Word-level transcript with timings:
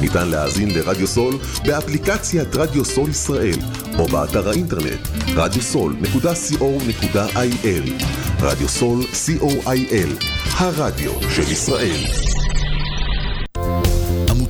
ניתן 0.00 0.28
להאזין 0.28 0.70
לרדיו 0.70 1.06
סול 1.06 1.34
באפליקציית 1.64 2.56
רדיו 2.56 2.84
סול 2.84 3.10
ישראל 3.10 3.58
או 3.98 4.06
באתר 4.06 4.48
האינטרנט 4.48 5.08
radiosol.co.il 5.28 8.04
רדיו 8.40 8.68
סול 8.68 9.02
co.il 9.02 10.24
הרדיו 10.58 11.12
של 11.30 11.52
ישראל 11.52 12.33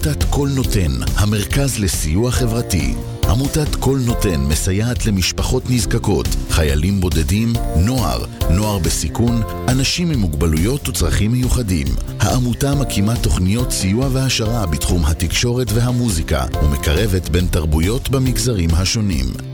עמותת 0.05 0.25
קול 0.25 0.51
נותן, 0.55 0.93
המרכז 1.17 1.79
לסיוע 1.79 2.31
חברתי. 2.31 2.95
עמותת 3.29 3.75
קול 3.75 4.01
נותן 4.07 4.41
מסייעת 4.41 5.07
למשפחות 5.07 5.63
נזקקות, 5.71 6.27
חיילים 6.51 7.01
בודדים, 7.01 7.53
נוער, 7.77 8.25
נוער 8.51 8.79
בסיכון, 8.79 9.43
אנשים 9.69 10.11
עם 10.11 10.19
מוגבלויות 10.19 10.89
וצרכים 10.89 11.33
מיוחדים. 11.33 11.87
העמותה 12.21 12.75
מקימה 12.75 13.17
תוכניות 13.17 13.71
סיוע 13.71 14.09
והעשרה 14.13 14.67
בתחום 14.67 15.05
התקשורת 15.05 15.73
והמוזיקה, 15.73 16.45
ומקרבת 16.63 17.29
בין 17.29 17.47
תרבויות 17.47 18.09
במגזרים 18.09 18.71
השונים. 18.73 19.54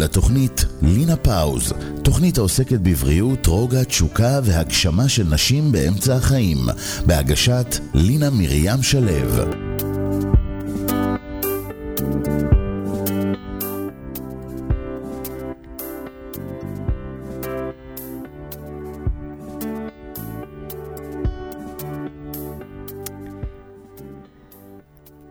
לתוכנית 0.00 0.64
לינה 0.82 1.16
פאוז, 1.16 1.72
תוכנית 2.02 2.38
העוסקת 2.38 2.80
בבריאות, 2.80 3.46
רוגע, 3.46 3.84
תשוקה 3.84 4.40
והגשמה 4.44 5.08
של 5.08 5.24
נשים 5.30 5.72
באמצע 5.72 6.14
החיים, 6.16 6.58
בהגשת 7.06 7.78
לינה 7.94 8.30
מרים 8.30 8.82
שלו. 8.82 9.10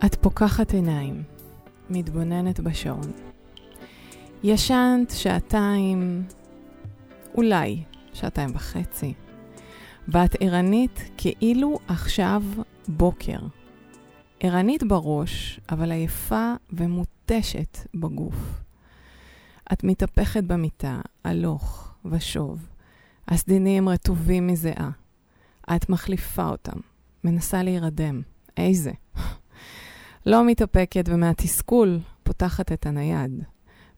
את 0.06 0.16
פוקחת 0.16 0.74
עיניים, 0.74 1.24
מתבוננת 1.90 2.60
בשעון. 2.60 3.29
ישנת 4.44 5.10
שעתיים, 5.10 6.24
אולי 7.36 7.84
שעתיים 8.14 8.50
וחצי, 8.54 9.14
ואת 10.08 10.36
ערנית 10.40 11.12
כאילו 11.18 11.80
עכשיו 11.88 12.44
בוקר. 12.88 13.40
ערנית 14.40 14.84
בראש, 14.84 15.60
אבל 15.72 15.92
עייפה 15.92 16.54
ומותשת 16.74 17.78
בגוף. 17.94 18.62
את 19.74 19.84
מתהפכת 19.84 20.44
במיטה, 20.44 21.02
הלוך 21.24 21.94
ושוב. 22.06 22.68
הסדינים 23.28 23.90
רטובים 23.90 24.48
מזיעה. 24.48 24.90
את 25.76 25.90
מחליפה 25.90 26.50
אותם, 26.50 26.80
מנסה 27.24 27.64
להירדם. 27.64 28.22
איזה? 28.58 28.92
לא 30.26 30.48
מתאפקת 30.48 31.06
ומהתסכול 31.08 32.00
פותחת 32.24 32.72
את 32.72 32.86
הנייד. 32.86 33.44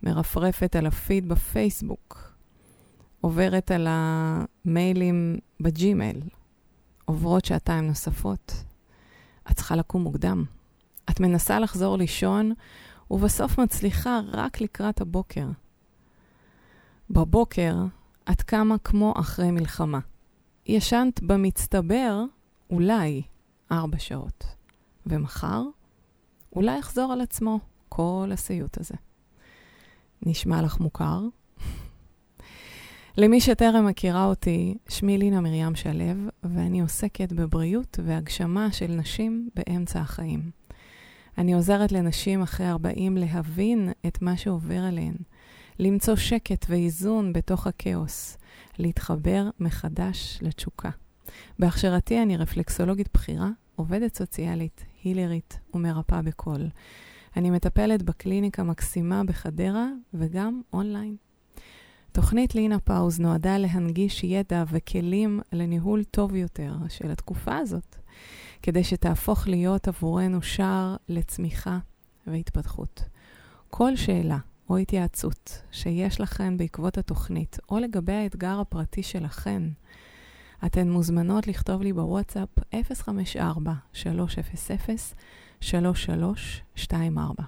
מרפרפת 0.04 0.76
על 0.76 0.86
הפיד 0.86 1.30
בפייסבוק. 1.30 2.34
עוברת 3.22 3.72
על 3.72 3.88
המיילים 3.90 5.38
בג'ימייל. 5.60 6.22
עוברות 7.06 7.46
שעתיים 7.46 7.88
נוספות. 7.88 8.54
את 9.52 9.56
צריכה 9.56 9.76
לקום 9.76 10.04
מוקדם. 10.04 10.44
את 11.10 11.20
מנסה 11.20 11.60
לחזור 11.60 11.98
לישון, 11.98 12.54
ובסוף 13.12 13.58
מצליחה 13.58 14.20
רק 14.28 14.62
לקראת 14.62 15.02
הבוקר. 15.02 15.48
בבוקר 17.10 17.76
את 18.32 18.42
קמה 18.42 18.78
כמו 18.78 19.14
אחרי 19.18 19.52
מלחמה. 19.52 20.00
ישנת 20.66 21.24
במצטבר 21.24 22.24
אולי 22.70 23.22
ארבע 23.72 24.00
שעות. 24.00 24.46
ומחר 25.06 25.64
אולי 26.56 26.78
יחזור 26.78 27.14
על 27.14 27.22
עצמו 27.22 27.60
כל 27.90 28.30
הסיוט 28.34 28.78
הזה. 28.78 28.96
נשמע 30.26 30.62
לך 30.62 30.80
מוכר? 30.80 31.22
למי 33.18 33.42
שטרם 33.42 33.88
מכירה 33.88 34.26
אותי, 34.26 34.78
שמי 34.90 35.18
לינה 35.18 35.42
מרים 35.42 35.76
שלו, 35.76 36.06
ואני 36.44 36.82
עוסקת 36.82 37.34
בבריאות 37.34 38.00
והגשמה 38.04 38.72
של 38.72 38.88
נשים 38.88 39.50
באמצע 39.56 40.00
החיים. 40.00 40.52
אני 41.38 41.54
עוזרת 41.54 41.92
לנשים 41.92 42.42
אחרי 42.42 42.70
40 42.70 43.18
להבין 43.18 43.90
את 44.08 44.22
מה 44.22 44.38
שעובר 44.38 44.80
עליהן, 44.80 45.16
למצוא 45.80 46.16
שקט 46.16 46.66
ואיזון 46.70 47.34
בתוך 47.34 47.68
הכאוס, 47.68 48.38
להתחבר 48.80 49.50
מחדש 49.60 50.40
לתשוקה. 50.42 50.90
בהכשרתי 51.60 52.22
אני 52.22 52.38
רפלקסולוגית 52.38 53.10
בכירה, 53.14 53.50
עובדת 53.76 54.18
סוציאלית, 54.18 54.86
הילרית 55.04 55.60
ומרפאה 55.74 56.22
בקול. 56.22 56.70
אני 57.38 57.50
מטפלת 57.50 58.04
בקליניקה 58.04 58.64
מקסימה 58.64 59.24
בחדרה 59.24 59.88
וגם 60.14 60.62
אונליין. 60.74 61.16
תוכנית 62.12 62.56
לינה 62.56 62.80
פאוז 62.80 63.20
נועדה 63.20 63.58
להנגיש 63.58 64.24
ידע 64.24 64.64
וכלים 64.72 65.40
לניהול 65.52 66.04
טוב 66.04 66.36
יותר 66.36 66.74
של 66.90 67.12
התקופה 67.12 67.58
הזאת, 67.58 67.96
כדי 68.62 68.84
שתהפוך 68.84 69.48
להיות 69.48 69.88
עבורנו 69.88 70.42
שער 70.42 70.96
לצמיחה 71.10 71.80
והתפתחות. 72.28 73.04
כל 73.70 73.96
שאלה 73.96 74.38
או 74.70 74.78
התייעצות 74.78 75.62
שיש 75.72 76.22
לכן 76.22 76.58
בעקבות 76.58 76.98
התוכנית, 76.98 77.58
או 77.70 77.80
לגבי 77.80 78.14
האתגר 78.14 78.60
הפרטי 78.60 79.04
שלכן, 79.04 79.64
אתן 80.66 80.90
מוזמנות 80.90 81.48
לכתוב 81.48 81.82
לי 81.82 81.94
בוואטסאפ 81.94 82.50
054-300-3324. 85.62 87.42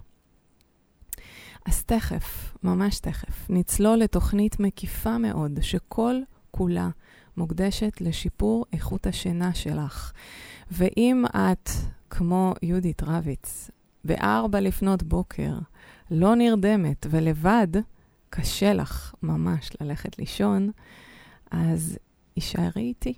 אז 1.65 1.83
תכף, 1.83 2.57
ממש 2.63 2.99
תכף, 2.99 3.49
נצלול 3.49 3.97
לתוכנית 3.97 4.59
מקיפה 4.59 5.17
מאוד, 5.17 5.59
שכל 5.61 6.15
כולה 6.51 6.89
מוקדשת 7.37 8.01
לשיפור 8.01 8.65
איכות 8.73 9.07
השינה 9.07 9.53
שלך. 9.53 10.11
ואם 10.71 11.23
את, 11.29 11.69
כמו 12.09 12.53
יהודית 12.61 13.03
רביץ, 13.03 13.71
בארבע 14.03 14.59
לפנות 14.59 15.03
בוקר, 15.03 15.53
לא 16.11 16.35
נרדמת 16.35 17.05
ולבד, 17.09 17.67
קשה 18.29 18.73
לך 18.73 19.13
ממש 19.23 19.69
ללכת 19.81 20.19
לישון, 20.19 20.71
אז 21.51 21.97
הישארי 22.35 22.81
איתי. 22.81 23.13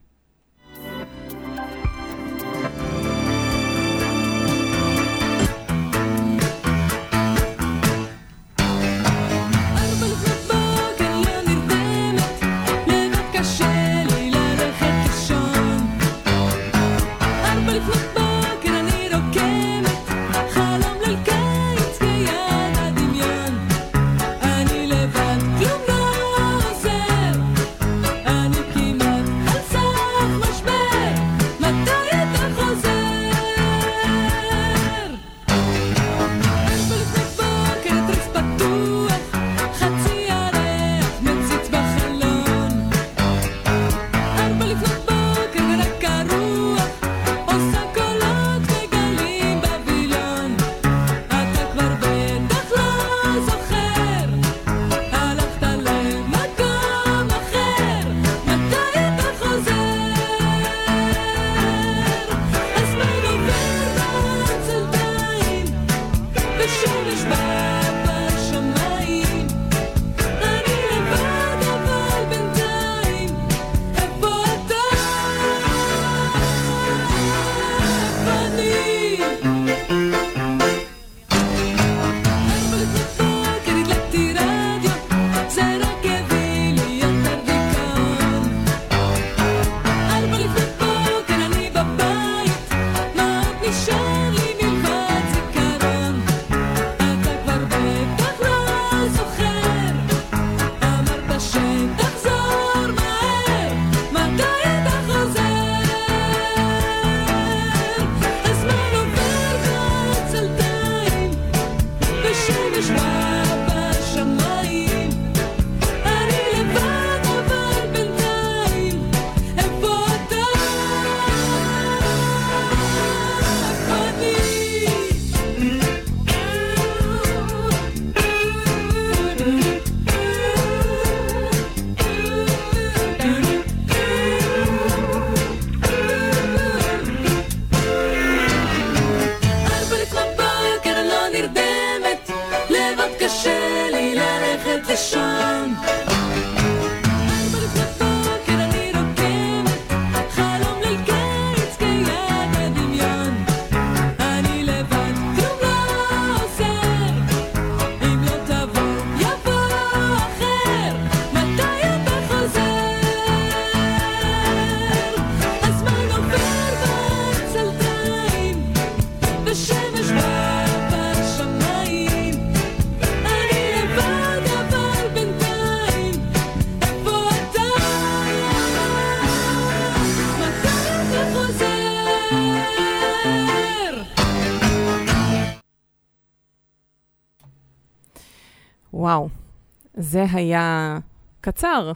זה 190.15 190.25
היה 190.33 190.99
קצר, 191.41 191.91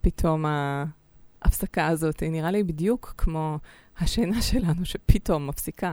פתאום 0.00 0.44
ההפסקה 1.42 1.86
הזאת. 1.86 2.22
נראה 2.22 2.50
לי 2.50 2.62
בדיוק 2.62 3.14
כמו 3.18 3.58
השינה 3.98 4.42
שלנו 4.42 4.84
שפתאום 4.84 5.46
מפסיקה. 5.46 5.92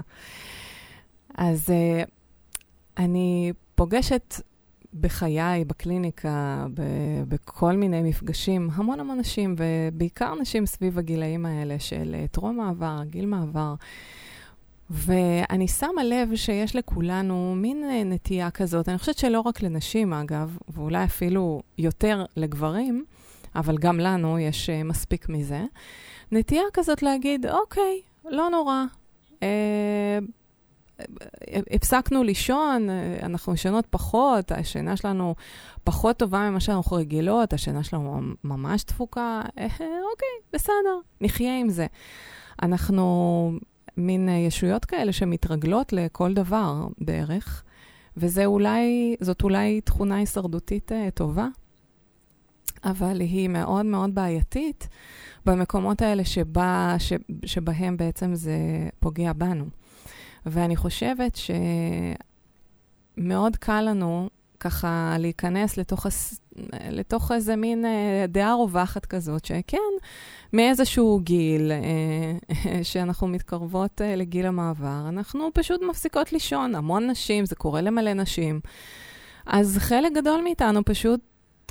אז 1.38 1.70
uh, 1.70 2.10
אני 2.98 3.54
פוגשת 3.76 4.36
בחיי, 4.94 5.66
בקליניקה, 5.66 6.66
ב- 6.74 7.24
בכל 7.28 7.76
מיני 7.76 8.02
מפגשים, 8.02 8.70
המון 8.74 9.00
המון 9.00 9.20
נשים, 9.20 9.56
ובעיקר 9.58 10.36
נשים 10.36 10.66
סביב 10.66 11.00
הגילאים 11.00 11.46
האלה 11.46 11.80
של 11.80 12.16
אה, 12.20 12.28
טרום 12.28 12.58
מעבר, 12.58 13.04
גיל 13.04 13.26
מעבר. 13.26 13.74
ואני 14.94 15.68
שמה 15.68 16.04
לב 16.04 16.36
שיש 16.36 16.76
לכולנו 16.76 17.54
מין 17.56 17.84
אה, 17.84 18.04
נטייה 18.04 18.52
כזאת, 18.52 18.90
אני 18.90 18.98
חושבת 18.98 19.18
שלא 19.18 19.40
רק 19.40 19.62
לנשים 19.62 20.14
אגב, 20.14 20.58
ואולי 20.68 21.04
אפילו 21.04 21.62
יותר 21.78 22.26
לגברים, 22.38 23.06
אבל 23.56 23.78
גם 23.78 24.00
לנו 24.00 24.40
יש 24.40 24.70
אה, 24.70 24.84
מספיק 24.84 25.30
מזה, 25.30 25.64
נטייה 26.32 26.64
כזאת 26.74 27.04
להגיד, 27.04 27.46
אוקיי, 27.46 28.02
לא 28.26 28.50
נורא. 28.50 28.84
אה, 29.44 30.20
הפסקנו 31.72 32.24
לישון, 32.24 32.88
אנחנו 33.24 33.54
ישנות 33.54 33.86
פחות, 33.90 34.52
השינה 34.52 34.98
שלנו 34.98 35.36
פחות 35.84 36.18
טובה 36.18 36.50
ממה 36.50 36.60
שאנחנו 36.60 36.98
רגילות, 36.98 37.54
השינה 37.54 37.84
שלנו 37.84 38.22
ממש 38.44 38.84
תפוקה, 38.84 39.42
אוקיי, 39.80 40.54
בסדר, 40.54 41.00
נחיה 41.22 41.58
עם 41.58 41.70
זה. 41.70 41.86
אנחנו 42.64 43.52
מין 43.98 44.30
אה, 44.30 44.34
ישויות 44.34 44.86
כאלה 44.86 45.14
שמתרגלות 45.14 45.94
לכל 45.94 46.34
דבר 46.34 46.88
בערך, 46.98 47.64
וזה 48.18 48.46
אולי, 48.46 49.16
זאת 49.20 49.44
אולי 49.44 49.82
תכונה 49.82 50.16
הישרדותית 50.16 50.92
אה, 50.92 51.12
טובה, 51.14 51.48
אבל 52.84 53.20
היא 53.20 53.50
מאוד 53.50 53.86
מאוד 53.86 54.16
בעייתית 54.16 54.88
במקומות 55.46 56.02
האלה 56.02 56.26
שבה, 56.26 56.96
ש, 57.00 57.14
שבהם 57.46 57.98
בעצם 57.98 58.36
זה 58.36 58.58
פוגע 59.00 59.34
בנו. 59.34 59.66
ואני 60.46 60.76
חושבת 60.76 61.38
שמאוד 63.18 63.56
קל 63.56 63.82
לנו 63.82 64.30
ככה 64.60 65.16
להיכנס 65.20 65.78
לתוך. 65.78 66.06
לתוך 66.90 67.32
איזה 67.32 67.56
מין 67.56 67.86
אה, 67.86 68.26
דעה 68.28 68.54
רווחת 68.54 69.06
כזאת, 69.06 69.46
שכן, 69.46 69.78
מאיזשהו 70.54 71.20
גיל 71.20 71.72
אה, 71.72 72.84
שאנחנו 72.84 73.28
מתקרבות 73.28 74.02
אה, 74.02 74.16
לגיל 74.16 74.46
המעבר, 74.46 75.06
אנחנו 75.10 75.50
פשוט 75.54 75.82
מפסיקות 75.90 76.34
לישון. 76.34 76.76
המון 76.76 77.10
נשים, 77.10 77.46
זה 77.46 77.56
קורה 77.56 77.82
למלא 77.82 78.14
נשים. 78.14 78.60
אז 79.46 79.78
חלק 79.78 80.12
גדול 80.14 80.42
מאיתנו 80.42 80.86
פשוט 80.86 81.20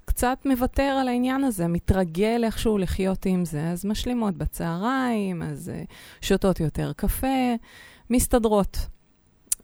קצת 0.04 0.38
מוותר 0.44 0.96
על 1.00 1.08
העניין 1.08 1.44
הזה, 1.44 1.68
מתרגל 1.68 2.44
איכשהו 2.44 2.78
לחיות 2.78 3.26
עם 3.26 3.44
זה, 3.44 3.68
אז 3.68 3.84
משלימות 3.84 4.34
בצהריים, 4.34 5.42
אז 5.42 5.72
שותות 6.20 6.60
יותר 6.60 6.92
קפה, 6.96 7.54
מסתדרות. 8.10 8.78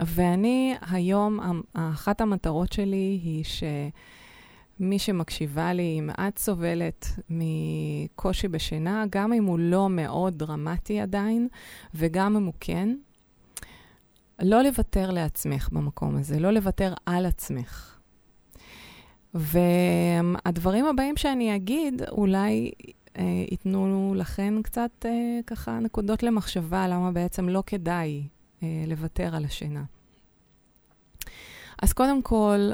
ואני 0.00 0.74
היום, 0.90 1.40
אחת 1.72 2.20
המטרות 2.20 2.72
שלי 2.72 3.20
היא 3.22 3.44
שמי 4.78 4.98
שמקשיבה 4.98 5.72
לי, 5.72 5.96
אם 5.98 6.10
את 6.10 6.38
סובלת 6.38 7.06
מקושי 7.30 8.48
בשינה, 8.48 9.04
גם 9.10 9.32
אם 9.32 9.44
הוא 9.44 9.58
לא 9.58 9.88
מאוד 9.90 10.38
דרמטי 10.38 11.00
עדיין, 11.00 11.48
וגם 11.94 12.36
אם 12.36 12.44
הוא 12.44 12.54
כן, 12.60 12.96
לא 14.42 14.62
לוותר 14.62 15.10
לעצמך 15.10 15.68
במקום 15.72 16.16
הזה, 16.16 16.38
לא 16.38 16.50
לוותר 16.50 16.94
על 17.06 17.26
עצמך. 17.26 17.98
והדברים 19.34 20.86
הבאים 20.86 21.16
שאני 21.16 21.56
אגיד, 21.56 22.02
אולי 22.10 22.70
אה, 23.18 23.44
ייתנו 23.50 24.14
לכן 24.16 24.62
קצת 24.62 24.90
אה, 25.04 25.38
ככה 25.46 25.78
נקודות 25.78 26.22
למחשבה 26.22 26.88
למה 26.88 27.12
בעצם 27.12 27.48
לא 27.48 27.62
כדאי 27.66 28.28
אה, 28.62 28.84
לוותר 28.86 29.36
על 29.36 29.44
השינה. 29.44 29.84
אז 31.82 31.92
קודם 31.92 32.22
כל, 32.22 32.70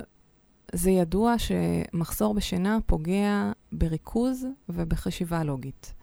זה 0.73 0.91
ידוע 0.91 1.35
שמחסור 1.38 2.35
בשינה 2.35 2.79
פוגע 2.87 3.52
בריכוז 3.73 4.47
ובחשיבה 4.69 5.45
לוגית. 5.45 5.95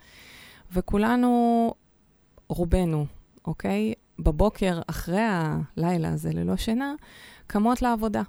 וכולנו, 0.74 1.74
רובנו, 2.50 3.06
אוקיי? 3.46 3.94
בבוקר, 4.20 4.82
אחרי 4.88 5.22
הלילה 5.22 6.14
הזה 6.14 6.34
ללא 6.34 6.58
שינה, 6.58 6.94
קמות 7.48 7.82
לעבודה. 7.82 8.22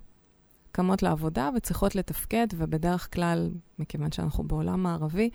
קמות 0.72 1.02
לעבודה 1.02 1.50
וצריכות 1.56 1.94
לתפקד, 1.94 2.46
ובדרך 2.56 3.14
כלל, 3.14 3.50
מכיוון 3.78 4.12
שאנחנו 4.12 4.44
בעולם 4.44 4.82
מערבי, 4.82 5.30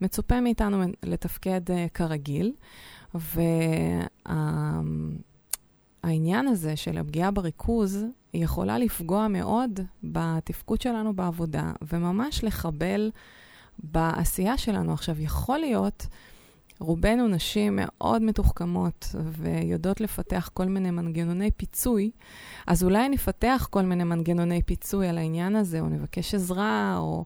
מצופה 0.00 0.40
מאיתנו 0.40 0.82
לתפקד 1.02 1.70
uh, 1.70 1.72
כרגיל. 1.94 2.52
והעניין 6.04 6.46
הזה 6.48 6.76
של 6.76 6.98
הפגיעה 6.98 7.30
בריכוז 7.30 8.04
יכולה 8.34 8.78
לפגוע 8.78 9.28
מאוד 9.28 9.80
בתפקוד 10.02 10.80
שלנו 10.80 11.16
בעבודה, 11.16 11.72
וממש 11.82 12.44
לחבל 12.44 13.10
בעשייה 13.78 14.58
שלנו. 14.58 14.92
עכשיו, 14.92 15.20
יכול 15.20 15.58
להיות... 15.58 16.06
רובנו 16.80 17.28
נשים 17.28 17.78
מאוד 17.82 18.22
מתוחכמות 18.22 19.14
ויודעות 19.24 20.00
לפתח 20.00 20.50
כל 20.54 20.64
מיני 20.64 20.90
מנגנוני 20.90 21.50
פיצוי, 21.50 22.10
אז 22.66 22.84
אולי 22.84 23.08
נפתח 23.08 23.68
כל 23.70 23.82
מיני 23.82 24.04
מנגנוני 24.04 24.62
פיצוי 24.62 25.08
על 25.08 25.18
העניין 25.18 25.56
הזה, 25.56 25.80
או 25.80 25.88
נבקש 25.88 26.34
עזרה, 26.34 26.96
או... 26.98 27.24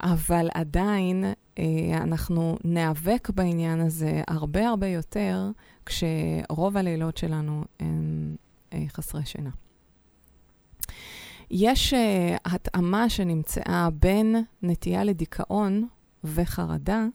אבל 0.00 0.48
עדיין 0.54 1.24
אה, 1.58 1.64
אנחנו 1.96 2.58
ניאבק 2.64 3.30
בעניין 3.34 3.80
הזה 3.80 4.22
הרבה 4.28 4.68
הרבה 4.68 4.86
יותר, 4.86 5.50
כשרוב 5.86 6.76
הלילות 6.76 7.16
שלנו 7.16 7.64
הם 7.80 8.36
אה, 8.72 8.84
חסרי 8.88 9.26
שינה. 9.26 9.50
יש 11.56 11.94
uh, 11.94 11.96
התאמה 12.44 13.08
שנמצאה 13.08 13.88
בין 13.92 14.36
נטייה 14.62 15.04
לדיכאון 15.04 15.88
וחרדה 16.24 17.06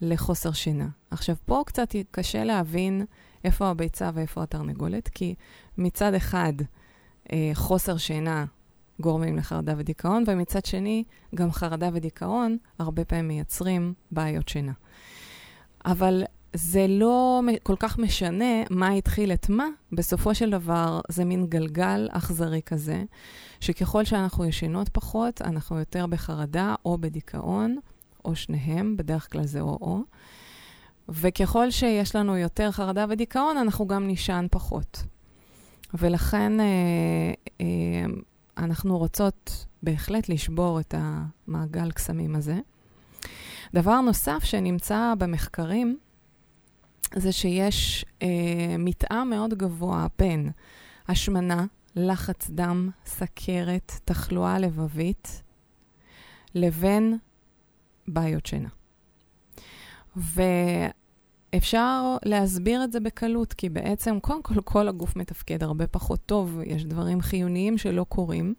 לחוסר 0.00 0.52
שינה. 0.52 0.88
עכשיו, 1.10 1.36
פה 1.44 1.62
קצת 1.66 1.94
קשה 2.10 2.44
להבין 2.44 3.04
איפה 3.44 3.66
הביצה 3.66 4.10
ואיפה 4.14 4.42
התרנגולת, 4.42 5.08
כי 5.08 5.34
מצד 5.78 6.14
אחד, 6.14 6.52
אה, 7.32 7.50
חוסר 7.54 7.96
שינה 7.96 8.44
גורמים 9.00 9.36
לחרדה 9.36 9.74
ודיכאון, 9.76 10.24
ומצד 10.26 10.64
שני, 10.64 11.04
גם 11.34 11.52
חרדה 11.52 11.90
ודיכאון 11.92 12.56
הרבה 12.78 13.04
פעמים 13.04 13.28
מייצרים 13.28 13.94
בעיות 14.10 14.48
שינה. 14.48 14.72
אבל 15.84 16.24
זה 16.54 16.86
לא 16.88 17.40
כל 17.62 17.76
כך 17.78 17.98
משנה 17.98 18.62
מה 18.70 18.90
התחיל 18.90 19.32
את 19.32 19.48
מה, 19.48 19.66
בסופו 19.92 20.34
של 20.34 20.50
דבר 20.50 21.00
זה 21.08 21.24
מין 21.24 21.46
גלגל 21.46 22.08
אכזרי 22.12 22.60
כזה, 22.66 23.04
שככל 23.60 24.04
שאנחנו 24.04 24.44
ישנות 24.44 24.88
פחות, 24.88 25.42
אנחנו 25.42 25.78
יותר 25.78 26.06
בחרדה 26.06 26.74
או 26.84 26.98
בדיכאון, 26.98 27.76
או 28.24 28.36
שניהם, 28.36 28.96
בדרך 28.96 29.32
כלל 29.32 29.46
זה 29.46 29.60
או-או. 29.60 29.98
וככל 31.08 31.70
שיש 31.70 32.16
לנו 32.16 32.36
יותר 32.36 32.70
חרדה 32.70 33.06
ודיכאון, 33.08 33.56
אנחנו 33.56 33.86
גם 33.86 34.06
נישן 34.06 34.46
פחות. 34.50 35.02
ולכן 35.94 36.60
אה, 36.60 36.66
אה, 37.60 37.66
אנחנו 38.58 38.98
רוצות 38.98 39.66
בהחלט 39.82 40.28
לשבור 40.28 40.80
את 40.80 40.94
המעגל 40.98 41.90
קסמים 41.90 42.36
הזה. 42.36 42.58
דבר 43.74 44.00
נוסף 44.00 44.44
שנמצא 44.44 45.14
במחקרים, 45.18 45.98
זה 47.16 47.32
שיש 47.32 48.04
אה, 48.22 48.28
מתאם 48.78 49.30
מאוד 49.30 49.54
גבוה 49.54 50.06
בין 50.18 50.50
השמנה, 51.08 51.64
לחץ 51.96 52.50
דם, 52.50 52.90
סכרת, 53.06 53.92
תחלואה 54.04 54.58
לבבית, 54.58 55.42
לבין 56.54 57.18
בעיות 58.08 58.46
שינה. 58.46 58.68
ואפשר 60.16 62.16
להסביר 62.24 62.84
את 62.84 62.92
זה 62.92 63.00
בקלות, 63.00 63.52
כי 63.52 63.68
בעצם, 63.68 64.20
קודם 64.20 64.42
כל, 64.42 64.54
כל 64.64 64.88
הגוף 64.88 65.16
מתפקד 65.16 65.62
הרבה 65.62 65.86
פחות 65.86 66.20
טוב, 66.26 66.60
יש 66.66 66.84
דברים 66.84 67.20
חיוניים 67.20 67.78
שלא 67.78 68.04
קורים. 68.08 68.54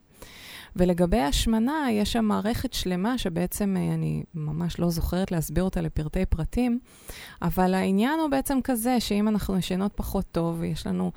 ולגבי 0.75 1.21
השמנה, 1.21 1.87
יש 1.91 2.11
שם 2.11 2.25
מערכת 2.25 2.73
שלמה 2.73 3.17
שבעצם 3.17 3.75
אה, 3.77 3.93
אני 3.93 4.23
ממש 4.33 4.79
לא 4.79 4.89
זוכרת 4.89 5.31
להסביר 5.31 5.63
אותה 5.63 5.81
לפרטי 5.81 6.25
פרטים, 6.25 6.79
אבל 7.41 7.73
העניין 7.73 8.19
הוא 8.19 8.29
בעצם 8.29 8.59
כזה, 8.63 8.99
שאם 8.99 9.27
אנחנו 9.27 9.57
ישנות 9.57 9.91
פחות 9.95 10.25
טוב, 10.31 10.63
יש 10.63 10.87
לנו 10.87 11.11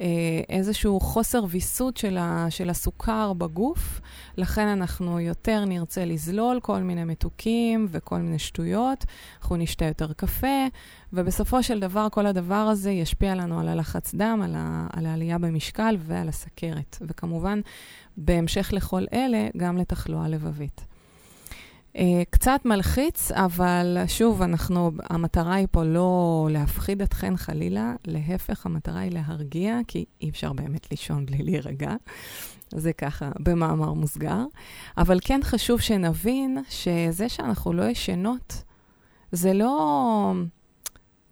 אה, 0.00 0.40
איזשהו 0.48 1.00
חוסר 1.00 1.44
ויסות 1.48 1.96
של, 1.96 2.16
ה, 2.16 2.46
של 2.50 2.70
הסוכר 2.70 3.32
בגוף, 3.32 4.00
לכן 4.36 4.66
אנחנו 4.66 5.20
יותר 5.20 5.64
נרצה 5.64 6.04
לזלול 6.04 6.60
כל 6.60 6.82
מיני 6.82 7.04
מתוקים 7.04 7.86
וכל 7.90 8.18
מיני 8.18 8.38
שטויות, 8.38 9.04
אנחנו 9.40 9.56
נשתה 9.56 9.84
יותר 9.84 10.12
קפה, 10.12 10.66
ובסופו 11.12 11.62
של 11.62 11.80
דבר 11.80 12.08
כל 12.12 12.26
הדבר 12.26 12.54
הזה 12.54 12.90
ישפיע 12.90 13.34
לנו 13.34 13.60
על 13.60 13.68
הלחץ 13.68 14.14
דם, 14.14 14.40
על, 14.44 14.54
ה, 14.56 14.86
על 14.92 15.06
העלייה 15.06 15.38
במשקל 15.38 15.96
ועל 15.98 16.28
הסכרת. 16.28 16.96
וכמובן, 17.00 17.60
בהמשך 18.18 18.70
לכל 18.72 19.04
אלה, 19.12 19.48
גם 19.56 19.76
לתחלואה 19.76 20.28
לבבית. 20.28 20.80
Uh, 21.94 22.00
קצת 22.30 22.60
מלחיץ, 22.64 23.32
אבל 23.32 23.96
שוב, 24.06 24.42
אנחנו, 24.42 24.90
המטרה 25.10 25.54
היא 25.54 25.66
פה 25.70 25.84
לא 25.84 26.48
להפחיד 26.50 27.02
אתכן 27.02 27.36
חלילה, 27.36 27.94
להפך, 28.06 28.66
המטרה 28.66 29.00
היא 29.00 29.12
להרגיע, 29.12 29.78
כי 29.88 30.04
אי 30.20 30.28
אפשר 30.28 30.52
באמת 30.52 30.90
לישון 30.90 31.26
בלי 31.26 31.42
להירגע. 31.42 31.94
זה 32.70 32.92
ככה, 32.92 33.30
במאמר 33.38 33.92
מוסגר. 33.92 34.44
אבל 34.98 35.18
כן 35.24 35.40
חשוב 35.42 35.80
שנבין 35.80 36.58
שזה 36.68 37.28
שאנחנו 37.28 37.72
לא 37.72 37.82
ישנות, 37.82 38.62
זה 39.32 39.52
לא... 39.52 40.32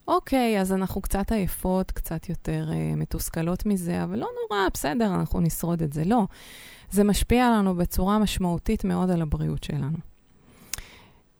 אוקיי, 0.08 0.60
אז 0.60 0.72
אנחנו 0.72 1.00
קצת 1.00 1.32
עייפות, 1.32 1.90
קצת 1.90 2.28
יותר 2.28 2.68
uh, 2.70 2.96
מתוסכלות 2.96 3.66
מזה, 3.66 4.04
אבל 4.04 4.18
לא 4.18 4.28
נורא, 4.42 4.68
בסדר, 4.74 5.14
אנחנו 5.14 5.40
נשרוד 5.40 5.82
את 5.82 5.92
זה. 5.92 6.04
לא. 6.04 6.26
זה 6.90 7.04
משפיע 7.04 7.46
עלינו 7.46 7.74
בצורה 7.74 8.18
משמעותית 8.18 8.84
מאוד 8.84 9.10
על 9.10 9.22
הבריאות 9.22 9.64
שלנו. 9.64 9.98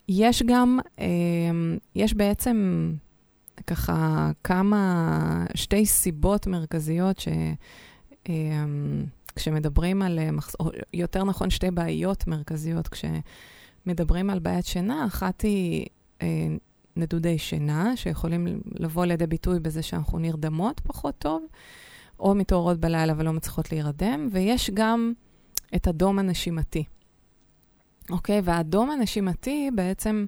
יש 0.09 0.43
גם, 0.43 0.79
אה, 0.99 1.07
יש 1.95 2.15
בעצם 2.15 2.93
ככה 3.67 4.31
כמה, 4.45 5.47
שתי 5.55 5.87
סיבות 5.87 6.47
מרכזיות 6.47 7.19
ש... 7.19 7.29
אה, 8.29 8.65
כשמדברים 9.37 10.03
על, 10.03 10.19
אה, 10.19 10.29
או 10.61 10.71
יותר 10.95 11.25
נכון, 11.25 11.51
שתי 11.51 11.71
בעיות 11.71 12.27
מרכזיות 12.27 12.89
כשמדברים 12.89 14.31
על 14.31 14.39
בעיית 14.39 14.67
שינה, 14.67 15.07
אחת 15.07 15.41
היא 15.41 15.87
אה, 16.23 16.47
נדודי 16.97 17.39
שינה, 17.39 17.97
שיכולים 17.97 18.61
לבוא 18.75 19.07
לידי 19.07 19.27
ביטוי 19.27 19.61
בזה 19.61 19.83
שאנחנו 19.83 20.19
נרדמות 20.19 20.81
פחות 20.81 21.15
טוב, 21.19 21.47
או 22.21 22.35
מתעוררות 22.35 22.81
בלילה 22.81 23.15
ולא 23.17 23.33
מצליחות 23.33 23.73
להירדם, 23.73 24.29
ויש 24.33 24.71
גם 24.75 25.13
את 25.75 25.87
הדום 25.87 26.19
הנשימתי. 26.19 26.85
אוקיי? 28.11 28.41
והאדום 28.45 28.91
הנשימתי 28.91 29.71
בעצם 29.75 30.27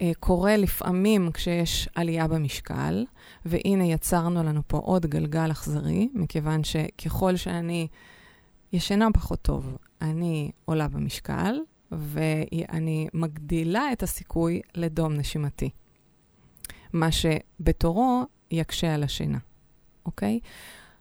אה, 0.00 0.12
קורה 0.20 0.56
לפעמים 0.56 1.32
כשיש 1.32 1.88
עלייה 1.94 2.28
במשקל, 2.28 3.04
והנה 3.44 3.84
יצרנו 3.84 4.42
לנו 4.42 4.60
פה 4.66 4.78
עוד 4.78 5.06
גלגל 5.06 5.50
אכזרי, 5.50 6.08
מכיוון 6.14 6.60
שככל 6.64 7.36
שאני 7.36 7.88
ישנה 8.72 9.08
פחות 9.14 9.42
טוב, 9.42 9.76
אני 10.02 10.50
עולה 10.64 10.88
במשקל, 10.88 11.54
ואני 11.98 13.08
מגדילה 13.14 13.92
את 13.92 14.02
הסיכוי 14.02 14.60
לדום 14.74 15.12
נשימתי. 15.12 15.70
מה 16.92 17.08
שבתורו 17.12 18.22
יקשה 18.50 18.94
על 18.94 19.02
השינה, 19.02 19.38
אוקיי? 20.06 20.40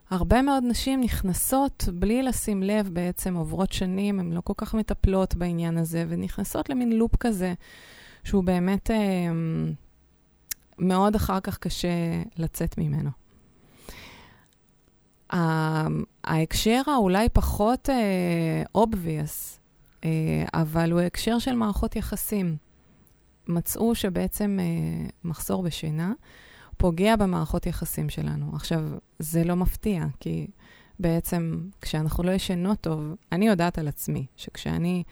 הרבה 0.10 0.42
מאוד 0.42 0.64
נשים 0.68 1.02
נכנסות 1.02 1.90
בלי 1.94 2.24
לשים 2.24 2.64
לב, 2.64 2.90
בעצם 2.94 3.36
עוברות 3.36 3.72
שנים, 3.72 4.20
הן 4.20 4.32
לא 4.32 4.42
כל 4.42 4.54
כך 4.58 4.74
מטפלות 4.74 5.36
בעניין 5.36 5.78
הזה, 5.78 6.06
ונכנסות 6.08 6.70
למין 6.70 6.92
לופ 6.92 7.16
כזה, 7.16 7.54
שהוא 8.24 8.44
באמת 8.44 8.92
אה, 8.92 8.98
מאוד 10.80 11.16
אחר 11.16 11.40
כך 11.40 11.58
קשה 11.58 11.90
לצאת 12.38 12.78
ממנו. 12.78 13.10
ההקשר 16.24 16.82
האולי 16.88 17.30
פחות 17.30 17.90
אה, 17.90 18.84
obvious, 18.84 19.58
אה, 19.58 19.63
אבל 20.54 20.92
הוא 20.92 21.00
הקשר 21.00 21.40
של 21.40 21.56
מערכות 21.56 21.96
יחסים. 21.96 22.58
מצאו 23.48 23.96
שבעצם 23.96 24.60
אה, 24.62 25.10
מחסור 25.24 25.64
בשינה 25.64 26.14
פוגע 26.78 27.16
במערכות 27.16 27.66
יחסים 27.66 28.10
שלנו. 28.10 28.56
עכשיו, 28.56 28.84
זה 29.20 29.44
לא 29.44 29.56
מפתיע, 29.56 30.06
כי 30.20 30.48
בעצם 31.00 31.62
כשאנחנו 31.82 32.24
לא 32.24 32.32
ישנות 32.32 32.82
טוב, 32.82 33.16
אני 33.32 33.48
יודעת 33.48 33.78
על 33.80 33.88
עצמי 33.88 34.26
שכשאני 34.36 35.04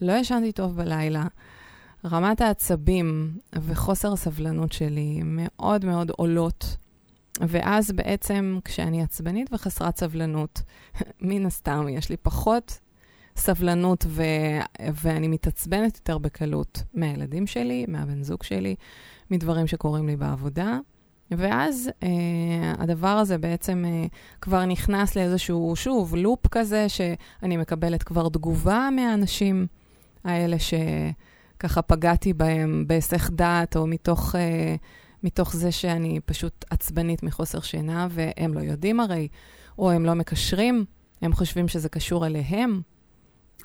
לא 0.00 0.12
ישנתי 0.12 0.52
טוב 0.52 0.76
בלילה, 0.76 1.26
רמת 2.04 2.40
העצבים 2.40 3.38
וחוסר 3.52 4.12
הסבלנות 4.12 4.72
שלי 4.72 5.20
מאוד 5.24 5.84
מאוד 5.84 6.10
עולות. 6.10 6.76
ואז 7.40 7.92
בעצם 7.92 8.58
כשאני 8.64 9.02
עצבנית 9.02 9.48
וחסרת 9.52 9.98
סבלנות, 9.98 10.62
מן 11.20 11.46
הסתם 11.46 11.88
יש 11.88 12.10
לי 12.10 12.16
פחות 12.16 12.78
סבלנות 13.36 14.04
ו- 14.08 14.22
ואני 15.02 15.28
מתעצבנת 15.28 15.96
יותר 15.96 16.18
בקלות 16.18 16.82
מהילדים 16.94 17.46
שלי, 17.46 17.84
מהבן 17.88 18.22
זוג 18.22 18.42
שלי, 18.42 18.74
מדברים 19.30 19.66
שקורים 19.66 20.06
לי 20.06 20.16
בעבודה. 20.16 20.78
ואז 21.30 21.90
אה, 22.02 22.08
הדבר 22.78 23.08
הזה 23.08 23.38
בעצם 23.38 23.84
אה, 23.86 24.06
כבר 24.40 24.64
נכנס 24.64 25.16
לאיזשהו, 25.16 25.76
שוב, 25.76 26.14
לופ 26.16 26.46
כזה, 26.46 26.88
שאני 26.88 27.56
מקבלת 27.56 28.02
כבר 28.02 28.28
תגובה 28.28 28.88
מהאנשים 28.92 29.66
האלה 30.24 30.56
שככה 30.58 31.82
פגעתי 31.82 32.32
בהם 32.32 32.84
בהיסח 32.86 33.30
דעת, 33.30 33.76
או 33.76 33.86
מתוך, 33.86 34.34
אה, 34.36 34.76
מתוך 35.22 35.56
זה 35.56 35.72
שאני 35.72 36.20
פשוט 36.24 36.64
עצבנית 36.70 37.22
מחוסר 37.22 37.60
שינה, 37.60 38.08
והם 38.10 38.54
לא 38.54 38.60
יודעים 38.60 39.00
הרי, 39.00 39.28
או 39.78 39.90
הם 39.90 40.04
לא 40.04 40.14
מקשרים, 40.14 40.84
הם 41.22 41.32
חושבים 41.32 41.68
שזה 41.68 41.88
קשור 41.88 42.26
אליהם. 42.26 42.80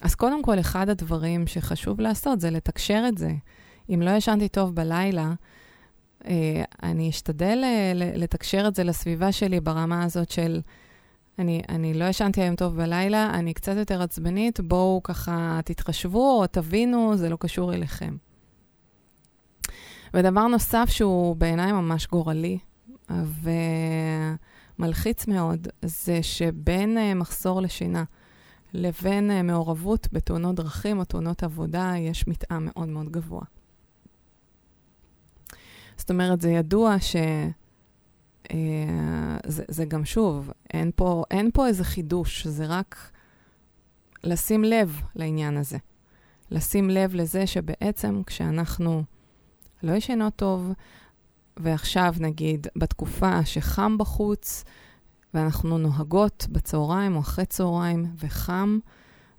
אז 0.02 0.16
קודם 0.16 0.44
כל, 0.44 0.60
אחד 0.60 0.90
הדברים 0.90 1.48
שחשוב 1.48 2.02
לעשות 2.02 2.42
זה 2.42 2.50
לתקשר 2.50 3.04
את 3.08 3.18
זה. 3.18 3.32
אם 3.94 4.02
לא 4.02 4.12
ישנתי 4.12 4.50
טוב 4.50 4.76
בלילה, 4.76 5.34
אה, 6.26 6.64
אני 6.84 7.10
אשתדל 7.10 7.60
אה, 7.64 7.92
לתקשר 7.96 8.68
את 8.68 8.76
זה 8.76 8.84
לסביבה 8.84 9.32
שלי 9.32 9.60
ברמה 9.60 10.04
הזאת 10.04 10.32
של, 10.32 10.62
אני, 11.40 11.62
אני 11.70 11.94
לא 11.94 12.06
ישנתי 12.06 12.42
היום 12.42 12.56
טוב 12.56 12.78
בלילה, 12.78 13.30
אני 13.34 13.54
קצת 13.54 13.76
יותר 13.78 14.02
עצבנית, 14.02 14.60
בואו 14.60 15.02
ככה 15.04 15.60
תתחשבו 15.66 16.42
או 16.42 16.48
תבינו, 16.48 17.18
זה 17.18 17.30
לא 17.30 17.38
קשור 17.40 17.74
אליכם. 17.74 18.16
ודבר 20.14 20.48
נוסף 20.48 20.90
שהוא 20.90 21.36
בעיניי 21.36 21.72
ממש 21.72 22.08
גורלי 22.08 22.58
ומלחיץ 24.80 25.28
מאוד, 25.28 25.68
זה 25.82 26.24
שבין 26.24 26.98
uh, 26.98 27.16
מחסור 27.16 27.62
לשינה 27.62 28.04
לבין 28.74 29.32
uh, 29.32 29.44
מעורבות 29.44 30.08
בתאונות 30.12 30.56
דרכים 30.56 31.00
או 31.00 31.06
תאונות 31.06 31.44
עבודה, 31.44 31.94
יש 31.98 32.28
מתאם 32.28 32.66
מאוד 32.66 32.90
מאוד 32.90 33.10
גבוה. 33.10 33.42
זאת 35.98 36.10
אומרת, 36.10 36.42
זה 36.42 36.50
ידוע 36.50 37.00
ש... 37.00 37.16
אה, 38.52 39.38
זה, 39.46 39.64
זה 39.68 39.86
גם 39.86 40.06
שוב, 40.06 40.52
אין 40.74 40.92
פה, 40.96 41.24
אין 41.32 41.50
פה 41.54 41.68
איזה 41.68 41.84
חידוש, 41.84 42.48
זה 42.48 42.66
רק 42.68 43.12
לשים 44.24 44.64
לב 44.64 45.02
לעניין 45.16 45.58
הזה. 45.58 45.78
לשים 46.52 46.90
לב 46.90 47.16
לזה 47.16 47.48
שבעצם 47.48 48.22
כשאנחנו 48.26 49.04
לא 49.84 49.94
ישנות 49.94 50.36
טוב, 50.36 50.72
ועכשיו 51.58 52.16
נגיד 52.20 52.68
בתקופה 52.76 53.46
שחם 53.46 53.98
בחוץ, 53.98 54.64
ואנחנו 55.34 55.78
נוהגות 55.78 56.48
בצהריים 56.52 57.16
או 57.16 57.20
אחרי 57.20 57.46
צהריים 57.46 58.06
וחם, 58.18 58.80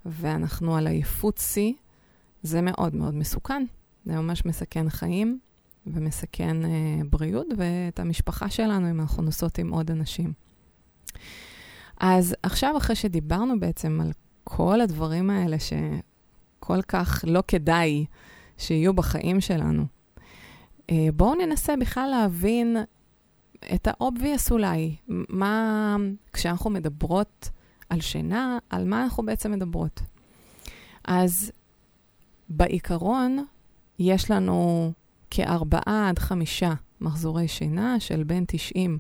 ואנחנו 0.07 0.77
על 0.77 0.87
עייפות 0.87 1.39
שיא, 1.39 1.73
זה 2.43 2.61
מאוד 2.63 2.95
מאוד 2.95 3.15
מסוכן. 3.15 3.65
זה 4.05 4.17
ממש 4.17 4.47
מסכן 4.47 4.91
חיים. 4.91 5.39
ומסכן 5.87 6.65
אה, 6.65 7.01
בריאות, 7.11 7.47
ואת 7.57 8.01
המשפחה 8.01 8.51
שלנו 8.51 8.91
אם 8.91 9.01
אנחנו 9.01 9.23
נוסעות 9.23 9.59
עם 9.59 9.71
עוד 9.71 9.91
אנשים. 9.91 10.33
אז 12.01 12.35
עכשיו, 12.43 12.77
אחרי 12.77 12.97
שדיברנו 12.97 13.61
בעצם 13.61 14.01
על 14.03 14.13
כל 14.45 14.81
הדברים 14.81 15.31
האלה 15.31 15.57
שכל 15.59 16.83
כך 16.83 17.25
לא 17.27 17.43
כדאי 17.49 18.05
שיהיו 18.59 18.95
בחיים 18.95 19.41
שלנו, 19.41 19.85
אה, 20.91 21.09
בואו 21.15 21.35
ננסה 21.35 21.77
בכלל 21.77 22.09
להבין 22.11 22.77
את 23.75 23.87
ה-obvious 23.87 24.51
אולי. 24.51 24.97
מה, 25.29 25.97
כשאנחנו 26.33 26.71
מדברות 26.71 27.51
על 27.89 28.01
שינה, 28.01 28.59
על 28.71 28.85
מה 28.85 29.03
אנחנו 29.03 29.27
בעצם 29.27 29.53
מדברות. 29.53 30.01
אז 31.05 31.53
בעיקרון, 32.49 33.45
יש 33.99 34.31
לנו 34.31 34.93
כארבעה 35.31 36.09
עד 36.09 36.19
חמישה 36.19 36.73
מחזורי 37.01 37.49
שינה 37.49 38.01
של 38.01 38.23
בין 38.23 38.45
90 38.49 38.99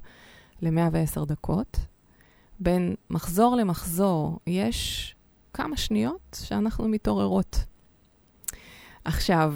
ל-110 0.62 1.24
דקות. 1.24 1.78
בין 2.60 2.94
מחזור 3.10 3.56
למחזור 3.56 4.38
יש 4.46 5.14
כמה 5.52 5.76
שניות 5.76 6.38
שאנחנו 6.44 6.88
מתעוררות. 6.88 7.64
עכשיו, 9.04 9.54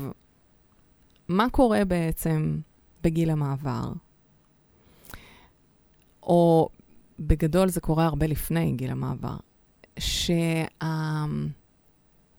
מה 1.28 1.50
קורה 1.50 1.84
בעצם 1.84 2.58
בגיל 3.02 3.30
המעבר? 3.30 3.92
או 6.26 6.68
בגדול 7.18 7.68
זה 7.68 7.80
קורה 7.80 8.04
הרבה 8.04 8.26
לפני 8.26 8.72
גיל 8.72 8.90
המעבר, 8.90 9.36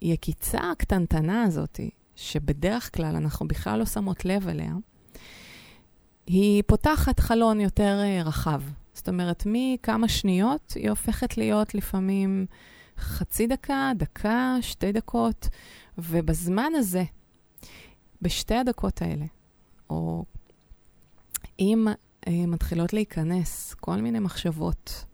שהיקיצה 0.02 0.72
הקטנטנה 0.72 1.44
הזאת, 1.44 1.80
שבדרך 2.16 2.96
כלל 2.96 3.16
אנחנו 3.16 3.48
בכלל 3.48 3.80
לא 3.80 3.86
שמות 3.86 4.26
לב 4.26 4.48
אליה, 4.48 4.74
היא 6.28 6.64
פותחת 6.68 7.20
חלון 7.20 7.62
יותר 7.62 8.00
אה, 8.04 8.22
רחב. 8.26 8.62
זאת 8.94 9.10
אומרת, 9.10 9.44
מכמה 9.46 10.08
שניות 10.08 10.74
היא 10.76 10.90
הופכת 10.90 11.38
להיות 11.38 11.76
לפעמים 11.76 12.46
חצי 13.00 13.48
דקה, 13.48 13.92
דקה, 13.96 14.56
שתי 14.62 14.92
דקות, 14.92 15.50
ובזמן 15.98 16.72
הזה, 16.76 17.04
בשתי 18.22 18.56
הדקות 18.56 19.02
האלה, 19.02 19.26
או 19.90 20.26
אם 21.60 21.88
מתחילות 22.30 22.94
להיכנס 22.94 23.74
כל 23.74 23.96
מיני 23.96 24.20
מחשבות 24.20 25.06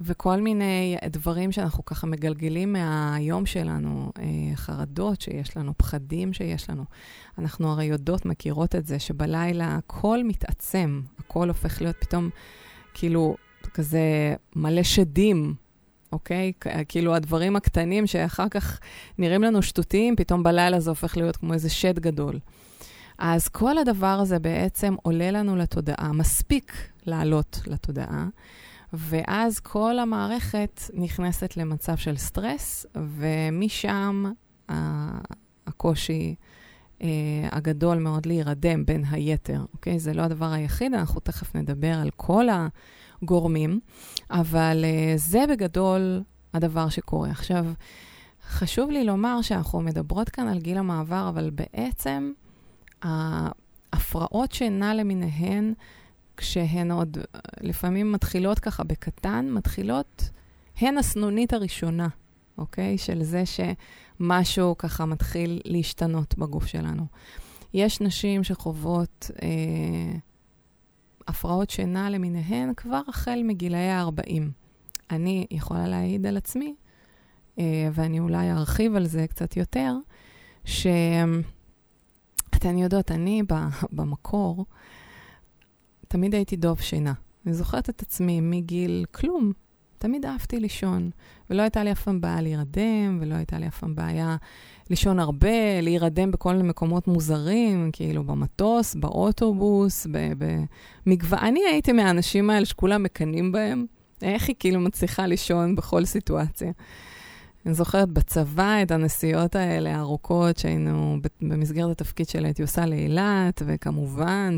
וכל 0.00 0.40
מיני 0.40 0.96
דברים 1.06 1.52
שאנחנו 1.52 1.84
ככה 1.84 2.06
מגלגלים 2.06 2.72
מהיום 2.72 3.46
שלנו, 3.46 4.12
אה, 4.18 4.56
חרדות 4.56 5.20
שיש 5.20 5.56
לנו, 5.56 5.72
פחדים 5.76 6.32
שיש 6.32 6.70
לנו. 6.70 6.84
אנחנו 7.38 7.70
הרי 7.70 7.84
יודעות, 7.84 8.26
מכירות 8.26 8.74
את 8.74 8.86
זה, 8.86 8.98
שבלילה 8.98 9.76
הכל 9.76 10.24
מתעצם, 10.24 11.00
הכל 11.18 11.48
הופך 11.48 11.80
להיות 11.80 11.96
פתאום 12.00 12.30
כאילו 12.94 13.36
כזה 13.74 14.34
מלא 14.56 14.82
שדים, 14.82 15.54
אוקיי? 16.12 16.52
כאילו 16.88 17.14
הדברים 17.14 17.56
הקטנים 17.56 18.06
שאחר 18.06 18.48
כך 18.48 18.80
נראים 19.18 19.42
לנו 19.42 19.62
שטותיים, 19.62 20.16
פתאום 20.16 20.42
בלילה 20.42 20.80
זה 20.80 20.90
הופך 20.90 21.16
להיות 21.16 21.36
כמו 21.36 21.52
איזה 21.52 21.70
שד 21.70 21.98
גדול. 21.98 22.38
אז 23.18 23.48
כל 23.48 23.78
הדבר 23.78 24.06
הזה 24.20 24.38
בעצם 24.38 24.94
עולה 25.02 25.30
לנו 25.30 25.56
לתודעה, 25.56 26.12
מספיק 26.12 26.72
לעלות 27.06 27.60
לתודעה, 27.66 28.26
ואז 28.92 29.60
כל 29.60 29.98
המערכת 29.98 30.80
נכנסת 30.94 31.56
למצב 31.56 31.96
של 31.96 32.16
סטרס, 32.16 32.86
ומשם 32.96 34.32
הקושי 35.66 36.34
אה, 37.02 37.08
הגדול 37.52 37.98
מאוד 37.98 38.26
להירדם 38.26 38.84
בין 38.84 39.04
היתר, 39.10 39.64
אוקיי? 39.72 39.98
זה 39.98 40.14
לא 40.14 40.22
הדבר 40.22 40.52
היחיד, 40.52 40.94
אנחנו 40.94 41.20
תכף 41.20 41.56
נדבר 41.56 41.94
על 41.94 42.10
כל 42.16 42.46
הגורמים, 43.22 43.80
אבל 44.30 44.84
אה, 44.84 45.12
זה 45.16 45.44
בגדול 45.50 46.22
הדבר 46.54 46.88
שקורה. 46.88 47.30
עכשיו, 47.30 47.66
חשוב 48.48 48.90
לי 48.90 49.04
לומר 49.04 49.42
שאנחנו 49.42 49.80
מדברות 49.80 50.28
כאן 50.28 50.48
על 50.48 50.58
גיל 50.58 50.78
המעבר, 50.78 51.28
אבל 51.28 51.50
בעצם 51.50 52.32
ההפרעות 53.04 54.52
שינה 54.52 54.94
למיניהן, 54.94 55.74
כשהן 56.36 56.90
עוד 56.90 57.18
לפעמים 57.60 58.12
מתחילות 58.12 58.58
ככה 58.58 58.84
בקטן, 58.84 59.48
מתחילות, 59.50 60.30
הן 60.80 60.98
הסנונית 60.98 61.52
הראשונה, 61.52 62.08
אוקיי? 62.58 62.98
של 62.98 63.22
זה 63.22 63.42
שמשהו 63.46 64.78
ככה 64.78 65.04
מתחיל 65.04 65.60
להשתנות 65.64 66.38
בגוף 66.38 66.66
שלנו. 66.66 67.06
יש 67.74 68.00
נשים 68.00 68.44
שחוות 68.44 69.30
אה, 69.42 70.18
הפרעות 71.28 71.70
שינה 71.70 72.10
למיניהן 72.10 72.74
כבר 72.76 73.00
החל 73.08 73.40
מגילאי 73.44 73.90
ה-40. 73.90 74.42
אני 75.10 75.46
יכולה 75.50 75.88
להעיד 75.88 76.26
על 76.26 76.36
עצמי, 76.36 76.74
אה, 77.58 77.88
ואני 77.92 78.20
אולי 78.20 78.50
ארחיב 78.50 78.96
על 78.96 79.06
זה 79.06 79.26
קצת 79.26 79.56
יותר, 79.56 79.96
ש... 80.64 80.86
אתן 82.56 82.78
יודעות, 82.78 83.10
אני 83.10 83.42
במקור, 83.92 84.64
תמיד 86.08 86.34
הייתי 86.34 86.56
דוב 86.56 86.80
שינה. 86.80 87.12
אני 87.46 87.54
זוכרת 87.54 87.90
את 87.90 88.02
עצמי 88.02 88.40
מגיל 88.40 89.04
כלום. 89.12 89.52
תמיד 89.98 90.26
אהבתי 90.26 90.60
לישון, 90.60 91.10
ולא 91.50 91.62
הייתה 91.62 91.84
לי 91.84 91.92
אף 91.92 92.02
פעם 92.02 92.20
בעיה 92.20 92.40
להירדם, 92.40 93.18
ולא 93.20 93.34
הייתה 93.34 93.58
לי 93.58 93.66
אף 93.68 93.78
פעם 93.78 93.94
בעיה 93.94 94.36
לישון 94.90 95.18
הרבה, 95.18 95.80
להירדם 95.82 96.30
בכל 96.30 96.52
מיני 96.52 96.68
מקומות 96.68 97.08
מוזרים, 97.08 97.90
כאילו 97.92 98.24
במטוס, 98.24 98.94
באוטובוס, 98.94 100.06
במגוון. 101.06 101.38
אני 101.38 101.60
הייתי 101.70 101.92
מהאנשים 101.92 102.50
האלה 102.50 102.66
שכולם 102.66 103.02
מקנאים 103.02 103.52
בהם. 103.52 103.86
איך 104.22 104.48
היא 104.48 104.56
כאילו 104.58 104.80
מצליחה 104.80 105.26
לישון 105.26 105.76
בכל 105.76 106.04
סיטואציה. 106.04 106.72
אני 107.66 107.74
זוכרת 107.74 108.08
בצבא 108.08 108.82
את 108.82 108.90
הנסיעות 108.90 109.56
האלה 109.56 109.96
הארוכות 109.96 110.58
שהיינו, 110.58 111.18
במסגרת 111.40 111.90
התפקיד 111.90 112.28
שלי 112.28 112.48
הייתי 112.48 112.62
עושה 112.62 112.86
לאילת, 112.86 113.62
וכמובן 113.66 114.56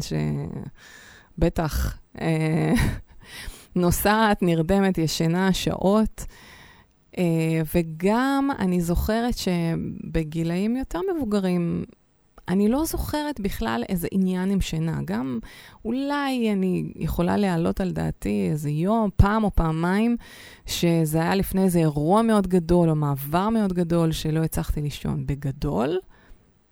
שבטח 1.38 1.98
אה, 2.20 2.72
נוסעת, 3.76 4.42
נרדמת, 4.42 4.98
ישנה 4.98 5.52
שעות. 5.52 6.24
אה, 7.18 7.62
וגם 7.74 8.50
אני 8.58 8.80
זוכרת 8.80 9.34
שבגילאים 9.38 10.76
יותר 10.76 11.00
מבוגרים, 11.16 11.84
אני 12.48 12.68
לא 12.68 12.84
זוכרת 12.84 13.40
בכלל 13.40 13.82
איזה 13.88 14.08
עניין 14.10 14.50
עם 14.50 14.60
שינה. 14.60 15.00
גם 15.04 15.38
אולי 15.84 16.52
אני 16.52 16.92
יכולה 16.96 17.36
להעלות 17.36 17.80
על 17.80 17.92
דעתי 17.92 18.48
איזה 18.50 18.70
יום, 18.70 19.10
פעם 19.16 19.44
או 19.44 19.50
פעמיים, 19.54 20.16
שזה 20.66 21.18
היה 21.18 21.34
לפני 21.34 21.62
איזה 21.62 21.78
אירוע 21.78 22.22
מאוד 22.22 22.46
גדול 22.46 22.90
או 22.90 22.94
מעבר 22.94 23.48
מאוד 23.48 23.72
גדול 23.72 24.12
שלא 24.12 24.44
הצלחתי 24.44 24.80
לישון. 24.80 25.26
בגדול, 25.26 25.98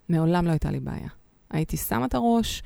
מעולם 0.09 0.45
לא 0.45 0.51
הייתה 0.51 0.71
לי 0.71 0.79
בעיה. 0.79 1.09
הייתי 1.49 1.77
שמה 1.77 2.05
את 2.05 2.15
הראש, 2.15 2.63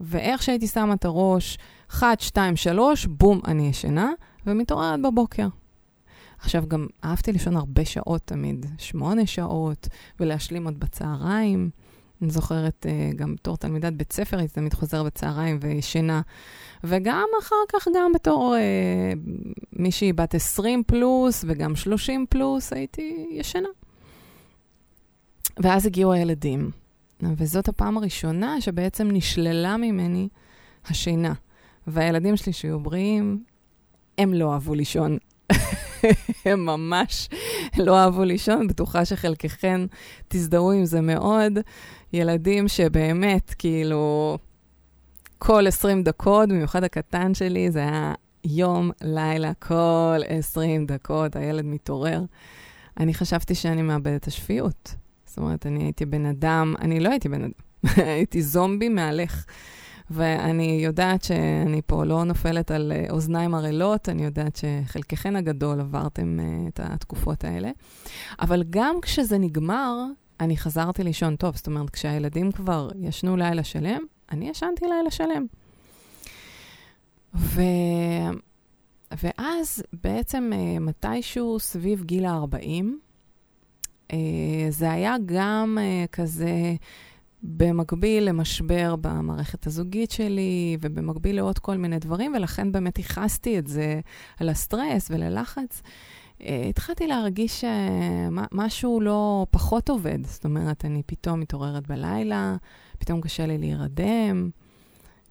ואיך 0.00 0.42
שהייתי 0.42 0.66
שמה 0.66 0.94
את 0.94 1.04
הראש, 1.04 1.58
1, 1.90 2.20
2, 2.20 2.56
3, 2.56 3.06
בום, 3.06 3.40
אני 3.46 3.68
ישנה, 3.68 4.10
ומתעוררת 4.46 5.02
בבוקר. 5.02 5.48
עכשיו, 6.38 6.64
גם 6.68 6.86
אהבתי 7.04 7.32
לישון 7.32 7.56
הרבה 7.56 7.84
שעות 7.84 8.22
תמיד, 8.24 8.66
שמונה 8.78 9.26
שעות, 9.26 9.88
ולהשלים 10.20 10.64
עוד 10.64 10.80
בצהריים. 10.80 11.70
אני 12.22 12.30
זוכרת 12.30 12.86
uh, 12.86 13.16
גם 13.16 13.34
בתור 13.34 13.56
תלמידת 13.56 13.92
בית 13.92 14.12
ספר, 14.12 14.38
הייתי 14.38 14.54
תמיד 14.54 14.74
חוזר 14.74 15.02
בצהריים 15.02 15.58
וישנה. 15.60 16.20
וגם 16.84 17.28
אחר 17.40 17.56
כך, 17.68 17.88
גם 17.96 18.12
בתור 18.12 18.56
uh, 18.56 19.30
מישהי 19.72 20.12
בת 20.12 20.34
20 20.34 20.82
פלוס 20.86 21.44
וגם 21.48 21.76
30 21.76 22.26
פלוס, 22.30 22.72
הייתי 22.72 23.26
ישנה. 23.30 23.68
ואז 25.58 25.86
הגיעו 25.86 26.12
הילדים, 26.12 26.70
וזאת 27.22 27.68
הפעם 27.68 27.96
הראשונה 27.96 28.60
שבעצם 28.60 29.08
נשללה 29.10 29.76
ממני 29.76 30.28
השינה. 30.86 31.32
והילדים 31.86 32.36
שלי 32.36 32.52
שהיו 32.52 32.80
בריאים, 32.80 33.44
הם 34.18 34.34
לא 34.34 34.52
אהבו 34.52 34.74
לישון. 34.74 35.18
הם 36.44 36.66
ממש 36.66 37.28
לא 37.78 37.98
אהבו 37.98 38.24
לישון, 38.24 38.66
בטוחה 38.66 39.04
שחלקכן 39.04 39.80
תזדהו 40.28 40.72
עם 40.72 40.84
זה 40.84 41.00
מאוד. 41.00 41.58
ילדים 42.12 42.68
שבאמת, 42.68 43.54
כאילו, 43.58 44.38
כל 45.38 45.66
20 45.66 46.02
דקות, 46.02 46.48
במיוחד 46.48 46.84
הקטן 46.84 47.34
שלי, 47.34 47.70
זה 47.70 47.78
היה 47.78 48.14
יום, 48.44 48.90
לילה, 49.02 49.54
כל 49.54 50.20
20 50.28 50.86
דקות 50.86 51.36
הילד 51.36 51.64
מתעורר. 51.64 52.22
אני 53.00 53.14
חשבתי 53.14 53.54
שאני 53.54 53.82
מאבדת 53.82 54.26
השפיות. 54.26 54.94
זאת 55.26 55.38
אומרת, 55.38 55.66
אני 55.66 55.82
הייתי 55.84 56.06
בן 56.06 56.26
אדם, 56.26 56.74
אני 56.80 57.00
לא 57.00 57.08
הייתי 57.08 57.28
בן 57.28 57.42
אדם, 57.44 57.52
הייתי 58.16 58.42
זומבי 58.42 58.88
מהלך. 58.88 59.44
ואני 60.10 60.80
יודעת 60.84 61.22
שאני 61.22 61.80
פה 61.86 62.04
לא 62.04 62.24
נופלת 62.24 62.70
על 62.70 62.92
אה, 62.92 63.06
אוזניים 63.10 63.54
ערלות, 63.54 64.08
אני 64.08 64.24
יודעת 64.24 64.56
שחלקכן 64.56 65.36
הגדול 65.36 65.80
עברתם 65.80 66.38
uh, 66.38 66.68
את 66.68 66.80
התקופות 66.82 67.44
האלה. 67.44 67.70
אבל 68.40 68.64
גם 68.70 68.96
כשזה 69.02 69.38
נגמר, 69.38 70.04
אני 70.40 70.56
חזרתי 70.56 71.04
לישון 71.04 71.36
טוב. 71.36 71.56
זאת 71.56 71.66
אומרת, 71.66 71.90
כשהילדים 71.90 72.52
כבר 72.52 72.88
ישנו 73.00 73.36
לילה 73.36 73.64
שלם, 73.64 74.02
אני 74.32 74.48
ישנתי 74.48 74.84
לילה 74.84 75.10
שלם. 75.10 75.46
ו... 77.34 77.62
ואז 79.22 79.82
בעצם 79.92 80.50
uh, 80.52 80.80
מתישהו 80.80 81.58
סביב 81.58 82.04
גיל 82.04 82.24
ה-40, 82.24 82.84
uh, 84.08 84.14
זה 84.68 84.90
היה 84.90 85.16
גם 85.26 85.78
uh, 85.80 86.08
כזה 86.08 86.74
במקביל 87.42 88.24
למשבר 88.24 88.96
במערכת 88.96 89.66
הזוגית 89.66 90.10
שלי, 90.10 90.76
ובמקביל 90.80 91.36
לעוד 91.36 91.58
כל 91.58 91.76
מיני 91.76 91.98
דברים, 91.98 92.32
ולכן 92.36 92.72
באמת 92.72 92.98
ייחסתי 92.98 93.58
את 93.58 93.66
זה 93.66 94.00
על 94.40 94.48
הסטרס 94.48 95.10
וללחץ. 95.10 95.82
אה, 96.42 96.66
התחלתי 96.68 97.06
להרגיש 97.06 97.64
שמשהו 97.64 99.00
לא 99.00 99.46
פחות 99.50 99.88
עובד. 99.88 100.26
זאת 100.26 100.44
אומרת, 100.44 100.84
אני 100.84 101.02
פתאום 101.06 101.40
מתעוררת 101.40 101.86
בלילה, 101.86 102.56
פתאום 102.98 103.20
קשה 103.20 103.46
לי 103.46 103.58
להירדם, 103.58 104.50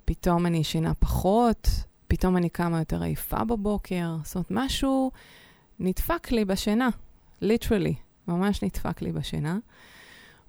פתאום 0.06 0.46
אני 0.46 0.58
ישנה 0.58 0.94
פחות, 0.94 1.70
פתאום 2.08 2.38
אני 2.38 2.50
קמה 2.50 2.80
יותר 2.80 3.04
עייפה 3.04 3.44
בבוקר. 3.44 4.16
זאת 4.24 4.36
אומרת, 4.36 4.48
משהו 4.52 5.12
נדפק 5.80 6.32
לי 6.32 6.46
בשינה, 6.46 6.90
ליטרלי, 7.42 7.96
ממש 8.28 8.64
נדפק 8.64 9.02
לי 9.02 9.12
בשינה. 9.12 9.58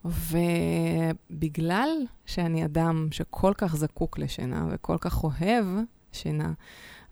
ובגלל 0.04 1.88
שאני 2.26 2.64
אדם 2.64 3.08
שכל 3.10 3.52
כך 3.56 3.76
זקוק 3.76 4.18
לשינה 4.18 4.66
וכל 4.70 4.96
כך 5.00 5.24
אוהב 5.24 5.66
שינה, 6.12 6.52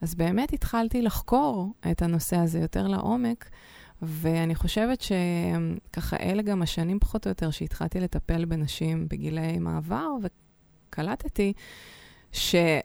אז 0.01 0.15
באמת 0.15 0.53
התחלתי 0.53 1.03
לחקור 1.03 1.73
את 1.91 2.03
הנושא 2.03 2.37
הזה 2.37 2.59
יותר 2.59 2.87
לעומק, 2.87 3.51
ואני 4.03 4.55
חושבת 4.55 5.01
שככה 5.01 6.17
אלה 6.17 6.43
גם 6.43 6.63
השנים 6.63 6.99
פחות 6.99 7.27
או 7.27 7.29
יותר 7.29 7.51
שהתחלתי 7.51 8.01
לטפל 8.01 8.45
בנשים 8.45 9.09
בגילי 9.09 9.59
מעבר, 9.59 10.09
וקלטתי 10.23 11.53
שזה 12.33 12.81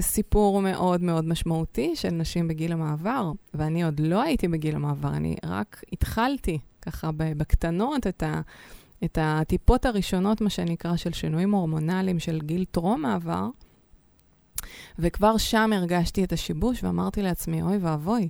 סיפור 0.00 0.62
מאוד 0.62 1.02
מאוד 1.02 1.24
משמעותי 1.24 1.96
של 1.96 2.10
נשים 2.10 2.48
בגיל 2.48 2.72
המעבר, 2.72 3.32
ואני 3.54 3.84
עוד 3.84 4.00
לא 4.00 4.22
הייתי 4.22 4.48
בגיל 4.48 4.74
המעבר, 4.74 5.14
אני 5.14 5.36
רק 5.44 5.82
התחלתי 5.92 6.58
ככה 6.82 7.10
בקטנות 7.12 8.06
את 8.06 8.22
ה... 8.22 8.40
את 9.04 9.18
הטיפות 9.20 9.86
הראשונות, 9.86 10.40
מה 10.40 10.50
שנקרא, 10.50 10.96
של 10.96 11.12
שינויים 11.12 11.54
הורמונליים 11.54 12.18
של 12.18 12.40
גיל 12.40 12.64
טרום 12.70 13.02
מעבר, 13.02 13.48
וכבר 14.98 15.36
שם 15.36 15.70
הרגשתי 15.74 16.24
את 16.24 16.32
השיבוש 16.32 16.84
ואמרתי 16.84 17.22
לעצמי, 17.22 17.62
אוי 17.62 17.76
ואבוי, 17.76 18.28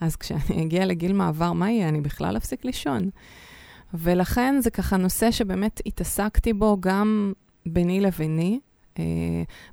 אז 0.00 0.16
כשאני 0.16 0.62
אגיע 0.62 0.86
לגיל 0.86 1.12
מעבר, 1.12 1.52
מה 1.52 1.70
יהיה? 1.70 1.88
אני 1.88 2.00
בכלל 2.00 2.36
אפסיק 2.36 2.64
לישון. 2.64 3.10
ולכן 3.94 4.54
זה 4.60 4.70
ככה 4.70 4.96
נושא 4.96 5.30
שבאמת 5.30 5.80
התעסקתי 5.86 6.52
בו 6.52 6.76
גם 6.80 7.32
ביני 7.66 8.00
לביני. 8.00 8.60
אה, 8.98 9.04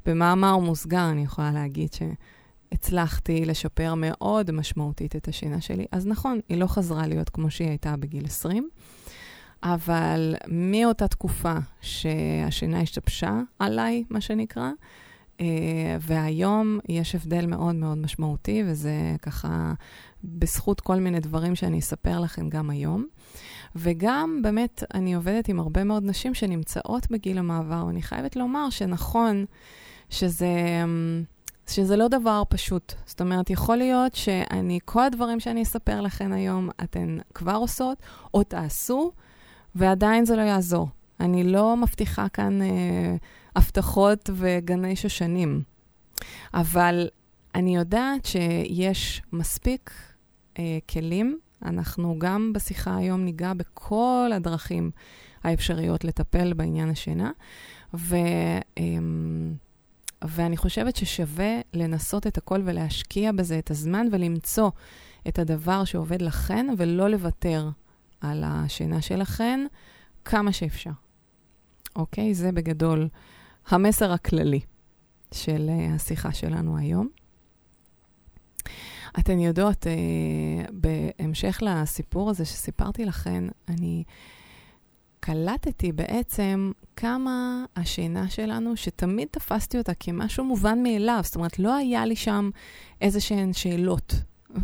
במאמר 0.06 0.58
מוסגר 0.58 1.10
אני 1.10 1.24
יכולה 1.24 1.52
להגיד 1.52 1.90
שהצלחתי 1.94 3.46
לשפר 3.46 3.94
מאוד 3.98 4.52
משמעותית 4.52 5.16
את 5.16 5.28
השינה 5.28 5.62
שלי. 5.62 5.86
אז 5.92 6.08
נכון, 6.08 6.40
היא 6.50 6.58
לא 6.58 6.68
חזרה 6.68 7.08
להיות 7.08 7.30
כמו 7.30 7.52
שהיא 7.52 7.68
הייתה 7.68 7.96
בגיל 7.98 8.26
20, 8.26 8.70
אבל 9.64 10.36
מאותה 10.48 11.08
תקופה 11.08 11.54
שהשינה 11.82 12.82
השתבשה 12.82 13.40
עליי, 13.60 14.04
מה 14.10 14.22
שנקרא, 14.22 14.70
והיום 16.02 16.80
יש 16.89 17.15
הבדל 17.15 17.45
מאוד 17.45 17.75
מאוד 17.75 17.97
משמעותי, 17.97 18.63
וזה 18.65 19.15
ככה 19.21 19.73
בזכות 20.23 20.82
כל 20.82 20.95
מיני 20.95 21.19
דברים 21.19 21.56
שאני 21.56 21.80
אספר 21.80 22.19
לכם 22.19 22.49
גם 22.49 22.69
היום. 22.69 23.06
וגם 23.75 24.39
באמת, 24.43 24.84
אני 24.93 25.13
עובדת 25.13 25.47
עם 25.47 25.60
הרבה 25.60 25.84
מאוד 25.84 26.04
נשים 26.06 26.34
שנמצאות 26.34 27.12
בגיל 27.12 27.38
המעבר, 27.38 27.84
ואני 27.88 28.02
חייבת 28.02 28.36
לומר 28.36 28.69
שנכון 28.69 29.45
שזה, 30.10 30.56
שזה 31.67 31.95
לא 31.95 32.08
דבר 32.08 32.43
פשוט. 32.49 32.93
זאת 33.06 33.21
אומרת, 33.21 33.49
יכול 33.49 33.78
להיות 33.78 34.15
שאני, 34.15 34.80
כל 34.86 35.04
הדברים 35.04 35.39
שאני 35.39 35.63
אספר 35.63 36.02
לכם 36.02 36.32
היום, 36.34 36.69
אתן 36.84 37.17
כבר 37.34 37.56
עושות, 37.56 37.97
או 38.34 38.43
תעשו, 38.43 39.12
ועדיין 39.75 40.25
זה 40.25 40.36
לא 40.36 40.41
יעזור. 40.41 40.88
אני 41.19 41.43
לא 41.43 41.78
מבטיחה 41.78 42.30
כאן 42.30 42.62
אה, 42.62 43.15
הבטחות 43.56 44.30
וגני 44.34 44.96
שושנים, 44.96 45.64
אבל 46.54 47.08
אני 47.56 47.76
יודעת 47.76 48.26
שיש 48.26 49.22
מספיק 49.34 49.92
אה, 50.60 50.78
כלים. 50.90 51.40
אנחנו 51.66 52.16
גם 52.20 52.54
בשיחה 52.54 52.98
היום 52.98 53.26
ניגע 53.26 53.54
בכל 53.54 54.32
הדרכים 54.36 54.92
האפשריות 55.44 56.04
לטפל 56.04 56.54
בעניין 56.54 56.90
השינה, 56.90 57.32
ו, 57.94 58.16
אה, 58.78 58.84
ואני 60.22 60.58
חושבת 60.58 60.96
ששווה 60.96 61.60
לנסות 61.74 62.28
את 62.28 62.38
הכל 62.38 62.62
ולהשקיע 62.66 63.32
בזה 63.32 63.60
את 63.60 63.72
הזמן 63.72 64.08
ולמצוא 64.12 64.70
את 65.28 65.40
הדבר 65.40 65.84
שעובד 65.84 66.22
לכן, 66.22 66.68
ולא 66.78 67.10
לוותר 67.10 67.70
על 68.22 68.44
השינה 68.46 69.02
שלכן 69.02 69.66
כמה 70.26 70.52
שאפשר. 70.52 70.92
אוקיי? 71.96 72.34
זה 72.34 72.52
בגדול 72.52 73.08
המסר 73.70 74.12
הכללי 74.12 74.60
של 75.34 75.70
uh, 75.70 75.96
השיחה 75.96 76.34
שלנו 76.34 76.78
היום. 76.78 77.08
אתן 79.20 79.40
יודעות, 79.40 79.86
uh, 79.86 80.72
בהמשך 80.72 81.60
לסיפור 81.62 82.30
הזה 82.30 82.46
שסיפרתי 82.46 83.06
לכן, 83.06 83.44
אני 83.68 84.04
קלטתי 85.20 85.92
בעצם 85.92 86.72
כמה 86.96 87.66
השינה 87.76 88.30
שלנו, 88.30 88.76
שתמיד 88.76 89.28
תפסתי 89.32 89.78
אותה 89.78 89.94
כמשהו 89.94 90.44
מובן 90.44 90.84
מאליו, 90.84 91.20
זאת 91.24 91.36
אומרת, 91.36 91.60
לא 91.60 91.76
היה 91.76 92.06
לי 92.06 92.16
שם 92.16 92.50
איזה 93.02 93.22
שהן 93.22 93.54
שאלות. 93.54 94.14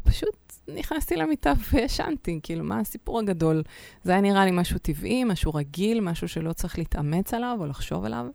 פשוט 0.03 0.53
נכנסתי 0.67 1.15
למיטה 1.15 1.53
וישנתי, 1.71 2.39
כאילו, 2.43 2.63
מה 2.63 2.79
הסיפור 2.79 3.19
הגדול? 3.19 3.63
זה 4.03 4.11
היה 4.11 4.21
נראה 4.21 4.45
לי 4.45 4.51
משהו 4.51 4.79
טבעי, 4.79 5.23
משהו 5.23 5.53
רגיל, 5.53 5.99
משהו 6.01 6.27
שלא 6.27 6.53
צריך 6.53 6.77
להתאמץ 6.77 7.33
עליו 7.33 7.57
או 7.59 7.65
לחשוב 7.65 8.05
עליו. 8.05 8.25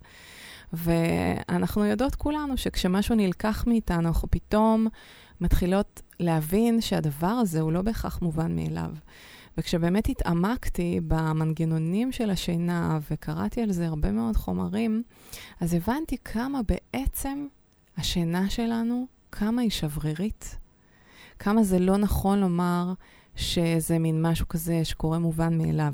ואנחנו 0.72 1.84
יודעות 1.84 2.14
כולנו 2.14 2.56
שכשמשהו 2.56 3.14
נלקח 3.14 3.64
מאיתנו, 3.66 4.08
אנחנו 4.08 4.28
פתאום 4.30 4.86
מתחילות 5.40 6.02
להבין 6.20 6.80
שהדבר 6.80 7.26
הזה 7.26 7.60
הוא 7.60 7.72
לא 7.72 7.82
בהכרח 7.82 8.22
מובן 8.22 8.56
מאליו. 8.56 8.90
וכשבאמת 9.58 10.08
התעמקתי 10.08 11.00
במנגנונים 11.08 12.12
של 12.12 12.30
השינה 12.30 12.98
וקראתי 13.10 13.62
על 13.62 13.72
זה 13.72 13.86
הרבה 13.86 14.12
מאוד 14.12 14.36
חומרים, 14.36 15.02
אז 15.60 15.74
הבנתי 15.74 16.16
כמה 16.24 16.60
בעצם 16.62 17.46
השינה 17.96 18.50
שלנו, 18.50 19.06
כמה 19.32 19.62
היא 19.62 19.70
שברירית, 19.70 20.56
כמה 21.38 21.62
זה 21.62 21.78
לא 21.78 21.96
נכון 21.96 22.40
לומר 22.40 22.92
שזה 23.36 23.98
מין 23.98 24.26
משהו 24.26 24.48
כזה 24.48 24.84
שקורה 24.84 25.18
מובן 25.18 25.58
מאליו. 25.58 25.92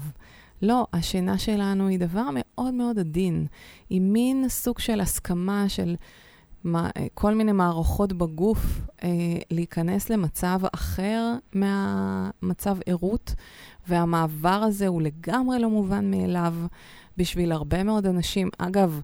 לא, 0.62 0.86
השינה 0.92 1.38
שלנו 1.38 1.88
היא 1.88 1.98
דבר 1.98 2.28
מאוד 2.32 2.74
מאוד 2.74 2.98
עדין. 2.98 3.46
היא 3.90 4.00
מין 4.00 4.48
סוג 4.48 4.78
של 4.78 5.00
הסכמה 5.00 5.68
של 5.68 5.96
מה, 6.64 6.90
כל 7.14 7.34
מיני 7.34 7.52
מערכות 7.52 8.12
בגוף 8.12 8.80
אה, 9.02 9.08
להיכנס 9.50 10.10
למצב 10.10 10.60
אחר 10.74 11.34
מהמצב 11.52 12.76
ערות, 12.86 13.34
והמעבר 13.88 14.48
הזה 14.48 14.86
הוא 14.86 15.02
לגמרי 15.02 15.58
לא 15.58 15.70
מובן 15.70 16.10
מאליו 16.10 16.54
בשביל 17.16 17.52
הרבה 17.52 17.82
מאוד 17.82 18.06
אנשים. 18.06 18.48
אגב, 18.58 19.00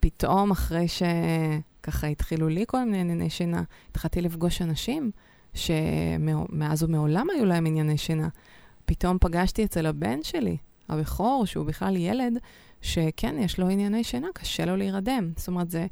פתאום 0.00 0.50
אחרי 0.50 0.86
שככה 0.88 2.06
התחילו 2.06 2.48
לי 2.48 2.64
כל 2.68 2.84
מיני 2.84 3.00
ענייני 3.00 3.30
שינה, 3.30 3.62
התחלתי 3.90 4.20
לפגוש 4.20 4.62
אנשים 4.62 5.10
שמאז 5.54 6.82
ומעולם 6.82 7.26
היו 7.30 7.44
להם 7.44 7.66
ענייני 7.66 7.98
שינה. 7.98 8.28
פתאום 8.92 9.18
פגשתי 9.20 9.64
אצל 9.64 9.86
הבן 9.86 10.22
שלי, 10.22 10.56
הבכור, 10.88 11.46
שהוא 11.46 11.66
בכלל 11.66 11.96
ילד, 11.96 12.38
שכן, 12.82 13.38
יש 13.38 13.58
לו 13.58 13.68
ענייני 13.68 14.04
שינה, 14.04 14.26
קשה 14.34 14.64
לו 14.64 14.76
להירדם. 14.76 15.32
זאת 15.36 15.48
אומרת, 15.48 15.70
זה, 15.70 15.86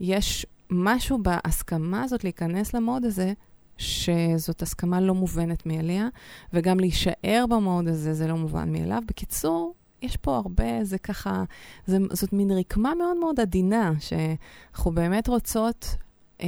יש 0.00 0.46
משהו 0.70 1.18
בהסכמה 1.22 2.02
הזאת 2.02 2.24
להיכנס 2.24 2.74
למוד 2.74 3.04
הזה, 3.04 3.32
שזאת 3.78 4.62
הסכמה 4.62 5.00
לא 5.00 5.14
מובנת 5.14 5.66
מאליה, 5.66 6.08
וגם 6.52 6.80
להישאר 6.80 7.44
במוד 7.48 7.88
הזה 7.88 8.14
זה 8.14 8.26
לא 8.26 8.36
מובן 8.36 8.72
מאליו. 8.72 9.02
בקיצור, 9.06 9.74
יש 10.02 10.16
פה 10.16 10.36
הרבה, 10.36 10.84
זה 10.84 10.98
ככה, 10.98 11.44
זה, 11.86 11.98
זאת 12.12 12.32
מין 12.32 12.50
רקמה 12.50 12.94
מאוד 12.94 13.16
מאוד 13.16 13.40
עדינה, 13.40 13.92
שאנחנו 14.00 14.90
באמת 14.90 15.28
רוצות 15.28 15.96
אה, 16.40 16.46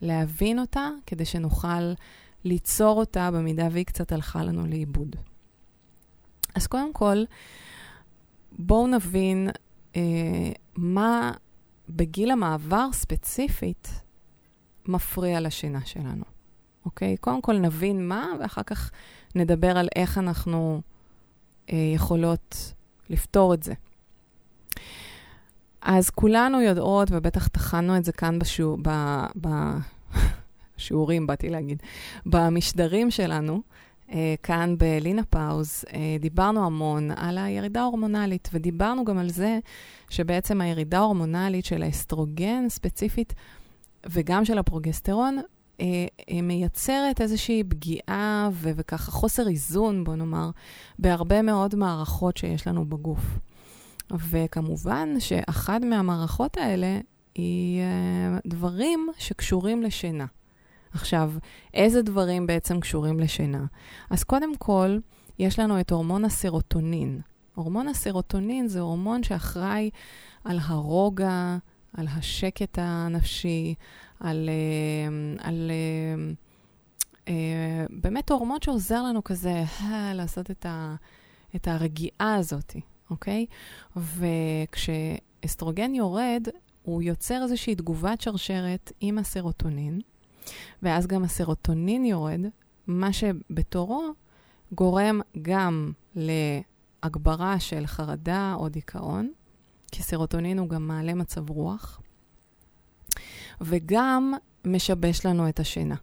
להבין 0.00 0.58
אותה, 0.58 0.88
כדי 1.06 1.24
שנוכל 1.24 1.92
ליצור 2.44 2.98
אותה 2.98 3.30
במידה 3.30 3.68
והיא 3.72 3.86
קצת 3.86 4.12
הלכה 4.12 4.44
לנו 4.44 4.66
לאיבוד. 4.66 5.16
אז 6.54 6.66
קודם 6.66 6.92
כל, 6.92 7.24
בואו 8.52 8.86
נבין 8.86 9.50
אה, 9.96 10.52
מה 10.76 11.32
בגיל 11.88 12.30
המעבר 12.30 12.88
ספציפית 12.92 13.88
מפריע 14.86 15.40
לשינה 15.40 15.80
שלנו, 15.84 16.24
אוקיי? 16.84 17.16
קודם 17.16 17.42
כל 17.42 17.58
נבין 17.58 18.08
מה, 18.08 18.26
ואחר 18.40 18.62
כך 18.62 18.90
נדבר 19.34 19.78
על 19.78 19.88
איך 19.96 20.18
אנחנו 20.18 20.80
אה, 21.72 21.92
יכולות 21.94 22.72
לפתור 23.10 23.54
את 23.54 23.62
זה. 23.62 23.74
אז 25.82 26.10
כולנו 26.10 26.60
יודעות, 26.60 27.08
ובטח 27.10 27.48
טחנו 27.48 27.96
את 27.96 28.04
זה 28.04 28.12
כאן 28.12 28.38
בשיעור, 28.38 28.78
ב, 28.82 28.90
ב, 29.40 29.48
שיעורים, 30.76 31.26
באתי 31.26 31.50
להגיד, 31.50 31.82
במשדרים 32.26 33.10
שלנו, 33.10 33.60
אה, 34.12 34.34
כאן 34.42 34.74
בלינה 34.78 35.24
פאוז, 35.24 35.84
אה, 35.92 36.16
דיברנו 36.20 36.66
המון 36.66 37.10
על 37.10 37.38
הירידה 37.38 37.80
ההורמונלית, 37.80 38.48
ודיברנו 38.52 39.04
גם 39.04 39.18
על 39.18 39.30
זה 39.30 39.58
שבעצם 40.10 40.60
הירידה 40.60 40.98
ההורמונלית 40.98 41.64
של 41.64 41.82
האסטרוגן 41.82 42.68
ספציפית, 42.68 43.34
וגם 44.06 44.44
של 44.44 44.58
הפרוגסטרון, 44.58 45.38
אה, 45.80 46.06
אה, 46.30 46.42
מייצרת 46.42 47.20
איזושהי 47.20 47.64
פגיעה 47.64 48.48
ו- 48.52 48.70
וככה 48.76 49.10
חוסר 49.10 49.48
איזון, 49.48 50.04
בוא 50.04 50.14
נאמר, 50.14 50.50
בהרבה 50.98 51.42
מאוד 51.42 51.74
מערכות 51.74 52.36
שיש 52.36 52.66
לנו 52.66 52.84
בגוף. 52.84 53.38
וכמובן 54.30 55.20
שאחת 55.20 55.80
מהמערכות 55.82 56.56
האלה 56.56 57.00
היא 57.34 57.80
אה, 57.80 58.38
דברים 58.46 59.08
שקשורים 59.18 59.82
לשינה. 59.82 60.26
עכשיו, 60.94 61.32
איזה 61.74 62.02
דברים 62.02 62.46
בעצם 62.46 62.80
קשורים 62.80 63.20
לשינה? 63.20 63.64
אז 64.10 64.24
קודם 64.24 64.56
כל, 64.56 64.98
יש 65.38 65.58
לנו 65.58 65.80
את 65.80 65.90
הורמון 65.90 66.24
הסרוטונין. 66.24 67.20
הורמון 67.54 67.88
הסרוטונין 67.88 68.68
זה 68.68 68.80
הורמון 68.80 69.22
שאחראי 69.22 69.90
על 70.44 70.58
הרוגע, 70.62 71.56
על 71.96 72.06
השקט 72.10 72.78
הנפשי, 72.82 73.74
על, 74.20 74.48
אה, 74.48 75.48
על 75.48 75.70
אה, 77.28 77.84
באמת 77.90 78.30
הורמון 78.30 78.58
שעוזר 78.64 79.02
לנו 79.02 79.24
כזה 79.24 79.62
אה, 79.80 80.12
לעשות 80.14 80.50
את, 80.50 80.66
ה, 80.66 80.94
את 81.56 81.68
הרגיעה 81.68 82.34
הזאת, 82.34 82.76
אוקיי? 83.10 83.46
וכשאסטרוגן 83.96 85.94
יורד, 85.94 86.48
הוא 86.82 87.02
יוצר 87.02 87.42
איזושהי 87.42 87.74
תגובת 87.74 88.20
שרשרת 88.20 88.92
עם 89.00 89.18
הסרוטונין, 89.18 90.00
ואז 90.82 91.06
גם 91.06 91.24
הסרוטונין 91.24 92.04
יורד, 92.04 92.40
מה 92.86 93.12
שבתורו 93.12 94.12
גורם 94.72 95.20
גם 95.42 95.92
להגברה 96.14 97.60
של 97.60 97.86
חרדה 97.86 98.54
או 98.56 98.68
דיכאון, 98.68 99.32
כי 99.92 100.02
סרוטונין 100.02 100.58
הוא 100.58 100.68
גם 100.68 100.88
מעלה 100.88 101.14
מצב 101.14 101.50
רוח, 101.50 102.00
וגם 103.60 104.34
משבש 104.64 105.26
לנו 105.26 105.48
את 105.48 105.60
השינה. 105.60 105.96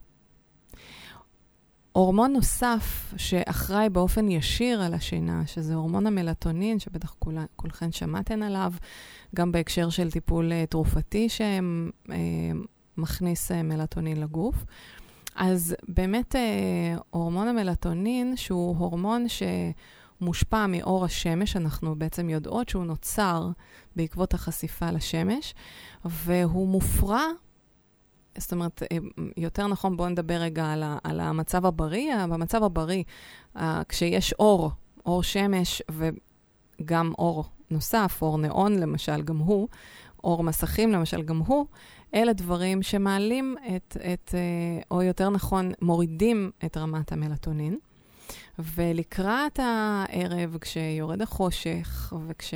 הורמון 1.92 2.34
נוסף 2.34 3.14
שאחראי 3.18 3.90
באופן 3.90 4.32
ישיר 4.32 4.82
על 4.82 4.94
השינה, 4.94 5.44
שזה 5.46 5.76
הורמון 5.76 6.08
המלטונין, 6.08 6.80
שבטח 6.80 7.16
כול, 7.20 7.38
כולכן 7.56 7.92
שמעתן 7.92 8.44
עליו, 8.44 8.74
גם 9.36 9.52
בהקשר 9.52 9.90
של 9.90 10.12
טיפול 10.12 10.52
uh, 10.52 10.68
תרופתי 10.68 11.30
שמכניס 11.30 12.06
uh, 12.08 12.71
uh, 13.00 13.04
מלטונין 13.64 14.22
לגוף. 14.22 14.66
אז 15.36 15.76
באמת 15.88 16.36
uh, 16.36 17.02
הורמון 17.10 17.48
המלטונין, 17.48 18.36
שהוא 18.36 18.78
הורמון 18.78 19.26
שמושפע 20.22 20.66
מאור 20.68 21.06
השמש, 21.06 21.56
אנחנו 21.56 21.96
בעצם 21.96 22.30
יודעות 22.30 22.70
שהוא 22.70 22.86
נוצר 22.86 23.50
בעקבות 23.96 24.34
החשיפה 24.34 24.92
לשמש, 24.92 25.54
והוא 26.06 26.68
מופרע 26.68 27.24
זאת 28.38 28.52
אומרת, 28.52 28.84
אה, 28.92 28.98
יותר 29.38 29.68
נכון, 29.68 29.98
בואו 29.98 30.10
נדבר 30.10 30.34
רגע 30.34 30.66
על, 30.66 30.84
על 31.04 31.20
המצב 31.20 31.66
הבריא. 31.66 32.26
במצב 32.26 32.64
הבריא, 32.64 33.04
כשיש 33.90 34.34
אור, 34.34 34.72
אור 35.06 35.24
שמש 35.24 35.82
וגם 35.92 37.14
אור 37.18 37.46
נוסף, 37.72 38.20
אור 38.22 38.38
נאון 38.38 38.80
למשל, 38.80 39.22
גם 39.22 39.38
הוא, 39.38 39.68
אור 40.24 40.44
מסכים 40.44 40.92
למשל, 40.92 41.22
גם 41.22 41.38
הוא, 41.38 41.66
אלה 42.16 42.34
דברים 42.34 42.84
שמעלים 42.84 43.56
את, 43.76 43.98
את, 44.14 44.36
אה, 44.36 44.82
או 44.92 45.02
יותר 45.02 45.30
נכון, 45.30 45.72
מורידים 45.82 46.52
את 46.66 46.78
רמת 46.78 47.12
המלטונין. 47.12 47.78
ולקראת 48.60 49.60
הערב, 49.60 50.58
כשיורד 50.62 51.22
החושך 51.22 52.14
וכש... 52.28 52.54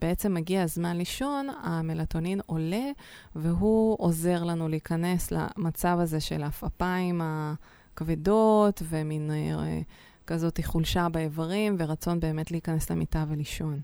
בעצם 0.00 0.34
מגיע 0.34 0.62
הזמן 0.62 0.96
לישון, 0.96 1.48
המלטונין 1.62 2.40
עולה, 2.46 2.90
והוא 3.36 3.96
עוזר 3.98 4.44
לנו 4.44 4.68
להיכנס 4.68 5.32
למצב 5.32 5.98
הזה 6.00 6.20
של 6.20 6.42
העפעפיים 6.42 7.20
הכבדות, 7.24 8.82
ומין 8.88 9.30
אה, 9.30 9.80
כזאת 10.26 10.60
חולשה 10.64 11.08
באיברים, 11.08 11.76
ורצון 11.78 12.20
באמת 12.20 12.50
להיכנס 12.50 12.90
למיטה 12.90 13.24
ולישון. 13.28 13.80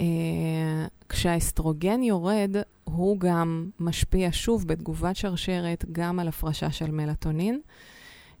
אה, 0.00 0.86
כשהאסטרוגן 1.08 2.02
יורד, 2.02 2.56
הוא 2.84 3.18
גם 3.18 3.70
משפיע 3.80 4.28
שוב 4.32 4.66
בתגובת 4.66 5.16
שרשרת 5.16 5.84
גם 5.92 6.18
על 6.18 6.28
הפרשה 6.28 6.70
של 6.70 6.90
מלטונין. 6.90 7.60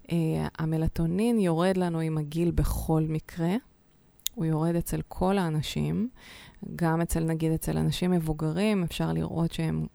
Uh, 0.02 0.06
המלטונין 0.58 1.38
יורד 1.38 1.76
לנו 1.76 2.00
עם 2.00 2.18
הגיל 2.18 2.50
בכל 2.50 3.04
מקרה, 3.08 3.54
הוא 4.34 4.44
יורד 4.44 4.76
אצל 4.76 5.00
כל 5.08 5.38
האנשים, 5.38 6.08
גם 6.76 7.00
אצל, 7.00 7.24
נגיד, 7.24 7.52
אצל 7.52 7.78
אנשים 7.78 8.10
מבוגרים, 8.10 8.82
אפשר 8.82 9.12
לראות 9.12 9.52
שהם 9.52 9.86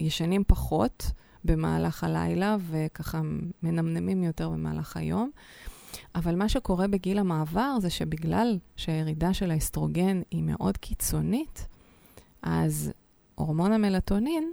ישנים 0.00 0.44
פחות 0.46 1.10
במהלך 1.44 2.04
הלילה, 2.04 2.56
וככה 2.70 3.20
מנמנמים 3.62 4.22
יותר 4.22 4.48
במהלך 4.48 4.96
היום. 4.96 5.30
אבל 6.14 6.34
מה 6.34 6.48
שקורה 6.48 6.86
בגיל 6.88 7.18
המעבר 7.18 7.76
זה 7.80 7.90
שבגלל 7.90 8.58
שהירידה 8.76 9.34
של 9.34 9.50
האסטרוגן 9.50 10.20
היא 10.30 10.42
מאוד 10.42 10.76
קיצונית, 10.76 11.66
אז 12.42 12.92
הורמון 13.34 13.72
המלטונין 13.72 14.52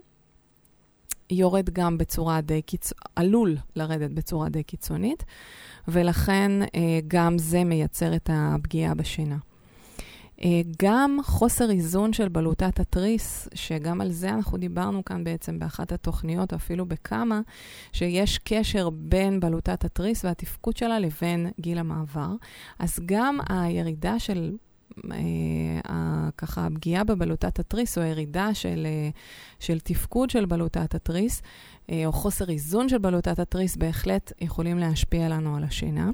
יורד 1.29 1.69
גם 1.69 1.97
בצורה 1.97 2.41
די 2.41 2.61
קיצונית, 2.61 3.03
עלול 3.15 3.57
לרדת 3.75 4.11
בצורה 4.11 4.49
די 4.49 4.63
קיצונית, 4.63 5.23
ולכן 5.87 6.51
אה, 6.61 6.99
גם 7.07 7.37
זה 7.37 7.63
מייצר 7.63 8.15
את 8.15 8.29
הפגיעה 8.33 8.95
בשינה. 8.95 9.37
אה, 10.43 10.61
גם 10.81 11.17
חוסר 11.23 11.71
איזון 11.71 12.13
של 12.13 12.29
בלוטת 12.29 12.79
התריס, 12.79 13.47
שגם 13.53 14.01
על 14.01 14.11
זה 14.11 14.29
אנחנו 14.29 14.57
דיברנו 14.57 15.05
כאן 15.05 15.23
בעצם 15.23 15.59
באחת 15.59 15.91
התוכניות, 15.91 16.53
אפילו 16.53 16.85
בכמה, 16.85 17.41
שיש 17.91 18.37
קשר 18.37 18.89
בין 18.89 19.39
בלוטת 19.39 19.85
התריס 19.85 20.25
והתפקוד 20.25 20.77
שלה 20.77 20.99
לבין 20.99 21.47
גיל 21.59 21.77
המעבר. 21.77 22.31
אז 22.79 22.99
גם 23.05 23.39
הירידה 23.49 24.19
של 24.19 24.55
אה, 25.11 26.29
ככה 26.37 26.65
הפגיעה 26.65 27.03
בבלוטת 27.03 27.59
התריס, 27.59 27.97
או 27.97 28.03
הירידה 28.03 28.53
של, 28.53 28.87
אה, 28.89 29.09
של 29.59 29.79
תפקוד 29.79 30.29
של 30.29 30.45
בלוטת 30.45 30.95
התריס, 30.95 31.41
או 32.05 32.11
חוסר 32.11 32.49
איזון 32.49 32.89
של 32.89 32.97
בלוטת 32.97 33.39
התריס, 33.39 33.75
בהחלט 33.75 34.33
יכולים 34.41 34.77
להשפיע 34.77 35.29
לנו 35.29 35.55
על 35.55 35.63
השינה. 35.63 36.09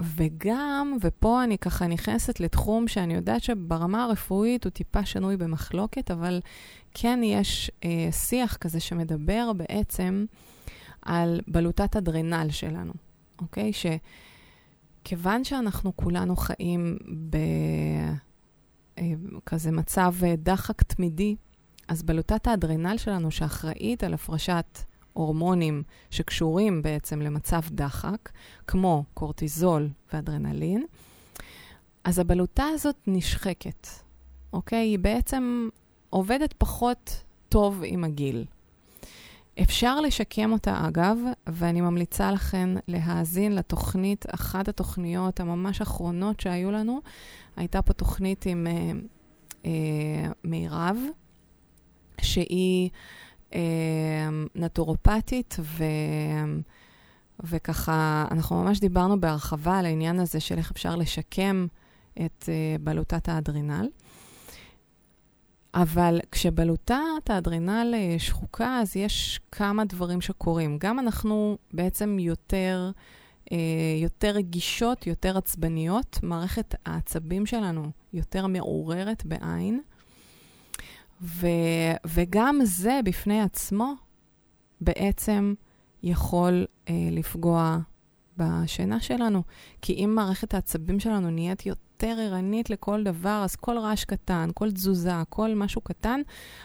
וגם, 0.00 0.96
ופה 1.00 1.44
אני 1.44 1.58
ככה 1.58 1.86
נכנסת 1.86 2.40
לתחום 2.40 2.88
שאני 2.88 3.14
יודעת 3.14 3.42
שברמה 3.42 4.04
הרפואית 4.04 4.64
הוא 4.64 4.70
טיפה 4.70 5.04
שנוי 5.04 5.36
במחלוקת, 5.36 6.10
אבל 6.10 6.40
כן 6.94 7.20
יש 7.22 7.70
אה, 7.84 8.08
שיח 8.12 8.56
כזה 8.56 8.80
שמדבר 8.80 9.52
בעצם 9.52 10.24
על 11.02 11.40
בלוטת 11.48 11.96
אדרנל 11.96 12.46
שלנו, 12.50 12.92
אוקיי? 13.40 13.72
שכיוון 15.02 15.44
שאנחנו 15.44 15.96
כולנו 15.96 16.36
חיים 16.36 16.98
בכזה 19.44 19.68
אה, 19.68 19.74
מצב 19.74 20.14
אה, 20.22 20.34
דחק 20.36 20.82
תמידי, 20.82 21.36
אז 21.88 22.02
בלוטת 22.02 22.46
האדרנל 22.46 22.96
שלנו, 22.96 23.30
שאחראית 23.30 24.04
על 24.04 24.14
הפרשת 24.14 24.78
הורמונים 25.12 25.82
שקשורים 26.10 26.82
בעצם 26.82 27.22
למצב 27.22 27.60
דחק, 27.70 28.28
כמו 28.66 29.04
קורטיזול 29.14 29.88
ואדרנלין, 30.12 30.84
אז 32.04 32.18
הבלוטה 32.18 32.64
הזאת 32.64 32.96
נשחקת, 33.06 33.86
אוקיי? 34.52 34.78
היא 34.78 34.98
בעצם 34.98 35.68
עובדת 36.10 36.54
פחות 36.58 37.24
טוב 37.48 37.82
עם 37.86 38.04
הגיל. 38.04 38.44
אפשר 39.62 40.00
לשקם 40.00 40.52
אותה, 40.52 40.88
אגב, 40.88 41.18
ואני 41.46 41.80
ממליצה 41.80 42.32
לכן 42.32 42.68
להאזין 42.88 43.54
לתוכנית, 43.54 44.24
אחת 44.34 44.68
התוכניות 44.68 45.40
הממש 45.40 45.80
אחרונות 45.80 46.40
שהיו 46.40 46.70
לנו. 46.70 47.00
הייתה 47.56 47.82
פה 47.82 47.92
תוכנית 47.92 48.46
עם 48.46 48.66
אה, 48.66 48.92
אה, 49.64 50.30
מירב, 50.44 50.96
שהיא 52.20 52.90
נטורופטית, 54.54 55.56
ו... 55.60 55.84
וככה, 57.44 58.26
אנחנו 58.30 58.62
ממש 58.62 58.80
דיברנו 58.80 59.20
בהרחבה 59.20 59.78
על 59.78 59.86
העניין 59.86 60.20
הזה 60.20 60.40
של 60.40 60.58
איך 60.58 60.70
אפשר 60.70 60.96
לשקם 60.96 61.66
את 62.26 62.42
uh, 62.42 62.82
בלוטת 62.82 63.28
האדרנל. 63.28 63.88
אבל 65.74 66.20
כשבלוטת 66.32 67.30
האדרנל 67.30 67.94
uh, 67.94 68.22
שחוקה, 68.22 68.78
אז 68.82 68.96
יש 68.96 69.40
כמה 69.52 69.84
דברים 69.84 70.20
שקורים. 70.20 70.78
גם 70.80 70.98
אנחנו 70.98 71.58
בעצם 71.72 72.18
יותר, 72.18 72.90
uh, 73.44 73.52
יותר 74.02 74.30
רגישות, 74.30 75.06
יותר 75.06 75.38
עצבניות, 75.38 76.18
מערכת 76.22 76.74
העצבים 76.86 77.46
שלנו 77.46 77.90
יותר 78.12 78.46
מעוררת 78.46 79.26
בעין. 79.26 79.80
ו, 81.22 81.46
וגם 82.06 82.58
זה 82.64 83.00
בפני 83.04 83.40
עצמו 83.40 83.94
בעצם 84.80 85.54
יכול 86.02 86.66
אה, 86.88 87.08
לפגוע 87.10 87.78
בשינה 88.36 89.00
שלנו. 89.00 89.42
כי 89.82 89.92
אם 89.92 90.12
מערכת 90.14 90.54
העצבים 90.54 91.00
שלנו 91.00 91.30
נהיית 91.30 91.66
יותר 91.66 92.16
ערנית 92.20 92.70
לכל 92.70 93.02
דבר, 93.04 93.40
אז 93.44 93.56
כל 93.56 93.78
רעש 93.78 94.04
קטן, 94.04 94.48
כל 94.54 94.70
תזוזה, 94.70 95.12
כל 95.28 95.54
משהו 95.54 95.80
קטן, 95.80 96.20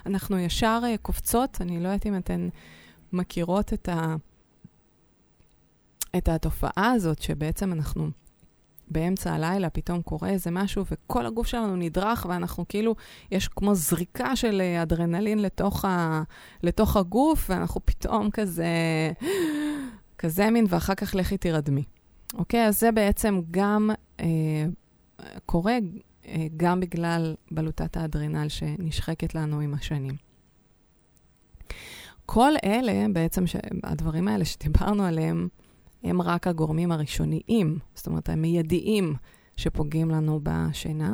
אנחנו 0.06 0.40
ישר 0.40 0.82
אה, 0.84 0.98
קופצות. 0.98 1.58
אני 1.62 1.80
לא 1.80 1.88
יודעת 1.88 2.06
אם 2.06 2.18
אתן 2.18 2.50
מכירות 3.14 3.74
את, 3.74 3.90
ה... 3.90 4.16
את 6.18 6.30
התופעה 6.30 6.92
הזאת, 6.92 7.22
שבעצם 7.22 7.74
אנחנו 7.74 8.10
באמצע 8.92 9.34
הלילה 9.34 9.70
פתאום 9.70 10.02
קורה 10.02 10.30
איזה 10.30 10.52
משהו, 10.52 10.86
וכל 10.92 11.26
הגוף 11.26 11.48
שלנו 11.48 11.76
נדרך, 11.76 12.26
ואנחנו 12.30 12.66
כאילו, 12.70 12.96
יש 13.32 13.48
כמו 13.48 13.76
זריקה 13.76 14.36
של 14.36 14.62
אה, 14.62 14.82
אדרנלין 14.82 15.40
לתוך, 15.40 15.86
ה... 15.86 16.24
לתוך 16.64 16.98
הגוף, 16.98 17.50
ואנחנו 17.50 17.82
פתאום 17.86 18.32
כזה, 18.32 18.68
כזה 20.18 20.50
מין, 20.50 20.66
ואחר 20.70 20.96
כך 20.96 21.16
לכי 21.16 21.38
תירדמי. 21.38 21.84
אוקיי? 22.34 22.68
אז 22.68 22.80
זה 22.80 22.92
בעצם 22.92 23.42
גם 23.52 23.90
אה, 24.20 24.26
קורה 25.46 25.78
אה, 26.28 26.48
גם 26.58 26.80
בגלל 26.80 27.36
בלוטת 27.52 27.98
האדרנל 27.98 28.50
שנשחקת 28.50 29.36
לנו 29.36 29.60
עם 29.60 29.74
השנים. 29.74 30.16
כל 32.26 32.52
אלה, 32.64 33.06
בעצם, 33.14 33.48
ש... 33.48 33.56
הדברים 33.84 34.28
האלה 34.28 34.46
שדיברנו 34.46 35.04
עליהם, 35.04 35.48
הם 36.10 36.22
רק 36.22 36.48
הגורמים 36.48 36.92
הראשוניים, 36.92 37.80
זאת 37.96 38.08
אומרת, 38.08 38.30
המיידיים 38.30 39.14
שפוגעים 39.58 40.10
לנו 40.12 40.40
בשינה, 40.44 41.14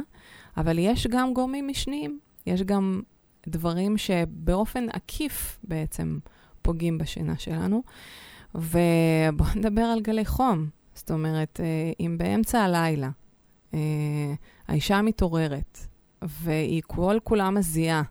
אבל 0.57 0.79
יש 0.79 1.07
גם 1.07 1.33
גורמים 1.33 1.67
משניים, 1.67 2.19
יש 2.45 2.61
גם 2.61 3.01
דברים 3.47 3.97
שבאופן 3.97 4.85
עקיף 4.93 5.59
בעצם 5.63 6.19
פוגעים 6.61 6.97
בשינה 6.97 7.37
שלנו. 7.37 7.83
ובואו 8.55 9.49
נדבר 9.55 9.81
על 9.81 10.01
גלי 10.01 10.25
חום. 10.25 10.67
זאת 10.95 11.11
אומרת, 11.11 11.59
אה, 11.63 11.91
אם 11.99 12.15
באמצע 12.17 12.59
הלילה 12.59 13.09
אה, 13.73 14.33
האישה 14.67 15.01
מתעוררת 15.01 15.79
והיא 16.21 16.81
כל 16.87 17.17
כולה 17.23 17.49
מזיעה, 17.49 18.01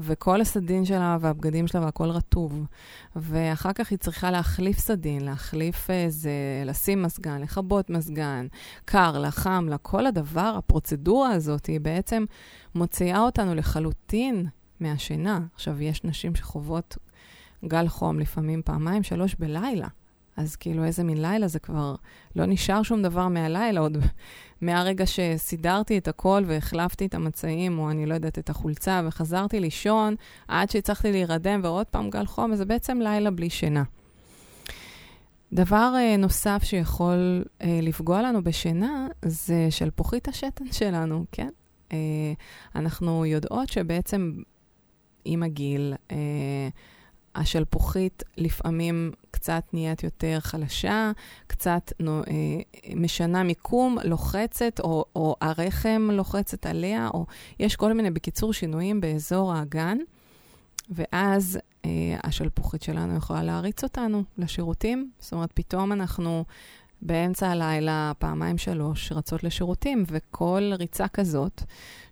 וכל 0.00 0.40
הסדין 0.40 0.84
שלה 0.84 1.16
והבגדים 1.20 1.66
שלה 1.66 1.80
והכל 1.80 2.10
רטוב. 2.10 2.66
ואחר 3.16 3.72
כך 3.72 3.90
היא 3.90 3.98
צריכה 3.98 4.30
להחליף 4.30 4.78
סדין, 4.78 5.24
להחליף 5.24 5.90
איזה, 5.90 6.30
לשים 6.66 7.02
מזגן, 7.02 7.40
לכבות 7.40 7.90
מזגן, 7.90 8.46
קר 8.84 9.18
לה, 9.18 9.30
חם 9.30 9.66
לה, 9.68 9.78
כל 9.78 10.06
הדבר, 10.06 10.54
הפרוצדורה 10.58 11.30
הזאת, 11.30 11.66
היא 11.66 11.80
בעצם 11.80 12.24
מוציאה 12.74 13.20
אותנו 13.20 13.54
לחלוטין 13.54 14.46
מהשינה. 14.80 15.40
עכשיו, 15.54 15.82
יש 15.82 16.04
נשים 16.04 16.34
שחוות 16.34 16.96
גל 17.64 17.88
חום 17.88 18.20
לפעמים 18.20 18.62
פעמיים, 18.62 19.02
שלוש 19.02 19.34
בלילה. 19.34 19.88
אז 20.38 20.56
כאילו, 20.56 20.84
איזה 20.84 21.04
מין 21.04 21.22
לילה 21.22 21.48
זה 21.48 21.58
כבר, 21.58 21.94
לא 22.36 22.46
נשאר 22.46 22.82
שום 22.82 23.02
דבר 23.02 23.28
מהלילה, 23.28 23.80
עוד 23.80 23.96
מהרגע 24.60 25.06
שסידרתי 25.06 25.98
את 25.98 26.08
הכל 26.08 26.42
והחלפתי 26.46 27.06
את 27.06 27.14
המצעים, 27.14 27.78
או 27.78 27.90
אני 27.90 28.06
לא 28.06 28.14
יודעת, 28.14 28.38
את 28.38 28.50
החולצה, 28.50 29.02
וחזרתי 29.06 29.60
לישון, 29.60 30.14
עד 30.48 30.70
שהצלחתי 30.70 31.12
להירדם, 31.12 31.60
ועוד 31.62 31.86
פעם 31.86 32.10
גל 32.10 32.26
חום, 32.26 32.52
וזה 32.52 32.64
בעצם 32.64 33.00
לילה 33.00 33.30
בלי 33.30 33.50
שינה. 33.50 33.82
דבר 35.52 35.94
uh, 35.94 36.20
נוסף 36.20 36.60
שיכול 36.64 37.44
uh, 37.44 37.64
לפגוע 37.82 38.22
לנו 38.22 38.44
בשינה, 38.44 39.06
זה 39.22 39.66
שלפוחית 39.70 40.28
השתן 40.28 40.72
שלנו, 40.78 41.24
כן? 41.32 41.50
Uh, 41.88 41.92
אנחנו 42.74 43.26
יודעות 43.26 43.68
שבעצם 43.68 44.32
עם 45.24 45.42
הגיל, 45.42 45.94
uh, 46.08 46.12
השלפוחית 47.40 48.22
לפעמים 48.36 49.12
קצת 49.30 49.62
נהיית 49.72 50.02
יותר 50.02 50.38
חלשה, 50.40 51.12
קצת 51.46 51.92
נו, 52.00 52.20
אה, 52.20 52.94
משנה 52.96 53.42
מיקום, 53.42 53.98
לוחצת, 54.04 54.80
או, 54.80 55.04
או 55.16 55.36
הרחם 55.40 56.08
לוחצת 56.12 56.66
עליה, 56.66 57.08
או 57.14 57.26
יש 57.58 57.76
כל 57.76 57.92
מיני, 57.92 58.10
בקיצור, 58.10 58.52
שינויים 58.52 59.00
באזור 59.00 59.52
האגן, 59.52 59.98
ואז 60.90 61.58
אה, 61.84 61.90
השלפוחית 62.24 62.82
שלנו 62.82 63.16
יכולה 63.16 63.42
להריץ 63.42 63.84
אותנו 63.84 64.24
לשירותים. 64.38 65.10
זאת 65.18 65.32
אומרת, 65.32 65.52
פתאום 65.54 65.92
אנחנו 65.92 66.44
באמצע 67.02 67.48
הלילה, 67.48 68.12
פעמיים 68.18 68.58
שלוש, 68.58 69.12
רצות 69.12 69.44
לשירותים, 69.44 70.04
וכל 70.06 70.70
ריצה 70.78 71.08
כזאת, 71.08 71.62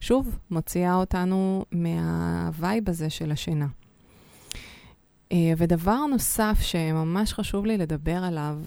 שוב, 0.01 0.39
מוציאה 0.51 0.95
אותנו 0.95 1.65
מהווייב 1.73 2.89
הזה 2.89 3.11
של 3.11 3.33
השינה. 3.33 3.67
אה, 5.33 5.53
ודבר 5.57 6.07
נוסף 6.11 6.59
שממש 6.61 7.33
חשוב 7.33 7.67
לי 7.67 7.77
לדבר 7.77 8.25
עליו, 8.25 8.59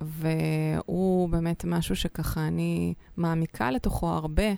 והוא 0.00 1.28
באמת 1.28 1.64
משהו 1.64 1.96
שככה 1.96 2.46
אני 2.46 2.94
מעמיקה 3.16 3.70
לתוכו 3.70 4.08
הרבה, 4.08 4.54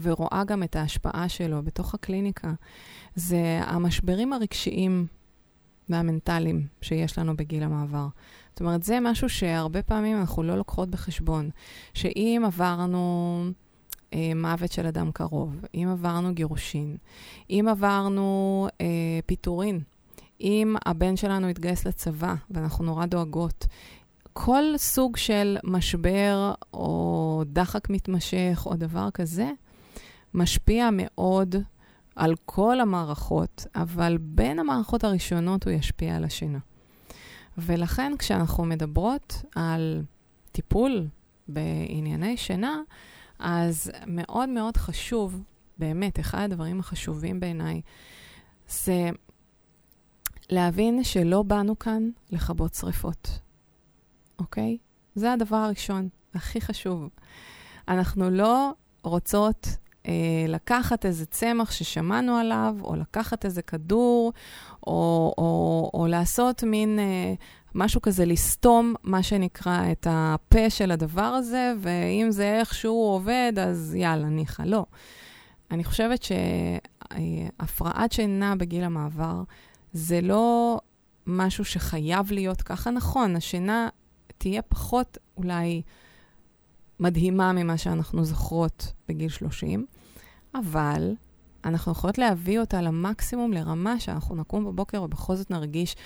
ורואה 0.00 0.42
גם 0.46 0.62
את 0.62 0.76
ההשפעה 0.76 1.28
שלו 1.28 1.62
בתוך 1.62 1.94
הקליניקה, 1.94 2.52
זה 3.14 3.60
המשברים 3.64 4.32
הרגשיים 4.32 5.06
והמנטליים 5.88 6.66
שיש 6.80 7.18
לנו 7.18 7.36
בגיל 7.36 7.62
המעבר. 7.62 8.06
זאת 8.50 8.60
אומרת, 8.60 8.82
זה 8.82 8.98
משהו 9.00 9.28
שהרבה 9.28 9.82
פעמים 9.82 10.16
אנחנו 10.20 10.42
לא 10.42 10.56
לוקחות 10.56 10.90
בחשבון, 10.90 11.50
שאם 11.94 12.42
עברנו... 12.46 13.44
אה, 14.14 14.32
מוות 14.36 14.72
של 14.72 14.86
אדם 14.86 15.12
קרוב, 15.12 15.64
אם 15.74 15.88
עברנו 15.92 16.34
גירושין, 16.34 16.96
אם 17.50 17.66
עברנו 17.70 18.68
אה, 18.80 19.20
פיטורין 19.26 19.80
אם 20.40 20.76
הבן 20.86 21.16
שלנו 21.16 21.48
יתגייס 21.48 21.86
לצבא 21.86 22.34
ואנחנו 22.50 22.84
נורא 22.84 23.06
דואגות, 23.06 23.66
כל 24.32 24.64
סוג 24.76 25.16
של 25.16 25.56
משבר 25.64 26.54
או 26.74 27.42
דחק 27.46 27.90
מתמשך 27.90 28.62
או 28.66 28.74
דבר 28.74 29.10
כזה, 29.10 29.50
משפיע 30.34 30.88
מאוד 30.92 31.56
על 32.16 32.34
כל 32.46 32.80
המערכות, 32.80 33.66
אבל 33.74 34.18
בין 34.20 34.58
המערכות 34.58 35.04
הראשונות 35.04 35.64
הוא 35.64 35.72
ישפיע 35.72 36.16
על 36.16 36.24
השינה. 36.24 36.58
ולכן 37.58 38.12
כשאנחנו 38.18 38.64
מדברות 38.64 39.42
על 39.54 40.02
טיפול 40.52 41.08
בענייני 41.48 42.36
שינה, 42.36 42.80
אז 43.38 43.90
מאוד 44.06 44.48
מאוד 44.48 44.76
חשוב, 44.76 45.42
באמת, 45.78 46.20
אחד 46.20 46.48
הדברים 46.52 46.80
החשובים 46.80 47.40
בעיניי, 47.40 47.80
זה 48.68 49.10
להבין 50.52 51.04
שלא 51.04 51.42
באנו 51.42 51.78
כאן 51.78 52.10
לכבות 52.30 52.74
שריפות, 52.74 53.28
אוקיי? 54.38 54.78
זה 55.14 55.32
הדבר 55.32 55.56
הראשון, 55.56 56.08
הכי 56.34 56.60
חשוב. 56.60 57.08
אנחנו 57.88 58.30
לא 58.30 58.70
רוצות 59.02 59.68
אה, 60.08 60.12
לקחת 60.48 61.06
איזה 61.06 61.26
צמח 61.26 61.70
ששמענו 61.70 62.36
עליו, 62.36 62.76
או 62.82 62.96
לקחת 62.96 63.44
איזה 63.44 63.62
כדור, 63.62 64.32
או, 64.86 65.34
או, 65.38 65.90
או 65.94 66.06
לעשות 66.06 66.62
מין 66.62 66.98
אה, 66.98 67.34
משהו 67.74 68.02
כזה, 68.02 68.24
לסתום, 68.24 68.94
מה 69.02 69.22
שנקרא, 69.22 69.92
את 69.92 70.06
הפה 70.10 70.70
של 70.70 70.90
הדבר 70.90 71.22
הזה, 71.22 71.72
ואם 71.80 72.26
זה 72.30 72.58
איכשהו 72.58 72.94
עובד, 72.94 73.52
אז 73.60 73.94
יאללה, 73.94 74.28
ניחא. 74.28 74.62
לא. 74.62 74.84
אני 75.70 75.84
חושבת 75.84 76.26
שהפרעת 77.12 78.12
שינה 78.12 78.56
בגיל 78.56 78.84
המעבר 78.84 79.42
זה 79.92 80.20
לא 80.20 80.78
משהו 81.26 81.64
שחייב 81.64 82.32
להיות 82.32 82.62
ככה 82.62 82.90
נכון. 82.90 83.36
השינה 83.36 83.88
תהיה 84.38 84.62
פחות 84.62 85.18
אולי 85.36 85.82
מדהימה 87.00 87.52
ממה 87.52 87.78
שאנחנו 87.78 88.24
זוכרות 88.24 88.92
בגיל 89.08 89.28
30, 89.28 89.86
אבל 90.54 91.14
אנחנו 91.64 91.92
יכולות 91.92 92.18
להביא 92.18 92.60
אותה 92.60 92.82
למקסימום, 92.82 93.52
לרמה 93.52 94.00
שאנחנו 94.00 94.34
נקום 94.34 94.64
בבוקר 94.64 95.02
ובכל 95.02 95.36
זאת 95.36 95.50
נרגיש 95.50 95.96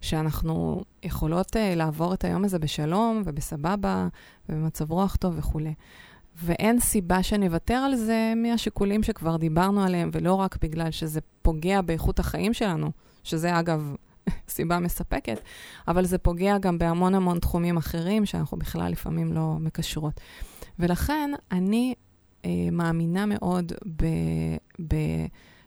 שאנחנו 0.00 0.84
יכולות 1.02 1.56
uh, 1.56 1.58
לעבור 1.76 2.14
את 2.14 2.24
היום 2.24 2.44
הזה 2.44 2.58
בשלום 2.58 3.22
ובסבבה 3.26 4.08
ובמצב 4.48 4.90
רוח 4.90 5.16
טוב 5.16 5.34
וכולי. 5.38 5.74
ואין 6.42 6.80
סיבה 6.80 7.22
שנוותר 7.22 7.74
על 7.74 7.96
זה 7.96 8.32
מהשיקולים 8.36 9.02
שכבר 9.02 9.36
דיברנו 9.36 9.82
עליהם, 9.84 10.10
ולא 10.12 10.34
רק 10.34 10.56
בגלל 10.62 10.90
שזה 10.90 11.20
פוגע 11.42 11.80
באיכות 11.80 12.18
החיים 12.18 12.54
שלנו, 12.54 12.90
שזה 13.24 13.58
אגב 13.60 13.94
סיבה 14.48 14.78
מספקת, 14.78 15.40
אבל 15.88 16.04
זה 16.04 16.18
פוגע 16.18 16.58
גם 16.58 16.78
בהמון 16.78 17.14
המון 17.14 17.38
תחומים 17.38 17.76
אחרים 17.76 18.26
שאנחנו 18.26 18.58
בכלל 18.58 18.92
לפעמים 18.92 19.32
לא 19.32 19.56
מקשרות. 19.60 20.20
ולכן 20.78 21.30
אני 21.52 21.94
אה, 22.44 22.50
מאמינה 22.72 23.26
מאוד 23.26 23.72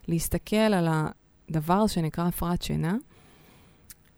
בלהסתכל 0.07 0.55
על 0.55 0.87
הדבר 1.49 1.87
שנקרא 1.87 2.27
הפרעת 2.27 2.61
שינה 2.61 2.95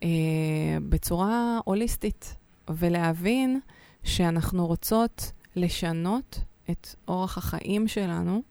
אה, 0.03 0.77
בצורה 0.89 1.59
הוליסטית, 1.65 2.35
ולהבין 2.69 3.59
שאנחנו 4.03 4.67
רוצות 4.67 5.31
לשנות 5.55 6.39
את 6.69 6.95
אורח 7.07 7.37
החיים 7.37 7.87
שלנו, 7.87 8.41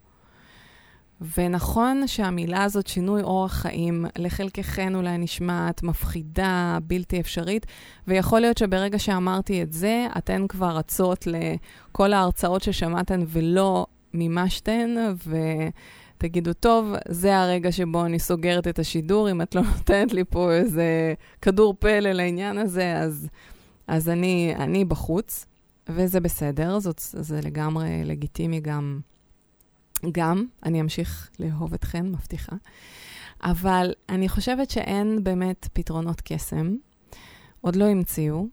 ונכון 1.37 2.07
שהמילה 2.07 2.65
הזאת, 2.65 2.87
שינוי 2.87 3.23
אורח 3.23 3.53
חיים, 3.53 4.05
לחלקכן 4.19 4.95
אולי 4.95 5.19
נשמעת 5.19 5.83
מפחידה, 5.83 6.79
בלתי 6.83 7.21
אפשרית, 7.21 7.67
ויכול 8.09 8.41
להיות 8.41 8.59
שברגע 8.59 8.99
שאמרתי 8.99 9.63
את 9.63 9.73
זה, 9.73 10.07
אתן 10.19 10.47
כבר 10.49 10.77
רצות 10.77 11.27
לכל 11.27 12.13
ההרצאות 12.13 12.63
ששמעתן 12.63 13.21
ולא 13.27 13.87
מימשתן, 14.15 14.95
ותגידו, 16.17 16.53
טוב, 16.53 16.93
זה 17.09 17.39
הרגע 17.39 17.73
שבו 17.73 18.05
אני 18.05 18.19
סוגרת 18.19 18.69
את 18.69 18.79
השידור, 18.79 19.31
אם 19.31 19.43
את 19.43 19.55
לא 19.55 19.63
נותנת 19.77 20.13
לי 20.13 20.25
פה 20.25 20.53
איזה 20.53 21.15
כדור 21.43 21.75
פלא 21.79 22.11
לעניין 22.13 22.59
הזה, 22.59 22.99
אז, 22.99 23.29
אז 23.87 24.09
אני, 24.09 24.55
אני 24.59 24.85
בחוץ, 24.85 25.47
וזה 25.89 26.21
בסדר, 26.21 26.79
זאת, 26.79 27.01
זה 27.01 27.41
לגמרי 27.43 28.05
לגיטימי 28.05 28.61
גם. 28.61 29.01
גם, 30.13 30.47
אני 30.63 30.81
אמשיך 30.81 31.31
לאהוב 31.39 31.75
אתכן, 31.75 32.07
מבטיחה. 32.07 32.57
אבל 33.43 33.93
אני 34.09 34.29
חושבת 34.29 34.71
שאין 34.71 35.25
באמת 35.25 35.69
פתרונות 35.73 36.21
קסם. 36.25 36.77
עוד 37.61 37.77
לא 37.77 37.85
המציאו, 37.85 38.47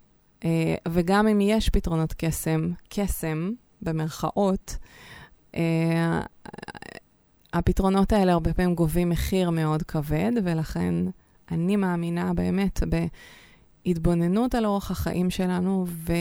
אה, 0.43 0.75
וגם 0.87 1.27
אם 1.27 1.41
יש 1.41 1.69
פתרונות 1.69 2.13
קסם, 2.17 2.71
קסם, 2.89 3.51
במרכאות, 3.81 4.77
אה, 5.55 6.21
הפתרונות 7.53 8.13
האלה 8.13 8.33
הרבה 8.33 8.53
פעמים 8.53 8.75
גובים 8.75 9.09
מחיר 9.09 9.49
מאוד 9.49 9.83
כבד, 9.83 10.31
ולכן 10.43 10.95
אני 11.51 11.75
מאמינה 11.75 12.33
באמת 12.33 12.79
בהתבוננות 13.85 14.55
על 14.55 14.65
אורח 14.65 14.91
החיים 14.91 15.29
שלנו 15.29 15.85
ו... 15.87 16.13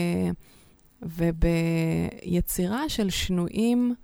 וביצירה 1.01 2.89
של 2.89 3.09
שנויים 3.09 3.95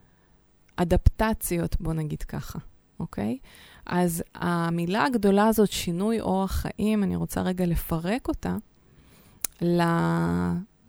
אדפטציות, 0.81 1.81
בוא 1.81 1.93
נגיד 1.93 2.23
ככה, 2.23 2.59
אוקיי? 2.99 3.37
אז 3.85 4.23
המילה 4.35 5.05
הגדולה 5.05 5.47
הזאת, 5.47 5.71
שינוי 5.71 6.19
אורח 6.19 6.51
חיים, 6.51 7.03
אני 7.03 7.15
רוצה 7.15 7.41
רגע 7.41 7.65
לפרק 7.65 8.27
אותה 8.27 8.55
ל... 9.61 9.81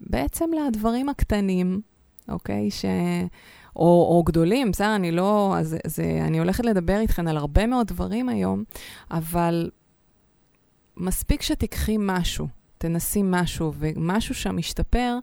בעצם 0.01 0.51
לדברים 0.67 1.09
הקטנים, 1.09 1.81
אוקיי? 2.29 2.71
ש... 2.71 2.85
או, 3.77 4.17
או 4.17 4.23
גדולים, 4.27 4.71
בסדר, 4.71 4.97
אני 4.97 5.13
לא... 5.13 5.55
אז 5.59 5.77
זה, 5.87 6.21
אני 6.27 6.39
הולכת 6.39 6.65
לדבר 6.65 6.99
איתכן 6.99 7.29
על 7.29 7.37
הרבה 7.37 7.67
מאוד 7.67 7.87
דברים 7.87 8.29
היום, 8.29 8.65
אבל 9.11 9.71
מספיק 10.97 11.43
שתיקחי 11.43 11.97
משהו, 12.01 12.49
תנסי 12.79 13.21
משהו, 13.25 13.73
ומשהו 13.79 14.35
שם 14.35 14.57
משתפר, 14.57 15.19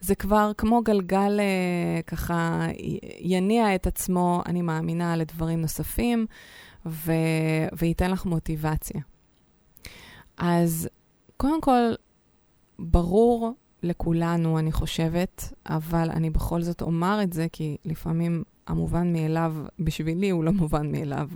זה 0.00 0.14
כבר 0.14 0.52
כמו 0.58 0.82
גלגל 0.82 1.40
אה, 1.40 2.02
ככה 2.02 2.66
יניע 3.20 3.74
את 3.74 3.86
עצמו, 3.86 4.42
אני 4.46 4.62
מאמינה, 4.62 5.16
לדברים 5.16 5.60
נוספים, 5.60 6.26
ו... 6.86 7.12
וייתן 7.78 8.10
לך 8.10 8.24
מוטיבציה. 8.24 9.00
אז 10.36 10.88
קודם 11.36 11.60
כל, 11.60 11.92
ברור 12.78 13.54
לכולנו, 13.82 14.58
אני 14.58 14.72
חושבת, 14.72 15.52
אבל 15.66 16.10
אני 16.10 16.30
בכל 16.30 16.62
זאת 16.62 16.82
אומר 16.82 17.20
את 17.22 17.32
זה, 17.32 17.46
כי 17.52 17.76
לפעמים 17.84 18.42
המובן 18.66 19.12
מאליו 19.12 19.54
בשבילי 19.78 20.30
הוא 20.30 20.44
לא 20.44 20.52
מובן 20.52 20.92
מאליו 20.92 21.28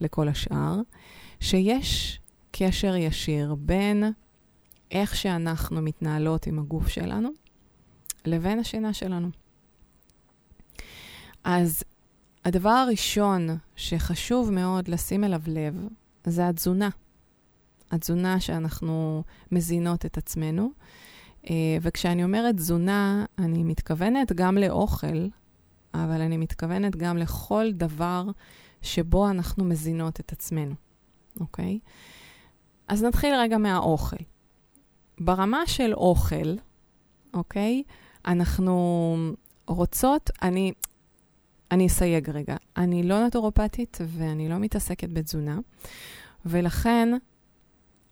לכל 0.00 0.28
השאר, 0.28 0.80
שיש 1.40 2.20
קשר 2.50 2.96
ישיר 2.96 3.54
בין 3.54 4.04
איך 4.90 5.16
שאנחנו 5.16 5.82
מתנהלות 5.82 6.46
עם 6.46 6.58
הגוף 6.58 6.88
שלנו, 6.88 7.28
לבין 8.24 8.58
השינה 8.58 8.92
שלנו. 8.92 9.28
אז 11.44 11.82
הדבר 12.44 12.70
הראשון 12.70 13.48
שחשוב 13.76 14.50
מאוד 14.50 14.88
לשים 14.88 15.24
אליו 15.24 15.40
לב, 15.46 15.88
זה 16.24 16.48
התזונה. 16.48 16.88
התזונה 17.90 18.40
שאנחנו 18.40 19.22
מזינות 19.52 20.06
את 20.06 20.18
עצמנו. 20.18 20.70
אה, 21.50 21.76
וכשאני 21.82 22.24
אומרת 22.24 22.56
תזונה, 22.56 23.24
אני 23.38 23.64
מתכוונת 23.64 24.32
גם 24.32 24.58
לאוכל, 24.58 25.28
אבל 25.94 26.20
אני 26.20 26.36
מתכוונת 26.36 26.96
גם 26.96 27.16
לכל 27.16 27.66
דבר 27.72 28.24
שבו 28.82 29.30
אנחנו 29.30 29.64
מזינות 29.64 30.20
את 30.20 30.32
עצמנו, 30.32 30.74
אוקיי? 31.40 31.78
אז 32.88 33.02
נתחיל 33.02 33.34
רגע 33.34 33.58
מהאוכל. 33.58 34.16
ברמה 35.20 35.66
של 35.66 35.94
אוכל, 35.94 36.54
אוקיי? 37.34 37.82
אנחנו 38.26 39.16
רוצות, 39.66 40.30
אני, 40.42 40.72
אני 41.70 41.86
אסייג 41.86 42.30
רגע, 42.30 42.56
אני 42.76 43.02
לא 43.02 43.26
נטורופטית 43.26 43.98
ואני 44.06 44.48
לא 44.48 44.58
מתעסקת 44.58 45.08
בתזונה, 45.12 45.58
ולכן 46.46 47.08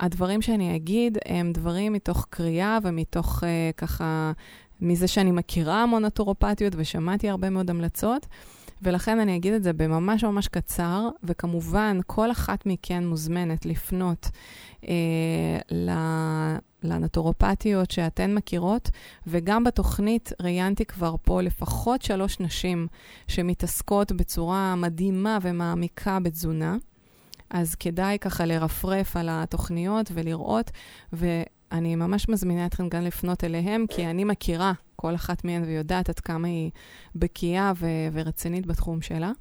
הדברים 0.00 0.42
שאני 0.42 0.76
אגיד 0.76 1.18
הם 1.26 1.52
דברים 1.52 1.92
מתוך 1.92 2.26
קריאה 2.30 2.78
ומתוך 2.82 3.42
uh, 3.42 3.46
ככה, 3.76 4.32
מזה 4.80 5.09
שאני 5.09 5.30
מכירה 5.30 5.82
המון 5.82 6.04
נטורופטיות 6.04 6.72
ושמעתי 6.76 7.28
הרבה 7.28 7.50
מאוד 7.50 7.70
המלצות, 7.70 8.26
ולכן 8.83 9.20
אני 9.20 9.37
אגיד 9.37 9.53
את 9.53 9.62
זה 9.62 9.72
בממש 9.72 10.24
ממש 10.24 10.49
קצר, 10.49 11.09
וכמובן, 11.22 12.01
כל 12.07 12.31
אחת 12.31 12.66
מכן 12.66 13.07
מוזמנת 13.07 13.66
לפנות 13.66 14.31
אה, 14.89 15.59
לנטורופטיות 16.83 17.91
שאתן 17.91 18.35
מכירות, 18.35 18.91
וגם 19.26 19.64
בתוכנית 19.64 20.33
ראיינתי 20.43 20.85
כבר 20.85 21.14
פה 21.22 21.43
לפחות 21.43 22.03
שלוש 22.03 22.41
נשים 22.41 22.87
שמתעסקות 23.29 24.12
בצורה 24.12 24.74
מדהימה 24.74 25.39
ומעמיקה 25.43 26.18
בתזונה. 26.20 26.76
אז 27.51 27.74
כדאי 27.74 28.18
ככה 28.20 28.47
לרפרף 28.47 29.16
על 29.16 29.29
התוכניות 29.31 30.11
ולראות, 30.14 30.70
ואני 31.12 31.97
ממש 31.97 32.29
מזמינה 32.29 32.66
אתכם 32.66 32.89
גם 32.89 33.03
לפנות 33.03 33.45
אליהם, 33.45 33.85
כי 33.89 34.07
אני 34.07 34.24
מכירה 34.24 34.72
כל 35.01 35.14
אחת 35.14 35.44
מהן 35.44 35.64
ויודעת 35.64 36.09
עד 36.09 36.20
כמה 36.20 36.49
היא 36.49 36.70
בקיאה 37.14 37.72
ו- 37.76 38.09
ורצינית 38.12 38.66
בתחום 38.66 39.03
שלה. 39.03 39.32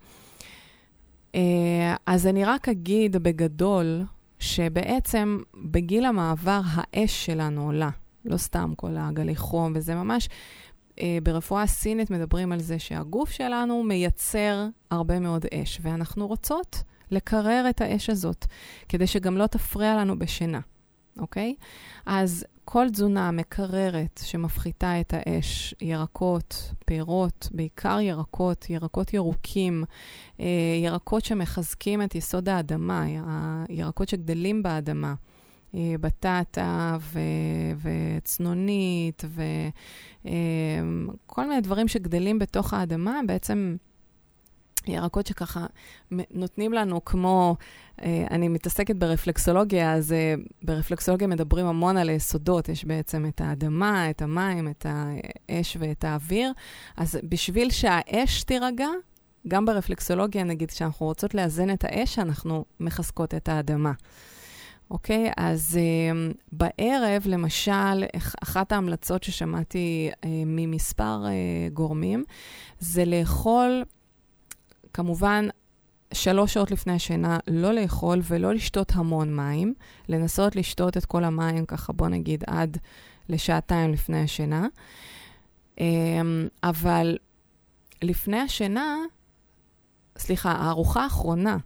אה, 1.36 1.96
אז 2.06 2.28
אני 2.28 2.46
רק 2.46 2.70
אגיד 2.70 3.16
בגדול, 3.16 4.04
שבעצם 4.40 5.38
בגיל 5.72 6.06
המעבר 6.06 6.62
האש 6.66 7.26
שלנו 7.26 7.66
עולה. 7.66 7.90
לא 8.26 8.38
סתם 8.38 8.74
כל 8.76 8.96
הגלי 8.98 9.36
חום, 9.36 9.74
וזה 9.76 9.96
ממש, 9.96 10.30
אה, 11.02 11.18
ברפואה 11.24 11.62
הסינית 11.62 12.10
מדברים 12.10 12.52
על 12.52 12.60
זה 12.60 12.80
שהגוף 12.80 13.32
שלנו 13.32 13.84
מייצר 13.84 14.68
הרבה 14.92 15.20
מאוד 15.20 15.46
אש, 15.54 15.80
ואנחנו 15.82 16.28
רוצות 16.28 16.84
לקרר 17.12 17.66
את 17.70 17.82
האש 17.82 18.10
הזאת, 18.10 18.46
כדי 18.90 19.08
שגם 19.08 19.38
לא 19.38 19.48
תפריע 19.48 19.96
לנו 19.96 20.20
בשינה, 20.20 20.60
אוקיי? 21.20 21.56
אז 22.06 22.46
כל 22.70 22.90
תזונה 22.90 23.32
מקררת 23.32 24.20
שמפחיתה 24.24 25.00
את 25.00 25.14
האש, 25.18 25.76
ירקות, 25.82 26.74
פירות, 26.86 27.50
בעיקר 27.52 28.00
ירקות, 28.00 28.70
ירקות 28.70 29.14
ירוקים, 29.14 29.84
אה, 30.40 30.46
ירקות 30.84 31.26
שמחזקים 31.26 32.02
את 32.02 32.16
יסוד 32.16 32.50
האדמה, 32.50 33.06
ירקות 33.70 34.10
שגדלים 34.10 34.64
באדמה. 34.64 35.14
אה, 35.76 35.96
בטטה 36.02 36.98
ו- 37.02 37.20
וצנונית 38.18 39.24
וכל 39.26 41.42
אה, 41.42 41.48
מיני 41.48 41.62
דברים 41.62 41.88
שגדלים 41.88 42.40
בתוך 42.40 42.74
האדמה, 42.74 43.20
בעצם 43.28 43.76
ירקות 44.94 45.28
שככה 45.28 45.66
נותנים 46.12 46.74
לנו 46.74 47.06
כמו, 47.06 47.56
אה, 48.02 48.26
אני 48.32 48.48
מתעסקת 48.48 48.96
ברפלקסולוגיה, 48.96 49.94
אז 49.94 50.14
אה, 50.14 50.34
ברפלקסולוגיה 50.64 51.28
מדברים 51.28 51.66
המון 51.66 51.98
על 51.98 52.10
יסודות, 52.10 52.70
יש 52.70 52.86
בעצם 52.86 53.26
את 53.26 53.42
האדמה, 53.42 54.10
את 54.10 54.22
המים, 54.22 54.68
את 54.70 54.86
האש 54.90 55.78
ואת 55.80 56.04
האוויר, 56.04 56.52
אז 56.98 57.20
בשביל 57.24 57.70
שהאש 57.70 58.44
תירגע, 58.44 58.88
גם 59.48 59.66
ברפלקסולוגיה, 59.66 60.44
נגיד, 60.44 60.72
כשאנחנו 60.72 61.06
רוצות 61.06 61.34
לאזן 61.34 61.70
את 61.70 61.84
האש, 61.84 62.20
אנחנו 62.20 62.66
מחזקות 62.80 63.34
את 63.34 63.50
האדמה. 63.50 63.92
אוקיי? 64.92 65.32
אז 65.38 65.80
um, 65.80 66.38
בערב, 66.52 67.24
למשל, 67.26 68.04
אחת 68.44 68.72
ההמלצות 68.72 69.24
ששמעתי 69.24 70.12
uh, 70.12 70.28
ממספר 70.46 71.26
uh, 71.26 71.74
גורמים, 71.74 72.24
זה 72.80 73.06
לאכול 73.06 73.84
כמובן, 74.98 75.48
שלוש 76.14 76.54
שעות 76.54 76.72
לפני 76.72 76.94
השינה 76.94 77.38
לא 77.48 77.74
לאכול 77.74 78.20
ולא 78.24 78.54
לשתות 78.54 78.92
המון 78.96 79.36
מים, 79.36 79.74
לנסות 80.10 80.56
לשתות 80.56 80.98
את 80.98 81.06
כל 81.06 81.24
המים 81.24 81.66
ככה, 81.66 81.94
בוא 81.94 82.08
נגיד, 82.08 82.44
עד 82.48 82.78
לשעתיים 83.30 83.92
לפני 83.92 84.24
השינה. 84.24 84.68
אמ, 85.80 86.48
אבל 86.64 87.18
לפני 88.02 88.40
השינה, 88.40 88.98
סליחה, 90.18 90.52
הארוחה 90.52 91.04
האחרונה, 91.04 91.58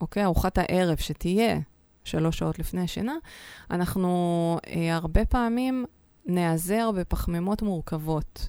אוקיי? 0.00 0.24
ארוחת 0.24 0.58
הערב 0.58 0.96
שתהיה 0.96 1.58
שלוש 2.04 2.38
שעות 2.38 2.58
לפני 2.58 2.80
השינה, 2.80 3.14
אנחנו 3.70 4.58
אה, 4.66 4.94
הרבה 4.94 5.24
פעמים 5.24 5.84
נעזר 6.26 6.90
בפחמימות 6.90 7.62
מורכבות. 7.62 8.48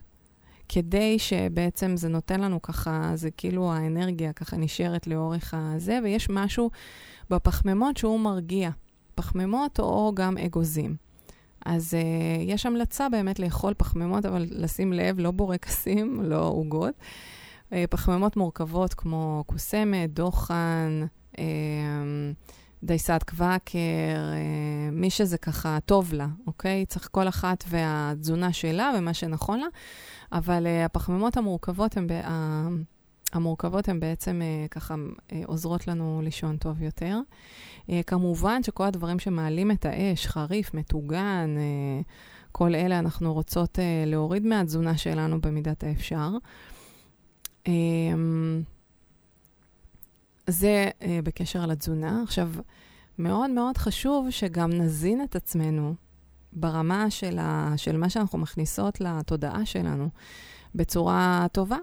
כדי 0.70 1.20
שבעצם 1.20 1.98
זה 1.98 2.10
נותן 2.10 2.40
לנו 2.40 2.62
ככה, 2.62 3.12
זה 3.16 3.32
כאילו 3.32 3.74
האנרגיה 3.74 4.34
ככה 4.34 4.58
נשארת 4.58 5.08
לאורך 5.08 5.54
הזה, 5.58 6.00
ויש 6.04 6.30
משהו 6.30 6.70
בפחמימות 7.30 7.98
שהוא 7.98 8.20
מרגיע. 8.20 8.70
פחמימות 9.18 9.80
או 9.80 10.12
גם 10.16 10.38
אגוזים. 10.38 10.96
אז 11.66 11.94
uh, 11.94 12.42
יש 12.42 12.66
המלצה 12.66 13.10
באמת 13.10 13.40
לאכול 13.40 13.74
פחמימות, 13.78 14.26
אבל 14.26 14.46
לשים 14.50 14.94
לב, 14.94 15.20
לא 15.20 15.32
בורקסים, 15.32 16.22
לא 16.32 16.48
עוגות. 16.48 16.94
Uh, 17.70 17.74
פחמימות 17.90 18.38
מורכבות 18.38 18.94
כמו 18.94 19.44
קוסמת, 19.48 20.14
דוחן, 20.14 21.02
uh, 21.34 21.38
דייסת 22.84 23.24
קוואקר, 23.30 23.80
uh, 23.80 24.92
מי 24.92 25.10
שזה 25.10 25.38
ככה 25.38 25.78
טוב 25.86 26.14
לה, 26.14 26.28
אוקיי? 26.48 26.86
צריך 26.86 27.10
כל 27.12 27.28
אחת 27.28 27.64
והתזונה 27.68 28.54
שלה 28.54 28.92
ומה 28.98 29.14
שנכון 29.14 29.60
לה, 29.60 29.68
אבל 30.32 30.66
uh, 30.66 30.86
הפחמימות 30.86 31.38
המורכבות 31.38 31.98
הן... 31.98 32.08
המורכבות 33.34 33.90
הן 33.90 34.00
בעצם 34.00 34.42
uh, 34.42 34.70
ככה 34.70 34.96
עוזרות 35.46 35.88
לנו 35.88 36.22
לישון 36.24 36.58
טוב 36.58 36.82
יותר. 36.82 37.20
כמובן 38.08 38.64
שכל 38.64 38.84
הדברים 38.84 39.20
שמעלים 39.20 39.72
את 39.72 39.86
האש, 39.86 40.28
חריף, 40.28 40.74
מטוגן, 40.74 41.56
כל 42.52 42.76
אלה 42.76 43.00
אנחנו 43.00 43.34
רוצות 43.34 43.80
להוריד 44.06 44.46
מהתזונה 44.46 44.98
שלנו 44.98 45.42
במידת 45.42 45.84
האפשר. 45.84 46.30
זה 50.48 50.90
אה, 51.00 51.06
בקשר 51.24 51.66
לתזונה. 51.66 52.24
עכשיו, 52.24 52.52
מאוד 53.18 53.50
מאוד 53.50 53.78
חשוב 53.78 54.30
שגם 54.30 54.72
נזין 54.72 55.24
את 55.24 55.36
עצמנו 55.36 55.96
ברמה 56.54 57.10
של, 57.10 57.40
ה, 57.40 57.74
של 57.78 57.98
מה 57.98 58.10
שאנחנו 58.10 58.40
מכניסות 58.40 59.02
לתודעה 59.02 59.66
שלנו 59.66 60.10
בצורה 60.76 61.48
טובה. 61.52 61.78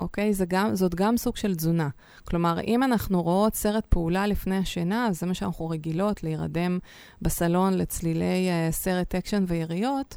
אוקיי? 0.00 0.34
זה 0.34 0.44
גם, 0.48 0.74
זאת 0.74 0.94
גם 0.94 1.16
סוג 1.16 1.36
של 1.36 1.54
תזונה. 1.54 1.88
כלומר, 2.24 2.60
אם 2.60 2.82
אנחנו 2.82 3.22
רואות 3.22 3.54
סרט 3.54 3.86
פעולה 3.86 4.26
לפני 4.26 4.56
השינה, 4.56 5.08
זה 5.12 5.26
מה 5.26 5.34
שאנחנו 5.34 5.68
רגילות, 5.68 6.22
להירדם 6.22 6.78
בסלון 7.22 7.74
לצלילי 7.74 8.48
אה, 8.48 8.72
סרט 8.72 9.14
אקשן 9.14 9.44
ויריות, 9.48 10.16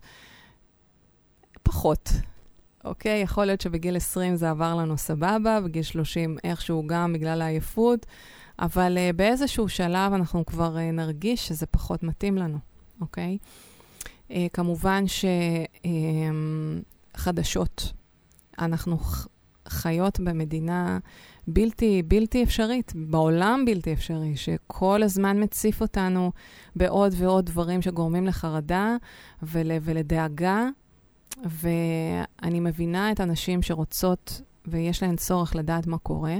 פחות. 1.63 2.09
אוקיי? 2.85 3.21
יכול 3.21 3.45
להיות 3.45 3.61
שבגיל 3.61 3.95
20 3.95 4.35
זה 4.35 4.49
עבר 4.49 4.75
לנו 4.75 4.97
סבבה, 4.97 5.61
בגיל 5.61 5.83
30 5.83 6.37
איכשהו 6.43 6.87
גם 6.87 7.13
בגלל 7.13 7.41
העייפות, 7.41 8.05
אבל 8.59 8.97
uh, 8.97 9.15
באיזשהו 9.15 9.69
שלב 9.69 10.13
אנחנו 10.13 10.45
כבר 10.45 10.75
uh, 10.75 10.79
נרגיש 10.79 11.47
שזה 11.47 11.65
פחות 11.65 12.03
מתאים 12.03 12.37
לנו, 12.37 12.57
אוקיי? 13.01 13.37
Uh, 14.29 14.33
כמובן 14.53 15.03
שחדשות, 17.13 17.91
uh, 17.91 17.93
אנחנו 18.59 18.97
חיות 19.67 20.19
במדינה 20.19 20.99
בלתי, 21.47 22.03
בלתי 22.07 22.43
אפשרית, 22.43 22.93
בעולם 22.95 23.63
בלתי 23.65 23.93
אפשרי, 23.93 24.35
שכל 24.35 25.03
הזמן 25.03 25.43
מציף 25.43 25.81
אותנו 25.81 26.31
בעוד 26.75 27.13
ועוד 27.17 27.45
דברים 27.45 27.81
שגורמים 27.81 28.27
לחרדה 28.27 28.95
ול, 29.43 29.71
ולדאגה. 29.81 30.67
ואני 31.43 32.59
מבינה 32.59 33.11
את 33.11 33.19
הנשים 33.19 33.61
שרוצות 33.61 34.41
ויש 34.67 35.03
להן 35.03 35.15
צורך 35.15 35.55
לדעת 35.55 35.87
מה 35.87 35.97
קורה. 35.97 36.35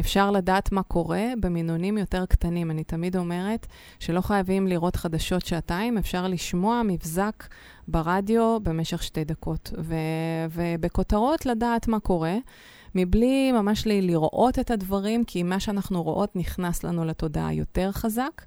אפשר 0.00 0.30
לדעת 0.30 0.72
מה 0.72 0.82
קורה 0.82 1.24
במינונים 1.40 1.98
יותר 1.98 2.26
קטנים. 2.26 2.70
אני 2.70 2.84
תמיד 2.84 3.16
אומרת 3.16 3.66
שלא 3.98 4.20
חייבים 4.20 4.66
לראות 4.66 4.96
חדשות 4.96 5.46
שעתיים, 5.46 5.98
אפשר 5.98 6.28
לשמוע 6.28 6.82
מבזק 6.84 7.44
ברדיו 7.88 8.58
במשך 8.62 9.02
שתי 9.02 9.24
דקות. 9.24 9.72
ו- 9.78 9.94
ובכותרות 10.50 11.46
לדעת 11.46 11.88
מה 11.88 12.00
קורה, 12.00 12.36
מבלי 12.94 13.52
ממש 13.52 13.86
לראות 13.86 14.58
את 14.58 14.70
הדברים, 14.70 15.24
כי 15.24 15.42
מה 15.42 15.60
שאנחנו 15.60 16.02
רואות 16.02 16.36
נכנס 16.36 16.84
לנו 16.84 17.04
לתודעה 17.04 17.54
יותר 17.54 17.92
חזק. 17.92 18.42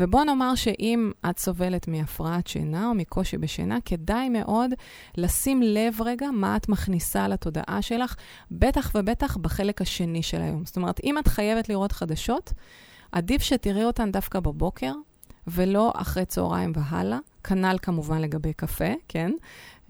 ובוא 0.00 0.24
נאמר 0.24 0.54
שאם 0.54 1.12
את 1.30 1.38
סובלת 1.38 1.88
מהפרעת 1.88 2.46
שינה 2.46 2.88
או 2.88 2.94
מקושי 2.94 3.38
בשינה, 3.38 3.78
כדאי 3.84 4.28
מאוד 4.28 4.70
לשים 5.16 5.62
לב 5.62 6.02
רגע 6.02 6.30
מה 6.30 6.56
את 6.56 6.68
מכניסה 6.68 7.28
לתודעה 7.28 7.82
שלך, 7.82 8.14
בטח 8.50 8.92
ובטח 8.94 9.36
בחלק 9.36 9.82
השני 9.82 10.22
של 10.22 10.42
היום. 10.42 10.64
זאת 10.64 10.76
אומרת, 10.76 11.00
אם 11.04 11.18
את 11.18 11.28
חייבת 11.28 11.68
לראות 11.68 11.92
חדשות, 11.92 12.52
עדיף 13.12 13.42
שתראי 13.42 13.84
אותן 13.84 14.12
דווקא 14.12 14.40
בבוקר, 14.40 14.92
ולא 15.46 15.92
אחרי 15.96 16.24
צהריים 16.24 16.72
והלאה. 16.74 17.18
כנ"ל 17.44 17.76
כמובן 17.82 18.20
לגבי 18.20 18.52
קפה, 18.52 18.92
כן? 19.08 19.32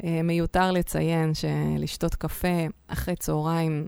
אה, 0.04 0.20
מיותר 0.24 0.72
לציין 0.72 1.32
שלשתות 1.34 2.14
קפה 2.14 2.66
אחרי 2.88 3.16
צהריים 3.16 3.86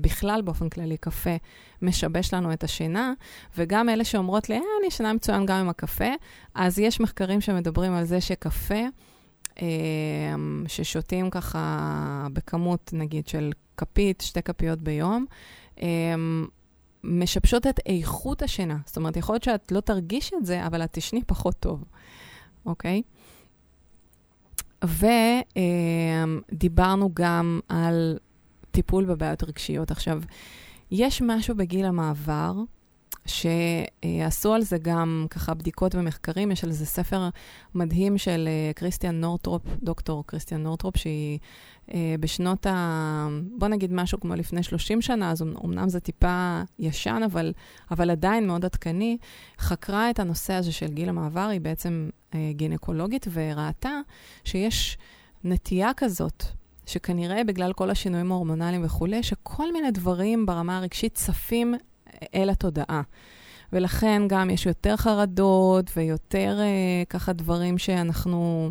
בכלל, 0.00 0.42
באופן 0.42 0.68
כללי, 0.68 0.96
קפה 0.96 1.36
משבש 1.82 2.34
לנו 2.34 2.52
את 2.52 2.64
השינה, 2.64 3.12
וגם 3.58 3.88
אלה 3.88 4.04
שאומרות 4.04 4.48
לי, 4.48 4.54
אה, 4.54 4.60
אני 4.80 4.86
ישנה 4.86 5.12
מצוין 5.12 5.46
גם 5.46 5.56
עם 5.56 5.68
הקפה, 5.68 6.10
אז 6.54 6.78
יש 6.78 7.00
מחקרים 7.00 7.40
שמדברים 7.40 7.92
על 7.92 8.04
זה 8.04 8.20
שקפה, 8.20 8.84
אה, 9.62 9.66
ששותים 10.66 11.30
ככה 11.30 12.26
בכמות, 12.32 12.90
נגיד, 12.92 13.28
של 13.28 13.52
כפית, 13.76 14.20
שתי 14.20 14.42
כפיות 14.42 14.78
ביום, 14.80 15.26
אה, 15.82 16.14
משבשות 17.04 17.66
את 17.66 17.80
איכות 17.86 18.42
השינה. 18.42 18.76
זאת 18.86 18.96
אומרת, 18.96 19.16
יכול 19.16 19.34
להיות 19.34 19.42
שאת 19.42 19.72
לא 19.72 19.80
תרגיש 19.80 20.32
את 20.34 20.46
זה, 20.46 20.66
אבל 20.66 20.84
את 20.84 20.92
תשני 20.92 21.24
פחות 21.26 21.56
טוב, 21.60 21.84
אוקיי? 22.66 23.02
ודיברנו 26.56 27.10
גם 27.14 27.60
על 27.68 28.18
טיפול 28.76 29.04
בבעיות 29.04 29.44
רגשיות. 29.44 29.90
עכשיו, 29.90 30.22
יש 30.90 31.22
משהו 31.22 31.54
בגיל 31.56 31.84
המעבר, 31.84 32.52
שעשו 33.26 34.54
על 34.54 34.62
זה 34.62 34.78
גם 34.78 35.26
ככה 35.30 35.54
בדיקות 35.54 35.94
ומחקרים, 35.94 36.50
יש 36.50 36.64
על 36.64 36.72
זה 36.72 36.86
ספר 36.86 37.28
מדהים 37.74 38.18
של 38.18 38.48
אה, 38.48 38.72
קריסטיאן 38.74 39.20
נורטרופ, 39.20 39.62
דוקטור 39.82 40.26
קריסטיאן 40.26 40.62
נורטרופ, 40.62 40.96
שהיא 40.96 41.38
אה, 41.94 42.14
בשנות 42.20 42.66
ה... 42.66 43.28
בוא 43.58 43.68
נגיד 43.68 43.92
משהו 43.92 44.20
כמו 44.20 44.34
לפני 44.34 44.62
30 44.62 45.02
שנה, 45.02 45.30
אז 45.30 45.42
אמנם 45.64 45.88
זה 45.88 46.00
טיפה 46.00 46.62
ישן, 46.78 47.20
אבל, 47.24 47.52
אבל 47.90 48.10
עדיין 48.10 48.46
מאוד 48.46 48.64
עדכני, 48.64 49.18
חקרה 49.58 50.10
את 50.10 50.18
הנושא 50.18 50.52
הזה 50.52 50.72
של 50.72 50.86
גיל 50.86 51.08
המעבר, 51.08 51.48
היא 51.48 51.60
בעצם 51.60 52.08
אה, 52.34 52.50
גינקולוגית, 52.52 53.26
וראתה 53.32 54.00
שיש 54.44 54.98
נטייה 55.44 55.90
כזאת 55.96 56.44
שכנראה 56.86 57.44
בגלל 57.44 57.72
כל 57.72 57.90
השינויים 57.90 58.32
ההורמונליים 58.32 58.84
וכולי, 58.84 59.22
שכל 59.22 59.72
מיני 59.72 59.90
דברים 59.90 60.46
ברמה 60.46 60.76
הרגשית 60.76 61.14
צפים 61.14 61.74
אל 62.34 62.50
התודעה. 62.50 63.02
ולכן 63.72 64.22
גם 64.28 64.50
יש 64.50 64.66
יותר 64.66 64.96
חרדות 64.96 65.90
ויותר 65.96 66.58
אה, 66.60 67.04
ככה 67.08 67.32
דברים 67.32 67.78
שאנחנו 67.78 68.70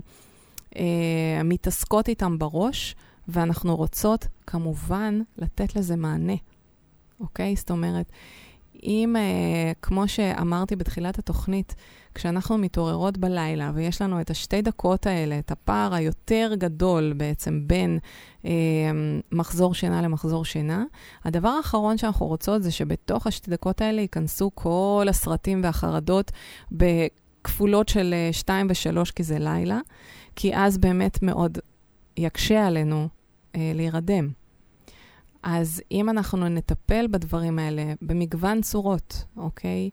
אה, 0.75 1.41
מתעסקות 1.43 2.07
איתם 2.07 2.37
בראש, 2.37 2.95
ואנחנו 3.27 3.75
רוצות 3.75 4.27
כמובן 4.47 5.21
לתת 5.37 5.75
לזה 5.75 5.95
מענה, 5.95 6.35
אוקיי? 7.19 7.55
זאת 7.55 7.71
אומרת, 7.71 8.11
אם, 8.83 9.15
אה, 9.15 9.71
כמו 9.81 10.07
שאמרתי 10.07 10.75
בתחילת 10.75 11.19
התוכנית, 11.19 11.75
כשאנחנו 12.15 12.57
מתעוררות 12.57 13.17
בלילה 13.17 13.71
ויש 13.75 14.01
לנו 14.01 14.21
את 14.21 14.29
השתי 14.29 14.61
דקות 14.61 15.05
האלה, 15.07 15.39
את 15.39 15.51
הפער 15.51 15.93
היותר 15.93 16.51
גדול 16.57 17.13
בעצם 17.17 17.61
בין 17.67 17.99
אה, 18.45 18.51
מחזור 19.31 19.73
שינה 19.73 20.01
למחזור 20.01 20.45
שינה, 20.45 20.83
הדבר 21.23 21.49
האחרון 21.49 21.97
שאנחנו 21.97 22.25
רוצות 22.25 22.63
זה 22.63 22.71
שבתוך 22.71 23.27
השתי 23.27 23.51
דקות 23.51 23.81
האלה 23.81 24.01
ייכנסו 24.01 24.51
כל 24.53 25.05
הסרטים 25.09 25.61
והחרדות 25.63 26.31
בכפולות 26.71 27.89
של 27.89 28.13
2 28.31 28.67
ו-3 28.69 29.11
כי 29.15 29.23
זה 29.23 29.39
לילה, 29.39 29.79
כי 30.35 30.55
אז 30.55 30.77
באמת 30.77 31.19
מאוד 31.21 31.57
יקשה 32.17 32.67
עלינו 32.67 33.07
אה, 33.55 33.71
להירדם. 33.75 34.29
אז 35.43 35.81
אם 35.91 36.09
אנחנו 36.09 36.49
נטפל 36.49 37.07
בדברים 37.07 37.59
האלה 37.59 37.93
במגוון 38.01 38.61
צורות, 38.61 39.25
אוקיי? 39.37 39.89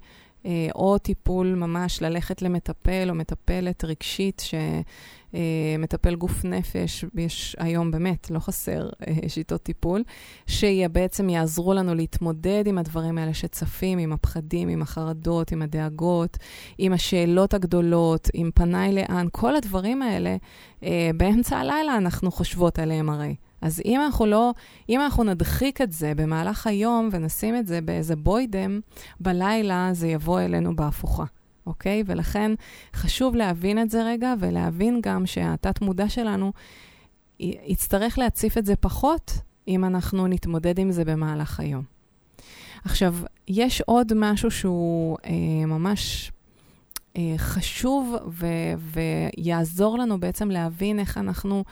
אה, 0.47 0.68
או 0.74 0.99
טיפול 0.99 1.55
ממש 1.55 2.03
ללכת 2.03 2.43
למטפל 2.43 3.11
או 3.11 3.14
מטפלת 3.14 3.84
רגשית 3.84 4.43
שמטפל 5.32 6.14
גוף 6.14 6.45
נפש, 6.45 7.05
יש 7.14 7.57
היום 7.59 7.90
באמת, 7.90 8.30
לא 8.30 8.38
חסר 8.38 8.88
אה, 9.09 9.28
שיטות 9.28 9.62
טיפול, 9.62 10.03
שבעצם 10.47 11.28
יעזרו 11.28 11.74
לנו 11.74 11.95
להתמודד 11.95 12.66
עם 12.66 12.78
הדברים 12.78 13.18
האלה 13.18 13.34
שצפים, 13.34 13.99
עם 13.99 14.12
הפחדים, 14.12 14.68
עם 14.68 14.82
החרדות, 14.82 15.53
עם 15.53 15.62
הדאגות, 15.62 16.38
עם 16.78 16.93
השאלות 16.93 17.55
הגדולות, 17.55 18.28
עם 18.34 18.51
פניי 18.55 18.93
לאן, 18.93 19.26
כל 19.32 19.57
הדברים 19.57 20.03
האלה, 20.03 20.36
אה, 20.82 21.11
באמצע 21.16 21.59
הלילה 21.59 21.97
אנחנו 21.97 22.30
חושבות 22.30 22.78
עליהם 22.78 23.11
הרי. 23.11 23.34
אז 23.62 23.82
אם 23.84 24.00
אנחנו 24.00 24.26
לא, 24.26 24.54
אם 24.88 25.00
אנחנו 25.00 25.24
נדחיק 25.24 25.80
את 25.80 25.92
זה 25.92 26.12
במהלך 26.16 26.66
היום 26.66 27.08
ונשים 27.12 27.56
את 27.56 27.66
זה 27.66 27.80
באיזה 27.80 28.16
בוידם, 28.16 28.80
בלילה 29.20 29.88
זה 29.92 30.08
יבוא 30.08 30.40
אלינו 30.40 30.76
בהפוכה, 30.76 31.24
אוקיי? 31.66 32.02
ולכן 32.06 32.52
חשוב 32.94 33.34
להבין 33.34 33.82
את 33.82 33.90
זה 33.90 34.02
רגע, 34.02 34.34
ולהבין 34.38 35.00
גם 35.02 35.26
שהתת-מודע 35.26 36.08
שלנו, 36.08 36.52
יצטרך 37.40 38.18
להציף 38.18 38.58
את 38.58 38.66
זה 38.66 38.76
פחות 38.76 39.32
אם 39.68 39.84
אנחנו 39.84 40.26
נתמודד 40.26 40.78
עם 40.78 40.92
זה 40.92 41.04
במהלך 41.04 41.60
היום. 41.60 41.82
עכשיו, 42.84 43.14
יש 43.48 43.80
עוד 43.80 44.12
משהו 44.16 44.50
שהוא 44.50 45.18
אה, 45.24 45.66
ממש 45.66 46.32
אה, 47.16 47.34
חשוב 47.36 48.16
ו- 48.28 48.74
ויעזור 49.36 49.98
לנו 49.98 50.20
בעצם 50.20 50.50
להבין 50.50 50.98
איך 50.98 51.18
אנחנו 51.18 51.64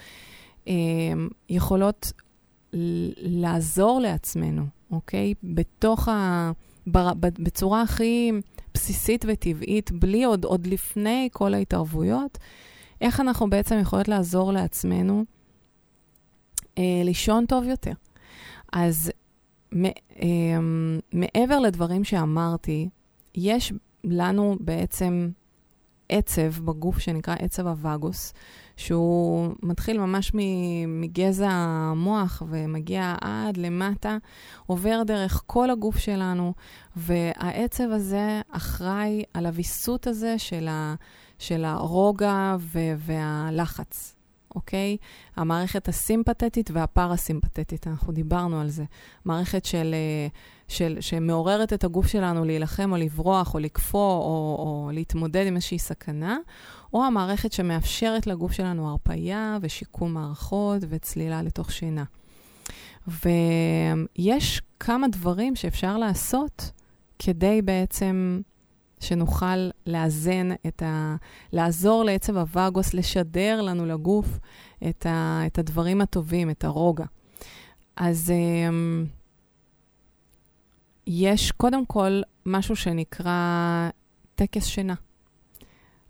יכולות 1.48 2.12
ל- 2.72 3.40
לעזור 3.42 4.00
לעצמנו, 4.00 4.62
אוקיי? 4.90 5.34
בתוך 5.42 6.08
ה... 6.08 6.50
בצורה 7.22 7.82
הכי 7.82 8.32
בסיסית 8.74 9.24
וטבעית, 9.28 9.92
בלי 9.92 10.24
עוד, 10.24 10.44
עוד 10.44 10.66
לפני 10.66 11.28
כל 11.32 11.54
ההתערבויות, 11.54 12.38
איך 13.00 13.20
אנחנו 13.20 13.50
בעצם 13.50 13.78
יכולות 13.80 14.08
לעזור 14.08 14.52
לעצמנו 14.52 15.24
אה, 16.78 17.02
לישון 17.04 17.46
טוב 17.46 17.64
יותר. 17.64 17.92
אז 18.72 19.10
מ- 19.74 19.84
אה, 19.86 20.58
מעבר 21.12 21.58
לדברים 21.58 22.04
שאמרתי, 22.04 22.88
יש 23.34 23.72
לנו 24.04 24.56
בעצם 24.60 25.30
עצב 26.08 26.60
בגוף 26.64 26.98
שנקרא 26.98 27.34
עצב 27.38 27.66
הווגוס, 27.66 28.32
שהוא 28.80 29.54
מתחיל 29.62 29.98
ממש 29.98 30.32
מגזע 30.88 31.50
המוח 31.50 32.42
ומגיע 32.48 33.14
עד 33.20 33.56
למטה, 33.56 34.16
עובר 34.66 35.02
דרך 35.06 35.42
כל 35.46 35.70
הגוף 35.70 35.98
שלנו, 35.98 36.54
והעצב 36.96 37.90
הזה 37.90 38.40
אחראי 38.50 39.22
על 39.34 39.46
הוויסות 39.46 40.06
הזה 40.06 40.38
של, 40.38 40.68
ה, 40.68 40.94
של 41.38 41.64
הרוגע 41.64 42.56
ו- 42.60 42.94
והלחץ. 42.98 44.14
אוקיי? 44.54 44.96
המערכת 45.36 45.88
הסימפתטית 45.88 46.70
והפרסימפתטית, 46.70 47.86
אנחנו 47.86 48.12
דיברנו 48.12 48.60
על 48.60 48.68
זה. 48.68 48.84
מערכת 49.24 49.64
של, 49.64 49.94
אה, 49.94 50.28
של, 50.68 50.96
שמעוררת 51.00 51.72
את 51.72 51.84
הגוף 51.84 52.06
שלנו 52.06 52.44
להילחם 52.44 52.92
או 52.92 52.96
לברוח 52.96 53.54
או 53.54 53.58
לקפוא 53.58 54.12
או, 54.18 54.56
או 54.58 54.90
להתמודד 54.92 55.46
עם 55.46 55.56
איזושהי 55.56 55.78
סכנה, 55.78 56.38
או 56.94 57.04
המערכת 57.04 57.52
שמאפשרת 57.52 58.26
לגוף 58.26 58.52
שלנו 58.52 58.88
הרפייה 58.90 59.58
ושיקום 59.62 60.14
מערכות 60.14 60.82
וצלילה 60.88 61.42
לתוך 61.42 61.72
שינה. 61.72 62.04
ויש 63.06 64.62
כמה 64.80 65.08
דברים 65.08 65.56
שאפשר 65.56 65.98
לעשות 65.98 66.70
כדי 67.18 67.62
בעצם 67.62 68.40
שנוכל 69.00 69.70
לאזן 69.86 70.48
את 70.66 70.82
ה... 70.82 71.16
לעזור 71.52 72.04
לעצב 72.04 72.36
הווגוס, 72.36 72.94
לשדר 72.94 73.62
לנו 73.62 73.86
לגוף 73.86 74.38
את, 74.88 75.06
ה... 75.06 75.42
את 75.46 75.58
הדברים 75.58 76.00
הטובים, 76.00 76.50
את 76.50 76.64
הרוגע. 76.64 77.04
אז 77.96 78.32
um, 78.32 79.08
יש 81.06 81.52
קודם 81.52 81.86
כל 81.86 82.20
משהו 82.46 82.76
שנקרא 82.76 83.88
טקס 84.34 84.66
שינה. 84.66 84.94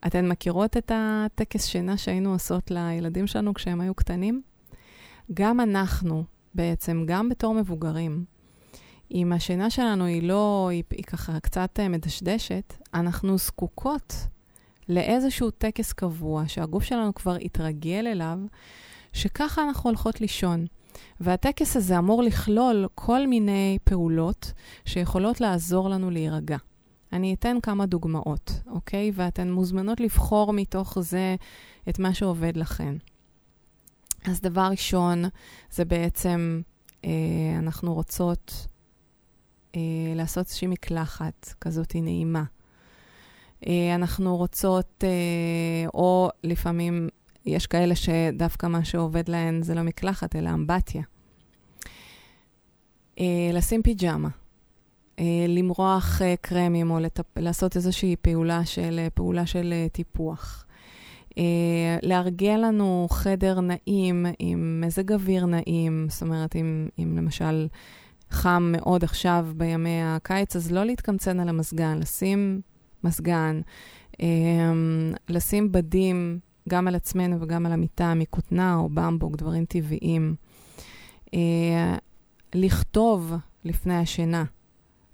אתן 0.07 0.29
מכירות 0.29 0.77
את 0.77 0.93
הטקס 0.95 1.67
שינה 1.67 1.97
שהיינו 1.97 2.33
עושות 2.33 2.71
לילדים 2.71 3.27
שלנו 3.27 3.55
כשהם 3.55 3.81
היו 3.81 3.95
קטנים? 3.95 4.43
גם 5.35 5.61
אנחנו, 5.61 6.25
בעצם, 6.55 7.05
גם 7.07 7.29
בתור 7.29 7.55
מבוגרים, 7.55 8.25
אם 9.15 9.33
השינה 9.33 9.71
שלנו 9.71 10.05
היא 10.05 10.23
לא, 10.23 10.69
היא, 10.71 10.83
היא 10.91 11.05
ככה 11.05 11.41
קצת 11.41 11.81
אה, 11.81 11.89
מדשדשת, 11.89 12.75
אנחנו 12.95 13.39
זקוקות 13.39 14.15
לאיזשהו 14.89 15.51
טקס 15.51 15.93
קבוע 15.93 16.45
שהגוף 16.47 16.85
שלנו 16.85 17.15
כבר 17.15 17.35
התרגל 17.35 18.07
אליו, 18.07 18.39
שככה 19.13 19.63
אנחנו 19.63 19.91
הולכות 19.91 20.21
לישון. 20.21 20.67
והטקס 21.21 21.77
הזה 21.77 21.99
אמור 21.99 22.23
לכלול 22.23 22.87
כל 22.95 23.27
מיני 23.27 23.79
פעולות 23.85 24.53
שיכולות 24.85 25.41
לעזור 25.41 25.89
לנו 25.89 26.11
להירגע. 26.11 26.57
אני 27.13 27.35
אתן 27.35 27.57
כמה 27.63 27.87
דוגמאות, 27.87 28.53
אוקיי? 28.67 29.11
ואתן 29.15 29.51
מוזמנות 29.51 30.01
לבחור 30.01 30.53
מתוך 30.53 30.99
זה 31.01 31.37
את 31.89 31.99
מה 31.99 32.15
שעובד 32.15 32.57
לכן. 32.57 32.95
אז 34.25 34.41
דבר 34.41 34.69
ראשון, 34.71 35.25
זה 35.71 35.85
בעצם, 35.85 36.61
אה, 37.05 37.11
אנחנו 37.59 37.95
רוצות 37.95 38.67
אה, 39.77 39.81
לעשות 40.15 40.47
איזושהי 40.47 40.69
מקלחת 40.69 41.55
כזאת 41.61 41.95
נעימה. 41.95 42.45
אה, 43.67 43.95
אנחנו 43.95 44.37
רוצות, 44.37 45.05
אה, 45.05 45.89
או 45.95 46.31
לפעמים 46.45 47.09
יש 47.47 47.67
כאלה 47.67 47.95
שדווקא 47.95 48.67
מה 48.67 48.85
שעובד 48.85 49.29
להן 49.29 49.63
זה 49.63 49.75
לא 49.75 49.83
מקלחת, 49.83 50.37
אלא 50.37 50.51
אמבטיה. 50.51 51.03
אה, 53.19 53.51
לשים 53.53 53.83
פיג'מה. 53.83 54.29
אה, 55.19 55.25
למרוח 55.49 56.23
אה, 56.23 56.35
קרמים 56.41 56.91
או 56.91 56.99
לטפ... 56.99 57.39
לעשות 57.39 57.77
איזושהי 57.77 58.17
פעולה 58.17 58.65
של, 58.65 58.97
אה, 58.99 59.11
פעולה 59.11 59.47
של 59.47 59.75
טיפוח. 59.93 60.67
לארגן 62.03 62.61
לנו 62.61 63.07
חדר 63.11 63.61
נעים 63.61 64.27
עם 64.39 64.81
מזג 64.85 65.13
אוויר 65.13 65.47
נעים, 65.47 66.07
זאת 66.11 66.23
אומרת, 66.23 66.57
אם, 66.57 66.89
אם 66.99 67.17
למשל 67.17 67.69
חם 68.31 68.73
מאוד 68.77 69.05
עכשיו 69.05 69.47
בימי 69.57 70.03
הקיץ, 70.05 70.57
אז 70.57 70.73
לא 70.73 70.85
להתקמצן 70.85 71.41
על 71.41 71.49
המזגן, 71.49 71.99
לשים 71.99 72.61
מזגן, 73.05 73.61
לשים 75.29 75.73
בדים 75.73 76.39
גם 76.69 76.89
על 76.89 76.95
עצמנו 76.95 77.41
וגם 77.41 77.67
על 77.67 77.73
המיטה 77.73 78.15
מכותנה 78.15 78.77
או 78.77 78.89
במבוק, 78.89 79.37
דברים 79.37 79.65
טבעיים. 79.65 80.35
לכתוב 82.55 83.35
לפני 83.65 83.95
השינה, 83.95 84.45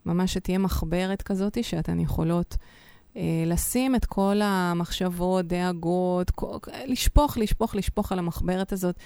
ממש 0.07 0.35
שתהיה 0.35 0.59
מחברת 0.59 1.23
כזאת 1.23 1.65
שאתן 1.65 2.01
יכולות 2.01 2.57
אה, 3.17 3.45
לשים 3.47 3.95
את 3.95 4.05
כל 4.05 4.41
המחשבות, 4.43 5.47
דאגות, 5.47 6.31
כל, 6.31 6.59
לשפוך, 6.87 7.39
לשפוך, 7.39 7.75
לשפוך 7.75 8.13
על 8.13 8.19
המחברת 8.19 8.73
הזאת 8.73 8.97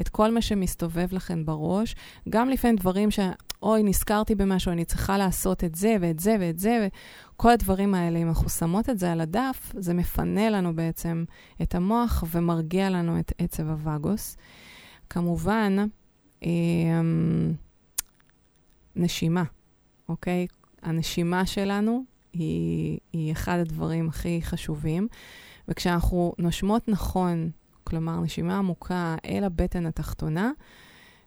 את 0.00 0.08
כל 0.08 0.34
מה 0.34 0.42
שמסתובב 0.42 1.06
לכן 1.12 1.44
בראש. 1.44 1.94
גם 2.28 2.50
לפעמים 2.50 2.76
דברים 2.76 3.10
ש... 3.10 3.20
אוי, 3.62 3.82
נזכרתי 3.82 4.34
במשהו, 4.34 4.72
אני 4.72 4.84
צריכה 4.84 5.18
לעשות 5.18 5.64
את 5.64 5.74
זה 5.74 5.96
ואת 6.00 6.20
זה 6.20 6.36
ואת 6.40 6.58
זה, 6.58 6.88
וכל 7.36 7.50
הדברים 7.50 7.94
האלה, 7.94 8.18
אם 8.18 8.28
אנחנו 8.28 8.48
שמות 8.48 8.90
את 8.90 8.98
זה 8.98 9.12
על 9.12 9.20
הדף, 9.20 9.72
זה 9.78 9.94
מפנה 9.94 10.50
לנו 10.50 10.76
בעצם 10.76 11.24
את 11.62 11.74
המוח 11.74 12.24
ומרגיע 12.30 12.90
לנו 12.90 13.18
את 13.18 13.32
עצב 13.38 13.68
הווגוס. 13.68 14.36
כמובן, 15.10 15.76
אה, 16.44 16.50
נשימה, 18.96 19.44
אוקיי? 20.10 20.46
הנשימה 20.82 21.46
שלנו 21.46 22.04
היא, 22.32 22.98
היא 23.12 23.32
אחד 23.32 23.58
הדברים 23.58 24.08
הכי 24.08 24.40
חשובים. 24.42 25.08
וכשאנחנו 25.68 26.32
נושמות 26.38 26.88
נכון, 26.88 27.50
כלומר 27.84 28.20
נשימה 28.20 28.58
עמוקה 28.58 29.16
אל 29.24 29.44
הבטן 29.44 29.86
התחתונה, 29.86 30.50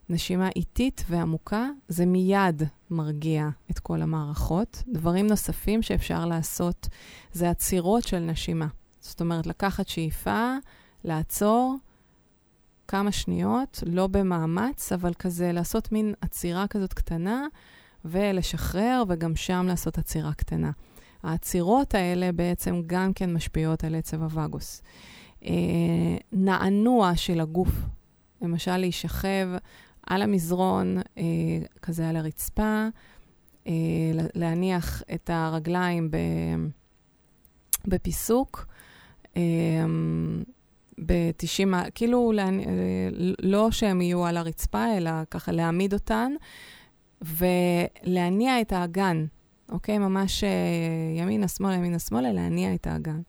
נשימה 0.10 0.50
איטית 0.56 1.04
ועמוקה, 1.10 1.70
זה 1.88 2.06
מיד 2.06 2.64
מרגיע 2.90 3.50
את 3.72 3.80
כל 3.80 4.02
המערכות. 4.02 4.84
דברים 4.88 5.28
נוספים 5.28 5.82
שאפשר 5.82 6.26
לעשות 6.26 6.88
זה 7.32 7.50
עצירות 7.50 8.04
של 8.04 8.20
נשימה. 8.20 8.68
זאת 9.00 9.22
אומרת, 9.22 9.48
לקחת 9.48 9.88
שאיפה, 9.88 10.56
לעצור 11.04 11.76
כמה 12.88 13.12
שניות, 13.12 13.84
לא 13.86 14.08
במאמץ, 14.08 14.92
אבל 14.92 15.14
כזה 15.14 15.52
לעשות 15.52 15.92
מין 15.92 16.14
עצירה 16.22 16.68
כזאת 16.68 16.94
קטנה 16.94 17.46
ולשחרר, 18.06 19.04
וגם 19.08 19.36
שם 19.36 19.66
לעשות 19.68 19.98
עצירה 19.98 20.34
קטנה. 20.34 20.72
העצירות 21.24 21.96
האלה 21.96 22.32
בעצם 22.32 22.82
גם 22.88 23.14
כן 23.14 23.34
משפיעות 23.34 23.84
על 23.84 23.96
עצב 23.96 24.24
הווגוס. 24.24 24.82
אה, 25.46 25.52
נענוע 26.32 27.16
של 27.16 27.40
הגוף, 27.40 27.72
למשל 28.42 28.78
להישכב 28.78 29.48
על 30.08 30.22
המזרון, 30.22 30.98
אה, 31.18 31.24
כזה 31.82 32.10
על 32.10 32.16
הרצפה, 32.16 32.88
אה, 33.68 33.72
להניח 34.36 35.04
את 35.14 35.30
הרגליים 35.34 36.12
ב, 36.12 36.18
בפיסוק, 37.88 38.66
אה, 39.38 39.42
ב-90, 41.06 41.92
כאילו 41.96 42.32
לא 43.40 43.72
שהם 43.72 44.02
יהיו 44.02 44.26
על 44.26 44.38
הרצפה, 44.38 44.98
אלא 44.98 45.12
ככה 45.32 45.52
להעמיד 45.52 45.94
אותן, 45.94 46.32
ולהניע 47.24 48.62
את 48.62 48.72
האגן, 48.72 49.26
אוקיי? 49.72 49.98
ממש 49.98 50.44
אה, 50.44 50.50
ימינה, 51.16 51.48
שמאלה, 51.48 51.76
ימינה, 51.76 52.00
שמאלה, 52.00 52.34
להניע 52.34 52.74
את 52.74 52.88
האגן. 52.88 53.22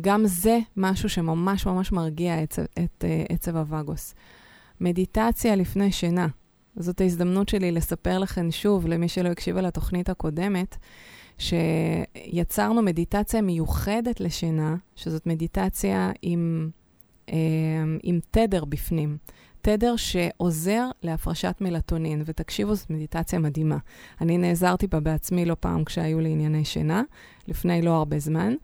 גם 0.00 0.22
זה 0.26 0.58
משהו 0.76 1.08
שממש 1.08 1.66
ממש 1.66 1.92
מרגיע 1.92 2.42
את, 2.42 2.58
uh, 2.58 3.04
עצב 3.28 3.56
הווגוס. 3.56 4.14
מדיטציה 4.80 5.56
לפני 5.56 5.92
שינה. 5.92 6.26
זאת 6.76 7.00
ההזדמנות 7.00 7.48
שלי 7.48 7.72
לספר 7.72 8.18
לכם 8.18 8.50
שוב, 8.50 8.86
למי 8.86 9.08
שלא 9.08 9.28
הקשיבה 9.28 9.60
לתוכנית 9.60 10.08
הקודמת, 10.08 10.76
שיצרנו 11.38 12.82
מדיטציה 12.82 13.40
מיוחדת 13.40 14.20
לשינה, 14.20 14.76
שזאת 14.96 15.26
מדיטציה 15.26 16.12
עם 16.22 16.70
אה, 17.28 17.36
עם 18.02 18.18
תדר 18.30 18.64
בפנים. 18.64 19.16
תדר 19.64 19.96
שעוזר 19.96 20.88
להפרשת 21.02 21.56
מלטונין, 21.60 22.22
ותקשיבו, 22.26 22.74
זאת 22.74 22.90
מדיטציה 22.90 23.38
מדהימה. 23.38 23.76
אני 24.20 24.38
נעזרתי 24.38 24.86
בה 24.86 25.00
בעצמי 25.00 25.44
לא 25.44 25.56
פעם 25.60 25.84
כשהיו 25.84 26.20
לי 26.20 26.28
ענייני 26.28 26.64
שינה, 26.64 27.02
לפני 27.48 27.82
לא 27.82 27.90
הרבה 27.90 28.18
זמן. 28.18 28.54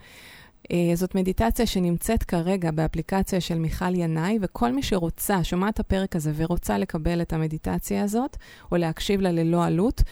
אה, 0.73 0.93
זאת 0.95 1.15
מדיטציה 1.15 1.67
שנמצאת 1.67 2.23
כרגע 2.23 2.71
באפליקציה 2.71 3.41
של 3.41 3.59
מיכל 3.59 3.95
ינאי, 3.95 4.39
וכל 4.43 4.73
מי 4.73 4.83
שרוצה, 4.83 5.45
שומע 5.45 5.69
את 5.69 5.81
הפרק 5.81 6.17
הזה 6.17 6.33
ורוצה 6.37 6.79
לקבל 6.79 7.23
את 7.23 7.33
המדיטציה 7.33 8.05
הזאת, 8.05 8.37
או 8.73 8.77
להקשיב 8.77 9.21
לה 9.21 9.33
ללא 9.33 9.65
עלות, 9.65 10.03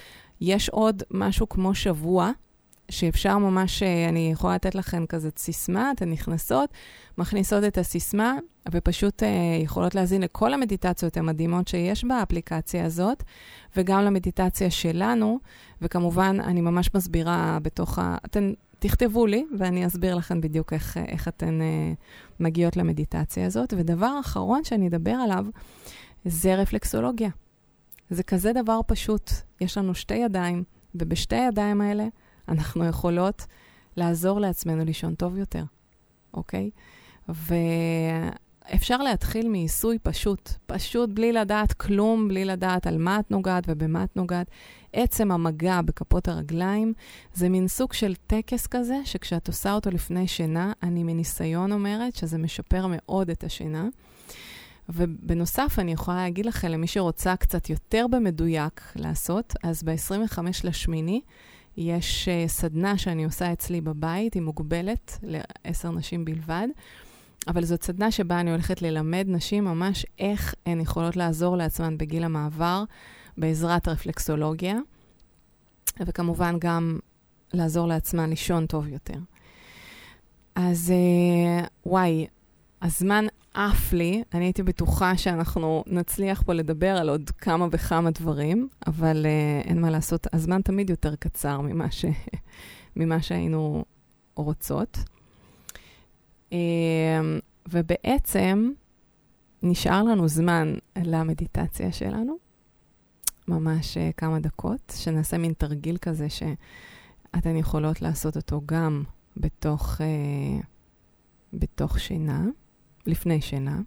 יש 0.41 0.69
עוד 0.69 1.03
משהו 1.11 1.49
כמו 1.49 1.75
שבוע, 1.75 2.31
שאפשר 2.91 3.39
ממש, 3.39 3.83
אה, 3.83 4.09
אני 4.09 4.31
יכולה 4.33 4.55
לתת 4.55 4.75
לכם 4.75 5.07
כזה 5.07 5.31
סיסמה, 5.37 5.93
אתן 5.93 6.11
נכנסות, 6.11 6.71
מכניסות 7.19 7.65
את 7.65 7.79
הסיסמה, 7.79 8.37
ופשוט 8.73 9.23
אה, 9.23 9.29
יכולות 9.63 9.95
להזין 9.95 10.23
לכל 10.23 10.55
המדיטציות 10.55 11.17
המדהימות 11.17 11.69
שיש 11.69 12.05
באפליקציה 12.05 12.85
הזאת, 12.85 13.23
וגם 13.77 14.03
למדיטציה 14.03 14.71
שלנו, 14.71 15.39
וכמובן, 15.83 16.37
אני 16.41 16.61
ממש 16.61 16.91
מסבירה 16.95 17.59
בתוך 17.63 17.99
ה... 17.99 18.17
אתן 18.25 18.53
תכתבו 18.79 19.27
לי, 19.27 19.47
ואני 19.59 19.87
אסביר 19.87 20.15
לכם 20.15 20.41
בדיוק 20.41 20.73
איך, 20.73 20.97
איך 21.09 21.29
אתן 21.29 21.61
אה, 21.61 21.93
מגיעות 22.41 22.77
למדיטציה 22.77 23.47
הזאת. 23.47 23.75
ודבר 23.77 24.17
אחרון 24.21 24.65
שאני 24.65 24.89
אדבר 24.89 25.11
עליו, 25.11 25.47
זה 26.25 26.55
רפלקסולוגיה. 26.55 27.31
זה 28.11 28.23
כזה 28.23 28.53
דבר 28.53 28.81
פשוט. 28.87 29.31
יש 29.61 29.79
לנו 29.79 29.95
שתי 29.95 30.15
ידיים, 30.15 30.65
ובשתי 30.95 31.37
הידיים 31.37 31.81
האלה 31.81 32.07
אנחנו 32.49 32.85
יכולות 32.85 33.47
לעזור 33.97 34.41
לעצמנו 34.41 34.85
לישון 34.85 35.15
טוב 35.15 35.37
יותר, 35.37 35.65
אוקיי? 36.35 36.71
ואפשר 37.29 38.99
להתחיל 38.99 39.49
מעיסוי 39.49 39.99
פשוט, 39.99 40.53
פשוט 40.67 41.11
בלי 41.11 41.33
לדעת 41.33 41.73
כלום, 41.73 42.29
בלי 42.29 42.45
לדעת 42.45 42.87
על 42.87 42.99
מה 42.99 43.21
את 43.21 43.31
נוגעת 43.31 43.65
ובמה 43.69 44.05
את 44.05 44.17
נוגעת. 44.17 44.47
עצם 44.93 45.31
המגע 45.31 45.81
בכפות 45.83 46.29
הרגליים 46.29 46.93
זה 47.35 47.49
מין 47.49 47.69
סוג 47.69 47.93
של 47.93 48.15
טקס 48.27 48.67
כזה, 48.67 48.97
שכשאת 49.05 49.49
עושה 49.49 49.73
אותו 49.73 49.91
לפני 49.91 50.29
שינה, 50.29 50.73
אני 50.83 51.03
מניסיון 51.03 51.73
אומרת 51.73 52.17
שזה 52.17 52.39
משפר 52.39 52.87
מאוד 52.91 53.31
את 53.31 53.45
השינה. 53.45 53.89
ובנוסף, 54.89 55.77
אני 55.79 55.93
יכולה 55.93 56.17
להגיד 56.17 56.47
לכם, 56.47 56.69
למי 56.69 56.87
שרוצה 56.87 57.37
קצת 57.37 57.71
יותר 57.71 58.07
במדויק 58.11 58.93
לעשות, 58.97 59.55
אז 59.63 59.83
ב-25 59.83 60.39
לשמיני 60.65 61.21
יש 61.81 62.29
uh, 62.29 62.49
סדנה 62.49 62.99
שאני 62.99 63.25
עושה 63.25 63.53
אצלי 63.53 63.81
בבית, 63.81 64.35
היא 64.35 64.43
מוגבלת 64.43 65.19
לעשר 65.23 65.91
נשים 65.91 66.25
בלבד, 66.25 66.69
אבל 67.49 67.65
זאת 67.65 67.83
סדנה 67.83 68.11
שבה 68.11 68.41
אני 68.41 68.51
הולכת 68.51 68.83
ללמד 68.83 69.25
נשים 69.29 69.65
ממש 69.65 70.07
איך 70.19 70.55
הן 70.67 70.81
יכולות 70.81 71.17
לעזור 71.17 71.57
לעצמן 71.57 71.99
בגיל 71.99 72.25
המעבר 72.25 72.85
בעזרת 73.37 73.89
רפלקסולוגיה, 73.89 74.77
וכמובן 76.01 76.57
גם 76.59 76.99
לעזור 77.53 77.87
לעצמן 77.89 78.31
לישון 78.31 78.67
טוב 78.67 78.89
יותר. 78.89 79.19
אז 80.55 80.93
uh, 80.93 81.67
וואי, 81.87 82.27
הזמן 82.83 83.25
עף 83.59 83.93
לי, 83.93 84.23
אני 84.35 84.45
הייתי 84.45 84.63
בטוחה 84.63 85.17
שאנחנו 85.17 85.85
נצליח 85.87 86.43
פה 86.43 86.53
לדבר 86.53 86.97
על 86.97 87.09
עוד 87.09 87.31
כמה 87.31 87.67
וכמה 87.71 88.11
דברים, 88.11 88.69
אבל 88.87 89.27
uh, 89.27 89.69
אין 89.69 89.81
מה 89.81 89.91
לעשות, 89.91 90.27
הזמן 90.33 90.61
תמיד 90.63 90.91
יותר 90.91 91.17
קצר 91.17 91.61
ממה, 91.61 91.91
ש... 91.91 92.05
ממה 92.97 93.23
שהיינו 93.23 93.85
רוצות. 94.35 94.99
Uh, 96.51 96.55
ובעצם 97.71 98.71
נשאר 99.63 100.03
לנו 100.03 100.29
זמן 100.29 100.75
למדיטציה 101.05 101.93
שלנו, 101.93 102.37
ממש 103.49 103.97
uh, 103.97 104.01
כמה 104.17 104.41
דקות, 104.41 104.93
שנעשה 104.97 105.39
מין 105.39 105.53
תרגיל 105.53 105.97
כזה 105.97 106.27
שאתן 106.29 107.57
יכולות 107.57 108.03
לעשות 108.03 108.37
אותו 108.37 108.61
גם 108.67 109.03
בתוך, 109.37 110.01
uh, 110.01 110.65
בתוך 111.53 111.99
שינה. 111.99 112.45
לפני 113.09 113.41
שינה. 113.41 113.81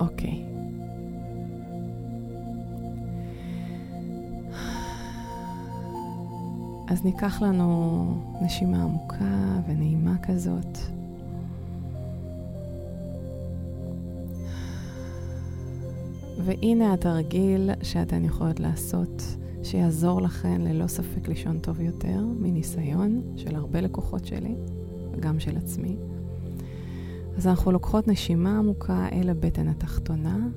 אוקיי. 0.00 0.44
אז 6.88 7.04
ניקח 7.04 7.42
לנו 7.42 8.04
נשימה 8.42 8.82
עמוקה 8.82 9.60
ונעימה 9.66 10.14
כזאת. 10.22 11.03
והנה 16.44 16.92
התרגיל 16.92 17.70
שאתן 17.82 18.24
יכולות 18.24 18.60
לעשות, 18.60 19.22
שיעזור 19.62 20.22
לכן 20.22 20.60
ללא 20.60 20.86
ספק 20.86 21.28
לישון 21.28 21.58
טוב 21.58 21.80
יותר, 21.80 22.24
מניסיון 22.40 23.22
של 23.36 23.54
הרבה 23.54 23.80
לקוחות 23.80 24.24
שלי, 24.24 24.54
וגם 25.12 25.40
של 25.40 25.56
עצמי. 25.56 25.96
אז 27.36 27.46
אנחנו 27.46 27.72
לוקחות 27.72 28.08
נשימה 28.08 28.58
עמוקה 28.58 29.08
אל 29.12 29.28
הבטן 29.28 29.68
התחתונה, 29.68 30.48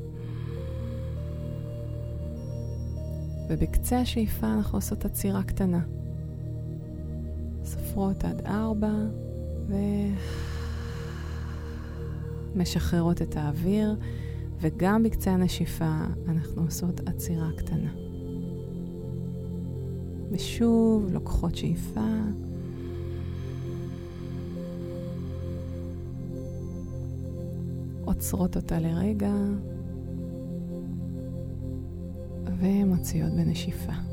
ובקצה 3.49 3.99
השאיפה 3.99 4.53
אנחנו 4.53 4.77
עושות 4.77 5.05
עצירה 5.05 5.43
קטנה. 5.43 5.81
סופרות 7.63 8.23
עד 8.23 8.41
ארבע, 8.45 8.93
ומשחררות 12.55 13.21
את 13.21 13.37
האוויר. 13.37 13.95
וגם 14.59 15.03
בקצה 15.03 15.31
הנשיפה 15.31 15.99
אנחנו 16.27 16.61
עושות 16.61 16.99
עצירה 17.07 17.49
קטנה. 17.57 17.91
ושוב 20.31 21.11
לוקחות 21.11 21.55
שאיפה. 21.55 22.07
עוצרות 28.05 28.55
אותה 28.55 28.79
לרגע 28.79 29.33
ומוציאות 32.59 33.31
בנשיפה. 33.31 34.06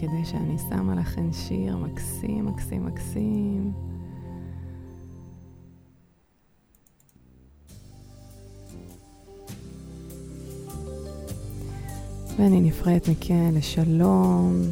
כדי 0.00 0.24
שאני 0.24 0.56
שמה 0.68 0.94
לכם 0.94 1.32
שיר 1.32 1.76
מקסים, 1.76 2.46
מקסים, 2.46 2.86
מקסים. 2.86 3.72
ואני 12.38 12.60
נפרדת 12.60 13.08
מכן 13.08 13.54
לשלום, 13.54 14.62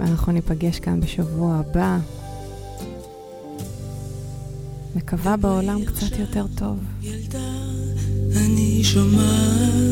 ואנחנו 0.00 0.32
ניפגש 0.32 0.80
כאן 0.80 1.00
בשבוע 1.00 1.54
הבא. 1.54 1.98
מקווה 4.96 5.36
בעולם 5.36 5.84
קצת 5.84 6.18
יותר 6.18 6.46
טוב. 6.56 6.78
ילדה, 7.02 7.52
אני 8.36 8.84
שומעת 8.84 9.87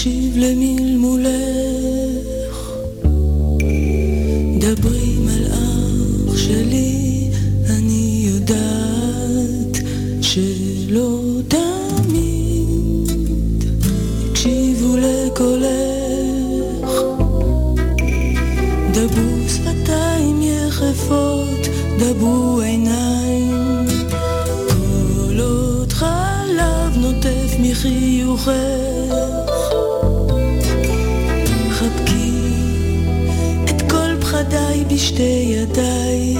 מקשיב 0.00 0.36
למלמולך. 0.36 1.30
דברי 4.58 5.16
מלאך 5.18 6.38
שלי, 6.38 7.30
אני 7.70 8.28
יודעת 8.28 9.84
שלא 10.20 11.20
תמיד 11.48 13.12
הקשיבו 14.30 14.96
לקולך. 14.96 15.70
דברו 18.92 19.48
שפתיים 19.48 20.42
יחפות, 20.42 21.68
דברו 21.98 22.60
עיניים, 22.60 23.86
עוד 25.40 25.92
חלב 25.92 26.96
מחיוכך. 27.58 28.89
בשתי 35.00 35.22
ידייך, 35.56 36.39